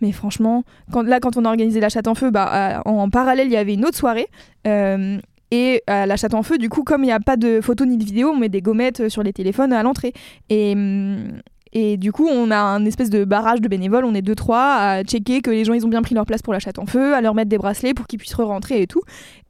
[0.00, 0.64] Mais franchement,
[1.04, 3.56] là, quand on a organisé la chatte en feu, bah, à- en, parallèle, il y
[3.56, 4.26] avait une autre soirée.
[4.66, 5.18] euh,
[5.54, 7.98] et la chatte en feu, du coup, comme il n'y a pas de photos ni
[7.98, 10.14] de vidéos, on met des gommettes euh, sur les téléphones à l'entrée.
[10.48, 11.40] Et, hum,
[11.74, 14.76] et du coup, on a un espèce de barrage de bénévoles, on est deux, trois,
[14.76, 16.86] à checker que les gens ils ont bien pris leur place pour la chatte en
[16.86, 19.02] feu, à leur mettre des bracelets pour qu'ils puissent re-rentrer et tout,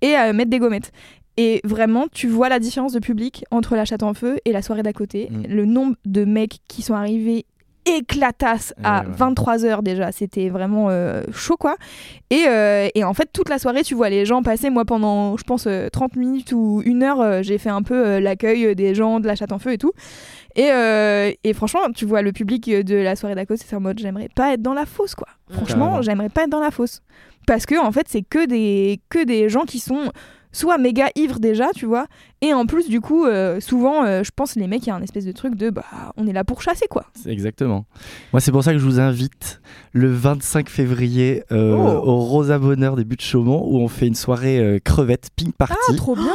[0.02, 0.90] et à mettre des gommettes.
[1.36, 4.62] Et vraiment, tu vois la différence de public entre la chatte en feu et la
[4.62, 5.28] soirée d'à côté.
[5.30, 5.42] Mm.
[5.48, 7.46] Le nombre de mecs qui sont arrivés
[7.84, 9.32] éclatasse à Ouais, ouais.
[9.32, 11.76] 23h déjà, c'était vraiment euh, chaud quoi.
[12.30, 14.70] Et, euh, et en fait, toute la soirée, tu vois les gens passer.
[14.70, 18.06] Moi, pendant, je pense, euh, 30 minutes ou une heure, euh, j'ai fait un peu
[18.06, 19.92] euh, l'accueil des gens de la chatte en feu et tout.
[20.54, 23.80] Et, euh, et franchement, tu vois le public de la soirée d'à côté, c'est en
[23.80, 25.28] mode j'aimerais pas être dans la fosse quoi.
[25.50, 27.02] Franchement, j'aimerais pas être dans la fosse.
[27.46, 30.12] Parce que en fait, c'est que des, que des gens qui sont
[30.52, 32.06] soit méga ivres déjà, tu vois,
[32.40, 34.94] et en plus, du coup, euh, souvent, euh, je pense, les mecs, il y a
[34.96, 35.84] un espèce de truc de bah,
[36.16, 37.04] on est là pour chasser quoi.
[37.26, 37.84] Exactement.
[38.32, 39.60] Moi, c'est pour ça que je vous invite
[39.92, 42.08] le 25 février euh, Oh.
[42.08, 45.52] au Rosa Bonheur des Buttes de Chaumont où on fait une soirée euh, crevette ping
[45.52, 45.74] party.
[45.90, 46.26] Ah, trop bien!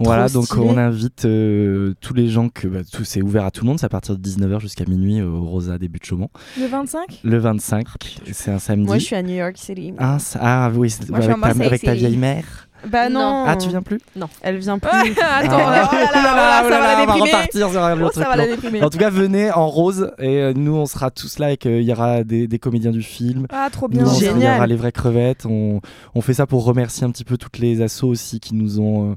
[0.00, 0.62] Voilà, Trop donc stylé.
[0.66, 3.78] on invite euh, tous les gens que bah, tout c'est ouvert à tout le monde,
[3.78, 6.28] c'est à partir de 19h jusqu'à minuit au Rosa des Buttes de Chaumont.
[6.60, 7.86] Le 25 Le 25,
[8.32, 8.86] c'est un samedi.
[8.86, 9.92] Moi, je suis à New York City.
[9.98, 12.68] Ah, ah oui, Moi, avec, ta, avec vieille mère.
[12.88, 13.44] Bah non.
[13.46, 14.00] Ah, tu viens plus
[14.42, 14.90] Elle vient plus.
[14.90, 15.90] Attends, Ah.
[15.92, 17.22] oh là ça va la on va déprimer.
[17.32, 18.82] repartir sur un Oh, autre ça va la déprimer.
[18.82, 21.46] En tout cas, venez en rose et euh, nous, on sera tous là.
[21.46, 23.46] Avec, euh, Il y aura des, des comédiens du film.
[23.50, 24.04] Ah, trop Nous, bien.
[24.04, 24.56] on sera- Il y Génial.
[24.56, 25.46] aura les vraies crevettes.
[25.46, 25.80] On,
[26.14, 29.12] on fait ça pour remercier un petit peu toutes les assos aussi qui nous ont,
[29.12, 29.14] euh,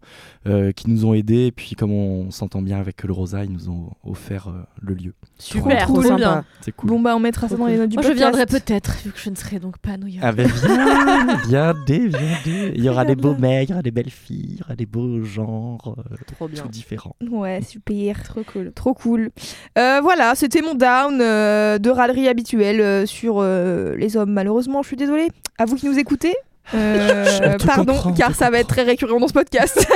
[0.47, 1.45] euh, qui nous ont aidés.
[1.47, 4.93] Et puis, comme on, s'entend bien avec le Rosa, ils nous ont offert euh, le
[4.93, 5.13] lieu.
[5.39, 6.15] Super, Trop trop cool.
[6.18, 6.43] bien.
[6.61, 6.89] C'est cool.
[6.89, 9.20] Bon, bah, on mettra ça dans les notes du Moi, je viendrai peut-être, vu que
[9.20, 10.20] je ne serai donc pas à New York.
[10.24, 12.74] Ah ben viens, viendez, viendez.
[12.76, 14.76] Il y aura des beaux mecs, il y aura des belles filles, il y aura
[14.76, 16.62] des beaux genres, euh, Trop bien.
[16.64, 17.16] tout différents.
[17.30, 18.24] Ouais, super.
[18.24, 18.72] Trop cool.
[18.74, 19.30] Trop cool.
[19.78, 24.32] Euh, voilà, c'était mon down euh, de râlerie habituelle euh, sur euh, les hommes.
[24.32, 25.30] Malheureusement, je suis désolée.
[25.58, 26.36] À vous qui nous écoutez.
[26.74, 29.88] euh, On te pardon, car ça va être très récurrent dans ce podcast.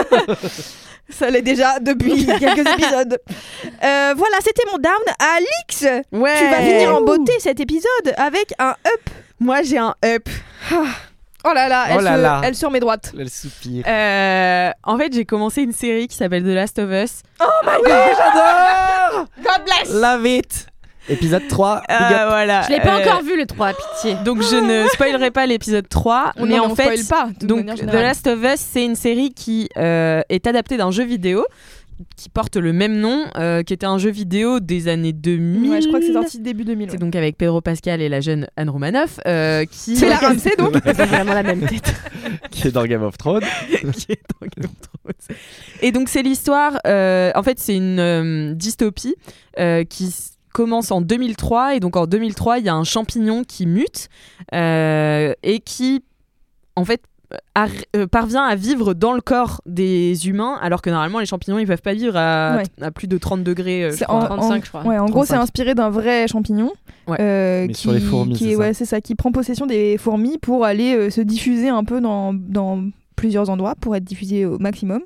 [1.10, 3.20] ça l'est déjà depuis quelques épisodes.
[3.84, 4.94] Euh, voilà, c'était mon down.
[5.20, 6.34] Alix, Ouais.
[6.38, 9.10] tu vas finir en beauté cet épisode avec un up.
[9.42, 10.30] Moi, j'ai un up.
[11.44, 12.42] Oh là là, elle, Oh là se- là.
[12.44, 13.12] elle sur mes droites.
[13.16, 13.84] Le soupir.
[13.88, 17.24] Euh, en fait, j'ai commencé une série qui s'appelle The Last of Us.
[17.40, 19.94] J'adore God bless.
[19.94, 20.68] Love it
[21.10, 22.62] Épisode 3, big Euh, voilà.
[22.62, 24.16] Je l'ai pas Euh, encore vu, le 3, pitié.
[24.24, 26.32] Donc, je ne spoilerai pas l'épisode 3.
[26.38, 27.30] On mais en en fait, spoil pas.
[27.46, 27.82] Donc, The.
[27.92, 31.44] Last of Us, c'est une série qui euh, est adaptée d'un jeu vidéo
[32.16, 35.70] qui porte le même nom, euh, qui était un jeu vidéo des années 2000.
[35.70, 36.92] Ouais, je crois que c'est sorti début 2000.
[36.92, 40.56] C'est donc avec Pedro Pascal et la jeune Anne Romanoff, euh, qui C'est la Ramsey
[40.58, 41.94] donc C'est vraiment la même tête.
[42.52, 43.44] Qui est dans Game of Thrones.
[43.70, 45.38] qui est dans Game of Thrones.
[45.82, 49.16] Et donc c'est l'histoire, euh, en fait c'est une euh, dystopie
[49.60, 50.14] euh, qui
[50.54, 54.10] commence en 2003 et donc en 2003 il y a un champignon qui mute
[54.54, 56.04] euh, et qui
[56.76, 57.02] en fait
[57.96, 61.68] euh, parvient à vivre dans le corps des humains alors que normalement les champignons ils
[61.68, 62.64] peuvent pas vivre à, Ouais.
[62.86, 64.20] à plus de 30 degrés euh, je C'est crois.
[64.24, 64.84] en- 35, je crois.
[64.86, 65.44] Ouais, en gros, c'est 35.
[65.44, 66.72] inspiré d'un vrai champignon.
[67.08, 67.18] Ouais.
[67.20, 69.32] euh, Mais qui, sur les fourmis, qui c'est est- ça ouais, c'est ça, qui prend
[69.32, 72.84] possession des fourmis pour aller euh, se diffuser un peu dans, dans
[73.16, 75.02] plusieurs endroits pour être diffusé au maximum.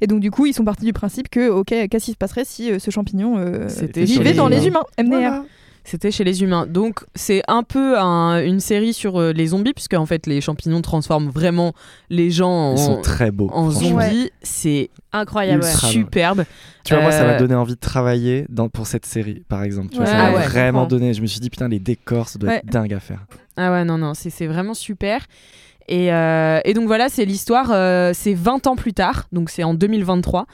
[0.00, 2.44] Et donc du coup, ils sont partis du principe que, ok, qu'est-ce qui se passerait
[2.44, 4.82] si euh, ce champignon euh, vivait dans les les humains.
[4.98, 5.20] humains MDR.
[5.28, 5.44] Voilà.
[5.90, 6.66] C'était chez les humains.
[6.66, 10.40] Donc c'est un peu un- une série sur euh, les zombies, puisque en fait les
[10.40, 11.72] champignons transforment vraiment
[12.10, 13.50] les gens en, Ils sont très beaux.
[13.52, 14.30] en zombies.
[14.42, 15.64] C'est Incroyable.
[15.64, 15.88] Ultra.
[15.88, 16.44] superbe.
[16.84, 19.62] Tu vois, moi, ça m'a Euh, donné envie de travailler dans, pour cette série, par
[19.62, 19.88] exemple.
[19.88, 21.14] Tu vois, ça m'a Ah ouais, vraiment donné.
[21.14, 23.24] Je me suis dit, putain, les décors, ça doit être dingue à faire.
[23.56, 25.24] Ah ouais, non, non, c'est c'est vraiment super.
[25.90, 29.64] Et, euh, et donc voilà, c'est l'histoire, euh, c'est 20 ans plus tard, donc c'est
[29.64, 30.44] en 2023.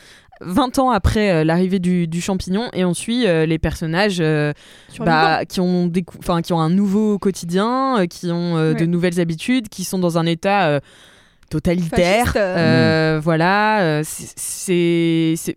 [0.44, 4.52] 20 ans après euh, l'arrivée du, du champignon, et on suit euh, les personnages euh,
[5.00, 9.84] bah, qui, ont qui un nouveau quotidien, euh, qui ont euh, de nouvelles habitudes, qui
[9.84, 10.80] sont dans un état euh,
[11.50, 12.32] totalitaire.
[12.36, 13.16] Euh.
[13.16, 15.56] Euh, Voilà, euh, c'est-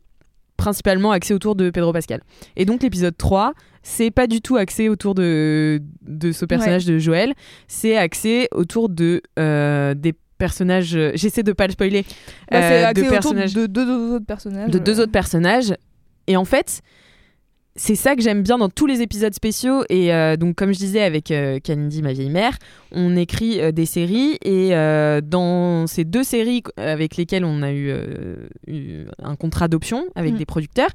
[0.58, 2.22] principalement axé autour de Pedro Pascal.
[2.56, 6.98] Et donc l'épisode 3, c'est pas du tout axé autour de, de ce personnage de
[6.98, 7.34] Joël,
[7.68, 10.96] c'est axé autour de euh, des personnages.
[10.96, 12.04] euh, J'essaie de pas le spoiler.
[12.52, 14.72] Bah, c'est euh, axé de autour personnages de deux, deux autres personnages.
[14.72, 15.74] de deux autres personnages.
[16.28, 16.82] Et en fait,
[17.80, 19.84] c'est ça que j'aime bien dans tous les épisodes spéciaux.
[19.90, 22.58] Et euh, donc, comme je disais avec euh, Kalindi, ma vieille mère,
[22.92, 24.38] on écrit euh, des séries.
[24.44, 29.68] Et euh, dans ces deux séries avec lesquelles on a eu, euh, eu un contrat
[29.68, 30.38] d'option avec Mm.
[30.38, 30.90] des producteurs,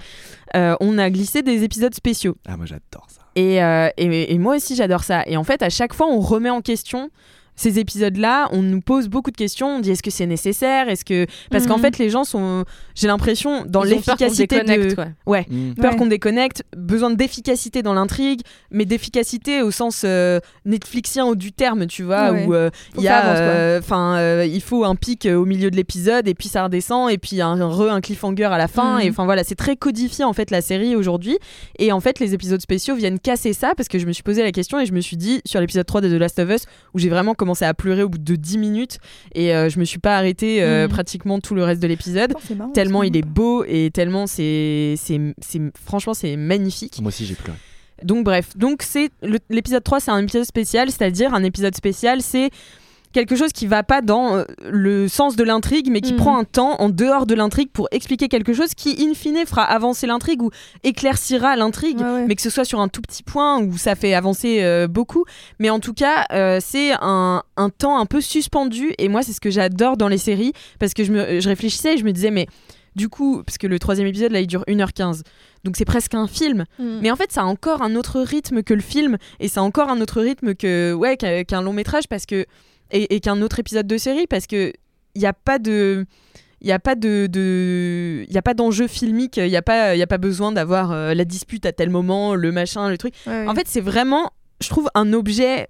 [0.57, 2.37] euh, on a glissé des épisodes spéciaux.
[2.47, 3.21] Ah, moi, j'adore ça.
[3.37, 5.23] Et, euh, et, et moi aussi, j'adore ça.
[5.27, 7.11] Et en fait, à chaque fois, on remet en question
[7.63, 8.49] ces épisodes-là.
[8.53, 9.77] On nous pose beaucoup de questions.
[9.77, 10.89] On dit est-ce que c'est nécessaire?
[10.89, 11.83] Est-ce que parce qu'en Mhm.
[11.83, 12.65] fait, les gens sont,
[12.95, 15.07] j'ai l'impression, dans peur l'efficacité de, quoi.
[15.27, 15.75] ouais, Mm.
[15.75, 15.97] peur Ouais.
[15.99, 18.41] qu'on déconnecte, besoin d'efficacité dans l'intrigue,
[18.71, 22.47] mais d'efficacité au sens euh, Netflixien du terme, tu vois, Ouais.
[22.47, 25.77] où euh, il y a, euh, enfin, euh, il faut un pic au milieu de
[25.77, 28.97] l'épisode et puis ça redescend et puis un, un re un cliffhanger à la fin
[28.97, 29.01] Mhm.
[29.07, 31.39] et enfin voilà, c'est très codifié en fait la série aujourd'hui
[31.79, 34.43] et en fait les épisodes spéciaux viennent casser ça parce que je me suis posé
[34.43, 36.65] la question et je me suis dit sur l'épisode 3 de The Last of Us
[36.95, 38.99] où j'ai vraiment commencé à pleurer au bout de 10 minutes
[39.35, 40.89] et euh, je me suis pas arrêtée euh, Mhm.
[40.91, 45.21] pratiquement tout le reste de l'épisode Oh, tellement il est beau et tellement c'est c'est
[45.85, 47.59] franchement c'est magnifique Moi aussi, j'ai pleuré.
[48.03, 49.11] donc bref donc c'est
[49.51, 52.49] l'épisode 3 c'est un épisode spécial c'est-à-dire un épisode spécial c'est
[53.13, 56.19] quelque chose qui va pas dans euh, le sens de l'intrigue mais qui Mhm.
[56.19, 59.63] prend un temps en dehors de l'intrigue pour expliquer quelque chose qui in fine fera
[59.65, 60.51] avancer l'intrigue ou
[60.83, 62.27] éclaircira l'intrigue Ouais, ouais.
[62.27, 65.25] mais que ce soit sur un tout petit point où ça fait avancer euh, beaucoup.
[65.59, 68.95] Mais en tout cas, euh, c'est un, un temps un peu suspendu.
[68.99, 71.95] Et moi, c'est ce que j'adore dans les séries parce que je, me, je réfléchissais
[71.95, 72.47] et je me disais, mais
[72.95, 75.23] du coup, parce que le troisième épisode, là, il dure 1h15.
[75.65, 76.65] Donc c'est presque un film.
[76.79, 76.99] Mm.
[77.03, 79.17] Mais en fait, ça a encore un autre rythme que le film.
[79.41, 82.45] Et ça a encore un autre rythme que ouais, qu'un long métrage parce que,
[82.91, 84.73] et, et qu'un autre épisode de série parce que
[85.15, 86.07] il n'y a pas de
[86.61, 89.97] il n'y a pas de, de y a pas d'enjeu filmique il n'y a pas
[89.97, 93.15] y a pas besoin d'avoir euh, la dispute à tel moment le machin le truc.
[93.27, 94.31] Ouais, en fait c'est vraiment
[94.61, 95.69] je trouve un objet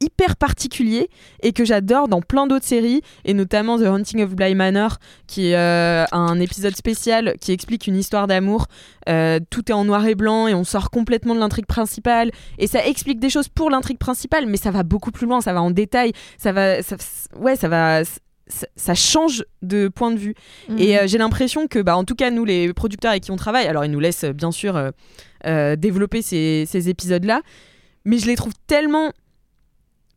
[0.00, 1.10] hyper particulier
[1.42, 5.48] et que j'adore dans plein d'autres séries et notamment The Haunting of Bly Manor qui
[5.48, 8.66] est euh, un épisode spécial qui explique une histoire d'amour.
[9.08, 12.30] Euh, tout est en noir et blanc et on sort complètement de l'intrigue principale.
[12.58, 15.52] Et ça explique des choses pour l'intrigue principale mais ça va beaucoup plus loin ça
[15.52, 16.96] va en détail ça va ça,
[17.38, 18.02] ouais ça va
[18.76, 20.34] ça, change de point de vue.
[20.68, 20.78] Mhm.
[20.78, 23.36] et euh, j'ai l'impression que, bah, en tout cas, nous, les producteurs avec qui on
[23.36, 24.90] travaille, alors ils nous laissent bien sûr euh,
[25.46, 27.42] euh, développer ces, ces épisodes-là,
[28.04, 29.12] mais je les trouve tellement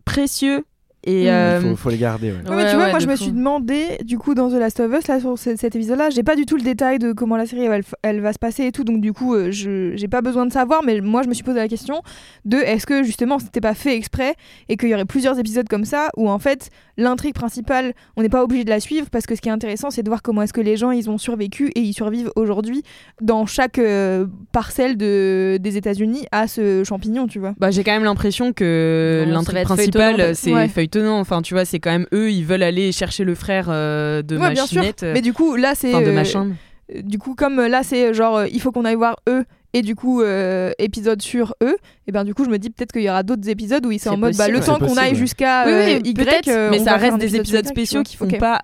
[0.06, 0.66] précieux.
[1.06, 1.30] Et, Mhm.
[1.30, 2.28] euh, Il faut, faut les garder.
[2.32, 2.38] ouais.
[2.38, 3.24] Ouais, mais Ouais, tu vois, ouais, moi je me fou.
[3.24, 6.24] suis demandé, du coup, dans The Last of Us, là, sur ce- cet épisode-là, j'ai
[6.24, 8.72] pas du tout le détail de comment la série elle, elle va se passer et
[8.72, 11.34] tout, donc du coup, euh, je j'ai pas besoin de savoir, mais moi je me
[11.34, 12.02] suis posé la question
[12.46, 14.36] de est-ce que justement c'était pas fait exprès
[14.70, 18.30] et qu'il y aurait plusieurs épisodes comme ça où en fait l'intrigue principale, on n'est
[18.30, 20.42] pas obligé de la suivre parce que ce qui est intéressant, c'est de voir comment
[20.44, 22.84] est-ce que les gens ils ont survécu et ils survivent aujourd'hui
[23.22, 27.54] dans chaque euh, parcelle de, des États-Unis à ce champignon, tu vois.
[27.60, 30.66] bah, j'ai quand même l'impression que l'intrigue principale, c'est Ouais.
[30.94, 31.20] Feuilletonnant.
[31.20, 34.38] Enfin, tu vois, c'est quand même eux, ils veulent aller chercher le frère euh, de
[34.38, 34.78] Ouais, bien sûr.
[34.78, 35.04] Machinette.
[35.04, 35.94] euh, Mais du coup, là c'est.
[35.94, 36.52] Enfin, de machin.
[36.94, 39.82] Euh, du coup, comme là, c'est genre, euh, il faut qu'on aille voir eux, et
[39.82, 43.04] du coup, euh, épisode sur eux, et ben du coup, je me dis peut-être qu'il
[43.04, 45.66] y aura d'autres épisodes où il c'est en mode, bah, le temps qu'on aille jusqu'à
[45.66, 48.28] euh, oui, Y, peut-être, euh, mais on ça reste des épisode épisodes spéciaux qui font
[48.28, 48.62] pas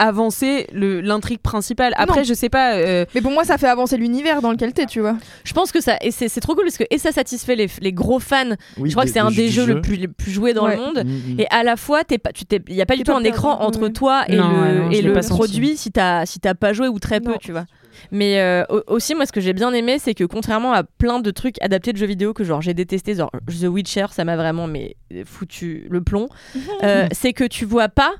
[0.00, 1.92] avancer le- l'intrigue principale.
[1.96, 2.24] Après, Non.
[2.24, 2.74] je sais pas.
[2.74, 5.16] euh, Mais pour moi, ça fait avancer l'univers dans lequel t'es, tu vois.
[5.44, 7.68] Je pense que ça, et c'est c'est trop cool parce que et ça satisfait les,
[7.80, 8.50] les gros fans.
[8.78, 9.74] Oui, je crois que c'est un des jeux jeu.
[9.74, 10.76] le plus, le plus joué dans Ouais.
[10.76, 11.02] le monde.
[11.04, 11.40] Mm, mm.
[11.40, 13.60] Et à la fois, t'es pas, tu t'es, y a pas du tout un écran
[13.60, 13.92] entre ouais.
[13.92, 17.20] toi et Non, le, non, et produit si t'as si t'as pas joué ou très
[17.20, 17.66] peu, tu vois.
[18.12, 21.20] Mais euh, au- aussi, moi, ce que j'ai bien aimé, c'est que contrairement à plein
[21.20, 24.36] de trucs adaptés de jeux vidéo que genre j'ai détesté, genre The Witcher, ça m'a
[24.36, 24.96] vraiment mais
[25.26, 26.28] foutu le plomb.
[26.82, 28.12] euh, c'est que tu vois pas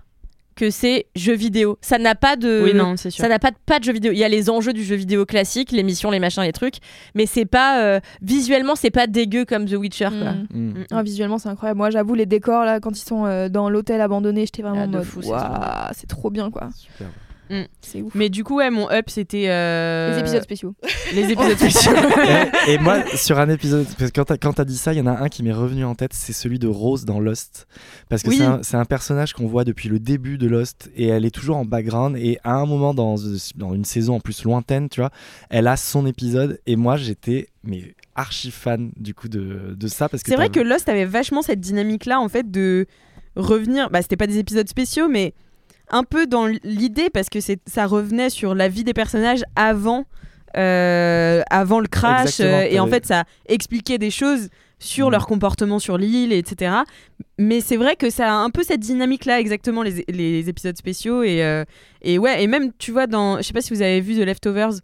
[0.61, 1.79] que c'est jeu vidéo.
[1.81, 2.63] Ça n'a pas de.
[2.63, 3.23] Oui, non, c'est sûr.
[3.23, 4.13] Ça n'a pas de, pas de jeu vidéo.
[4.13, 6.77] Il y a les enjeux du jeu vidéo classique, les missions, les machins, les trucs,
[7.15, 10.09] mais c'est pas euh, visuellement, c'est pas dégueu comme The Witcher.
[10.11, 10.33] Quoi.
[10.51, 10.61] Mm.
[10.61, 10.85] Mm.
[10.91, 11.79] Ah, visuellement, c'est incroyable.
[11.79, 14.85] Moi, j'avoue, les décors, là, quand ils sont euh, dans l'hôtel abandonné, j'étais vraiment Ah,
[14.85, 16.69] en de mode, fou, c'est Waouh, c'est trop bien, quoi.
[16.77, 17.09] Super.
[17.81, 18.15] C'est ouf.
[18.15, 19.49] Mais du coup, ouais, mon up, c'était.
[19.49, 20.75] euh, Les épisodes spéciaux.
[21.15, 21.93] Les épisodes spéciaux.
[22.69, 25.07] et, et moi, sur un épisode, parce que quand t'as, dit ça, il y en
[25.07, 27.67] a un qui m'est revenu en tête, c'est celui de Rose dans Lost.
[28.09, 28.37] Parce que Oui.
[28.39, 31.31] c'est, un, c'est un personnage qu'on voit depuis le début de Lost et elle est
[31.35, 32.17] toujours en background.
[32.17, 33.17] Et à un moment, dans,
[33.57, 35.11] dans une saison en plus lointaine, tu vois,
[35.51, 36.61] elle a son épisode.
[36.67, 40.09] Et moi, j'étais mais archi fan du coup de, de ça.
[40.09, 42.87] Parce que C'est vrai que Lost avait vachement cette dynamique-là, en fait, de
[43.37, 43.91] revenir.
[43.91, 45.35] Bah, c'était pas des épisodes spéciaux, mais
[45.91, 50.05] un peu dans l'idée, parce que c'est, ça revenait sur la vie des personnages avant,
[50.57, 52.41] euh, avant le crash.
[52.41, 54.49] Euh, et en t'avais- fait, ça expliquait des choses
[54.79, 55.13] sur Mm.
[55.13, 56.73] leur comportement sur l'île, etc.
[57.39, 61.23] Mais c'est vrai que ça a un peu cette dynamique-là, exactement, les, les épisodes spéciaux.
[61.23, 61.65] Et, euh,
[62.03, 63.39] et ouais, et même, tu vois, dans.
[63.39, 64.75] Je sais pas si vous avez vu The Leftovers.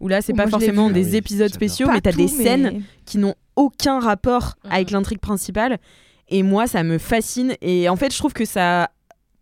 [0.00, 0.94] Où là, c'est Oh, pas forcément vu.
[0.94, 4.72] des Ah oui, épisodes spéciaux, Pas mais t'as des scènes qui n'ont aucun rapport Mhm.
[4.72, 5.78] avec l'intrigue principale.
[6.28, 7.54] Et moi, ça me fascine.
[7.60, 8.90] Et en fait, je trouve que ça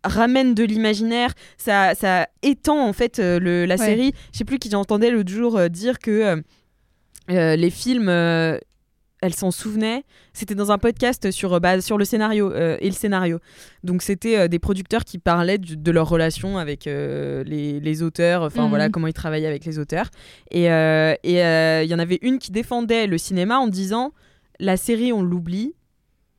[0.03, 3.85] ramène de l'imaginaire, ça, ça étend en fait euh, le, la Ouais.
[3.85, 4.13] série.
[4.33, 6.41] Je sais plus qui j'entendais l'autre jour euh, dire que
[7.29, 10.03] euh, les films, elle s'en souvenait.
[10.33, 13.39] C'était dans un podcast sur, bah, sur le scénario et le scénario.
[13.83, 18.63] Donc c'était des producteurs qui parlaient du- de leur relation avec les, les auteurs, enfin
[18.63, 18.69] Mhm.
[18.69, 20.09] voilà comment ils travaillaient avec les auteurs.
[20.49, 24.11] Et et, il y en avait une qui défendait le cinéma en disant
[24.59, 25.75] la série on l'oublie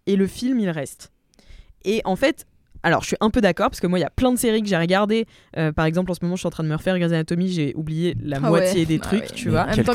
[0.06, 1.12] et le film il reste.
[1.84, 2.46] Et en fait,
[2.82, 4.62] alors je suis un peu d'accord parce que moi il y a plein de séries
[4.62, 5.26] que j'ai regardées.
[5.56, 7.48] Euh, par exemple en ce moment je suis en train de me refaire Grey's Anatomy,
[7.48, 8.86] j'ai oublié la Ah moitié ouais.
[8.86, 9.28] des Ah trucs, ouais.
[9.34, 9.62] tu Mais vois.
[9.62, 9.92] En même Quel temps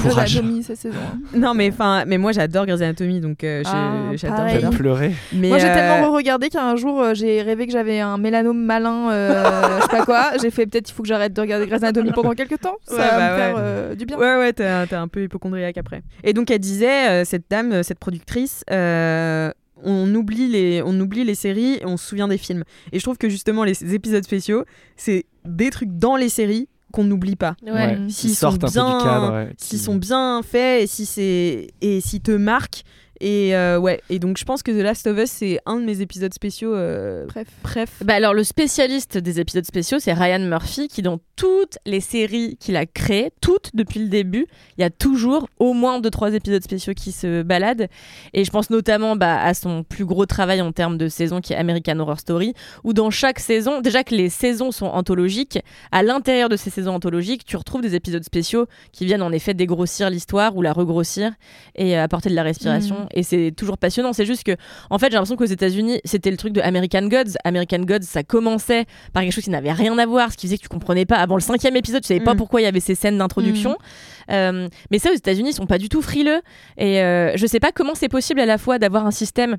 [0.64, 0.95] cette saison.
[0.97, 1.19] hein.
[1.35, 4.72] Non mais enfin, mais moi j'adore Grey's Anatomy donc euh, j'ai- Ah, j'adore.
[4.72, 5.11] pleuré.
[5.34, 8.64] Mais Moi, j'ai euh, tellement regardé qu'un jour, euh, j'ai rêvé que j'avais un mélanome
[8.64, 10.31] malin, euh, je sais pas quoi.
[10.41, 12.76] J'ai fait peut-être il faut que j'arrête de regarder Grey's Anatomy pendant quelques temps.
[12.84, 14.18] Ça Ouais, va bah me faire euh, du bien.
[14.18, 16.01] Ouais, ouais, t'es un, peu hypochondriaque après.
[16.23, 19.51] Et donc, elle disait, euh, cette dame, cette productrice, euh,
[19.84, 22.64] on, oublie les, on oublie les séries et on se souvient des films.
[22.91, 24.64] Et je trouve que justement, les épisodes spéciaux,
[24.95, 27.56] c'est des trucs dans les séries qu'on n'oublie pas.
[27.66, 27.98] Ouais.
[28.08, 29.34] Qui S'ils sont sortent un peu bien- du cadre.
[29.34, 32.84] ouais, S'ils qui- sont bien faits et si c'est et s'ils te marquent.
[33.19, 35.85] Et euh, ouais, et donc je pense que The Last of Us c'est un de
[35.85, 36.73] mes épisodes spéciaux.
[36.76, 37.48] Euh, Bref.
[37.64, 37.89] bref.
[38.03, 42.57] Bah alors le spécialiste des épisodes spéciaux, c'est Ryan Murphy qui dans toutes les séries
[42.60, 46.34] qu'il a créées, toutes depuis le début, il y a toujours au moins deux trois
[46.34, 47.88] épisodes spéciaux qui se baladent.
[48.34, 51.53] Et je pense notamment bah, à son plus gros travail en termes de saison qui
[51.53, 52.53] est American Horror Story,
[52.84, 55.60] où dans chaque saison, déjà que les saisons sont anthologiques,
[55.91, 59.53] à l'intérieur de ces saisons anthologiques, tu retrouves des épisodes spéciaux qui viennent en effet
[59.53, 61.31] dégrossir l'histoire ou la regrossir
[61.76, 63.07] et euh, apporter de la respiration.
[63.14, 64.14] Et c'est toujours passionnant.
[64.14, 64.56] C'est juste que
[64.90, 67.34] en fait, j'ai l'impression qu'aux États-Unis, c'était le truc de American Gods.
[67.44, 70.58] American Gods, ça commençait par quelque chose qui n'avait rien à voir, ce qui faisait
[70.58, 71.18] que tu comprenais pas.
[71.18, 72.38] Avant le cinquième épisode, tu savais pas Mm.
[72.38, 73.78] pourquoi il y avait ces scènes d'introduction.
[74.32, 76.42] Euh, mais ça, aux États-Unis, ils sont pas du tout frileux.
[76.78, 79.58] Et euh, je sais pas comment c'est possible à la fois d'avoir un système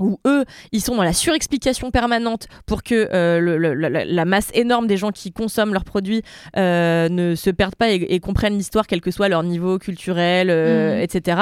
[0.00, 4.24] où eux, ils sont dans la surexplication permanente pour que euh, le- le- la, la
[4.24, 6.22] masse énorme des gens qui consomment leurs produits
[6.56, 10.48] euh, ne se perdent pas et, et comprennent l'histoire, quel que soit leur niveau culturel,
[10.50, 11.00] euh, Mhm.
[11.02, 11.40] etc.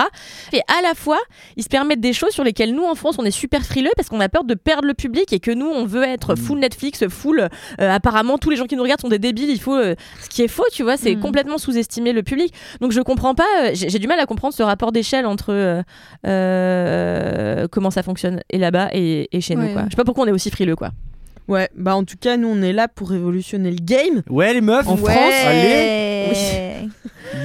[0.52, 1.18] Et à la fois,
[1.56, 4.08] ils se permettent des choses sur lesquelles nous, en France, on est super frileux parce
[4.08, 7.06] qu'on a peur de perdre le public et que nous, on veut être full Netflix,
[7.08, 7.48] full.
[7.78, 9.50] apparemment, tous les gens qui nous regardent sont des débiles.
[9.50, 9.78] Il faut.
[9.80, 11.20] ce qui est faux, tu vois, c'est Mhm.
[11.22, 12.52] complètement sous-estimer le public.
[12.80, 13.72] Donc je comprends pas.
[13.74, 15.82] J'ai du mal à comprendre ce rapport d'échelle entre
[17.70, 19.68] comment ça fonctionne et là-bas et, et chez nous.
[19.72, 19.84] Quoi.
[19.86, 20.90] Je sais pas pourquoi on est aussi frileux, quoi.
[21.46, 24.22] Ouais, bah en tout cas, nous on est là pour révolutionner le game.
[24.30, 25.12] Ouais, les meufs, En Ouais.
[25.12, 26.88] France, allez.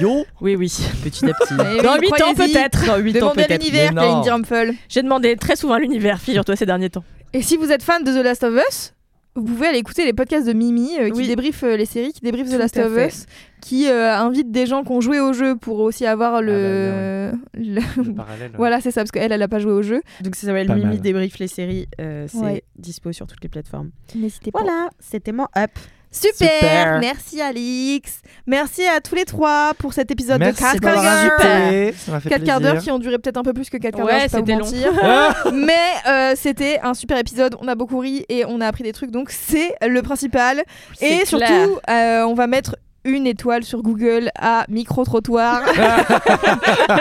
[0.00, 0.24] yo.
[0.40, 0.72] Oui, oui.
[1.04, 1.54] Petit à petit.
[1.58, 2.86] Oui, Dans 8 ans peut-être.
[2.86, 3.62] Dans 8 ans Demandez à peut-être.
[3.62, 4.72] l'univers.
[4.88, 7.04] J'ai demandé très souvent à l'univers, figure-toi, ces derniers temps.
[7.34, 8.94] Et si vous êtes fan de The Last of Us,
[9.36, 11.28] vous pouvez aller écouter les podcasts de Mimi euh, qui Oui.
[11.28, 13.08] débriefent euh, les séries, qui débriefent The Last of fait.
[13.08, 13.26] Us,
[13.60, 17.32] qui euh, invitent des gens qui ont joué au jeu pour aussi avoir le.
[17.54, 18.50] le- Le parallèle.
[18.56, 20.02] voilà, c'est ça, parce qu'elle, elle a pas joué au jeu.
[20.22, 21.00] Donc ça s'appelle Mimi mal.
[21.00, 21.86] débrief les séries.
[22.00, 22.64] euh, c'est Ouais.
[22.76, 23.90] dispo sur toutes les plateformes.
[24.14, 24.60] N'hésitez pas.
[24.62, 25.70] Voilà, c'était mon up.
[26.12, 27.00] Super, Super.
[27.00, 31.02] Merci Alix Merci à tous les trois pour cet épisode Merci de 4 de quarts
[31.02, 31.12] d'heure.
[31.12, 31.92] invité.
[31.98, 33.96] Ça m'a fait 4 quarts d'heure qui ont duré peut-être un peu plus que 4
[33.96, 35.52] quarts Ouais, d'heure, c'était long.
[35.54, 35.74] Mais
[36.08, 39.10] euh, c'était un super épisode, on a beaucoup ri et on a appris des trucs,
[39.12, 40.64] donc c'est le principal.
[41.00, 42.74] Et surtout, euh, on va mettre
[43.04, 45.62] une étoile sur Google à Micro Trottoir,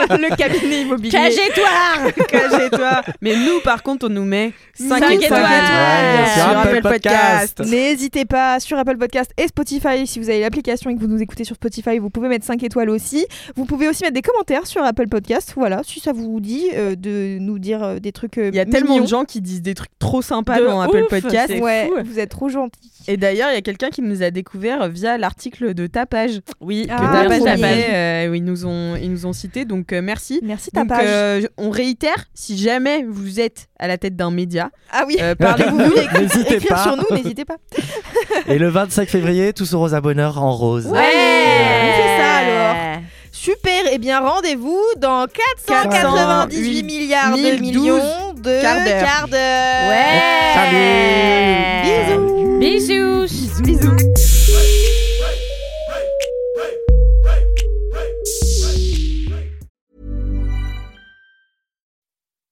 [0.09, 1.09] le cabinet immobilier.
[1.11, 3.01] Cagez-toi Cagez-toi.
[3.21, 5.41] Mais nous, par contre, on nous met 5 Cinq étoiles, étoiles.
[5.41, 7.59] Ouais, sur Apple Podcast.
[7.65, 11.21] N'hésitez pas sur Apple Podcast et Spotify si vous avez l'application et que vous nous
[11.21, 13.25] écoutez sur Spotify, vous pouvez mettre 5 étoiles aussi.
[13.55, 15.53] Vous pouvez aussi mettre des commentaires sur Apple Podcast.
[15.55, 18.37] Voilà, si ça vous dit euh, de nous dire euh, des trucs.
[18.37, 20.81] euh, Il y a tellement de gens qui disent des trucs trop sympas De dans
[20.81, 21.53] Apple ouf, Podcast.
[21.59, 22.03] Ouais, fou.
[22.05, 22.91] vous êtes trop gentils.
[23.07, 26.39] Et d'ailleurs, il y a quelqu'un qui nous a découvert via l'article de Tapage.
[26.61, 27.85] Oui, Ah, que Tapage Tapage.
[27.91, 29.65] euh, ils nous ont, ils nous ont cité.
[29.65, 30.39] Donc euh, merci.
[30.43, 31.05] Merci ta Donc page.
[31.07, 35.35] euh, on réitère, si jamais vous êtes à la tête d'un média, ah oui, euh,
[35.35, 36.77] parlez-vous vous voulez écrire, N'hésitez pas.
[36.83, 37.57] sur nous, n'hésitez pas.
[38.47, 40.85] Et le 25 février, tous au Rosa Bonheur en rose.
[40.87, 40.99] Ouais.
[40.99, 42.75] on fait ça, alors.
[43.31, 45.25] Super, et bien rendez-vous dans
[45.67, 49.89] 498 408 milliards de 1012 millions de quarts d'heure.
[49.89, 50.19] Ouais
[52.59, 53.25] Bisous.
[53.25, 54.08] Bisous Bisous.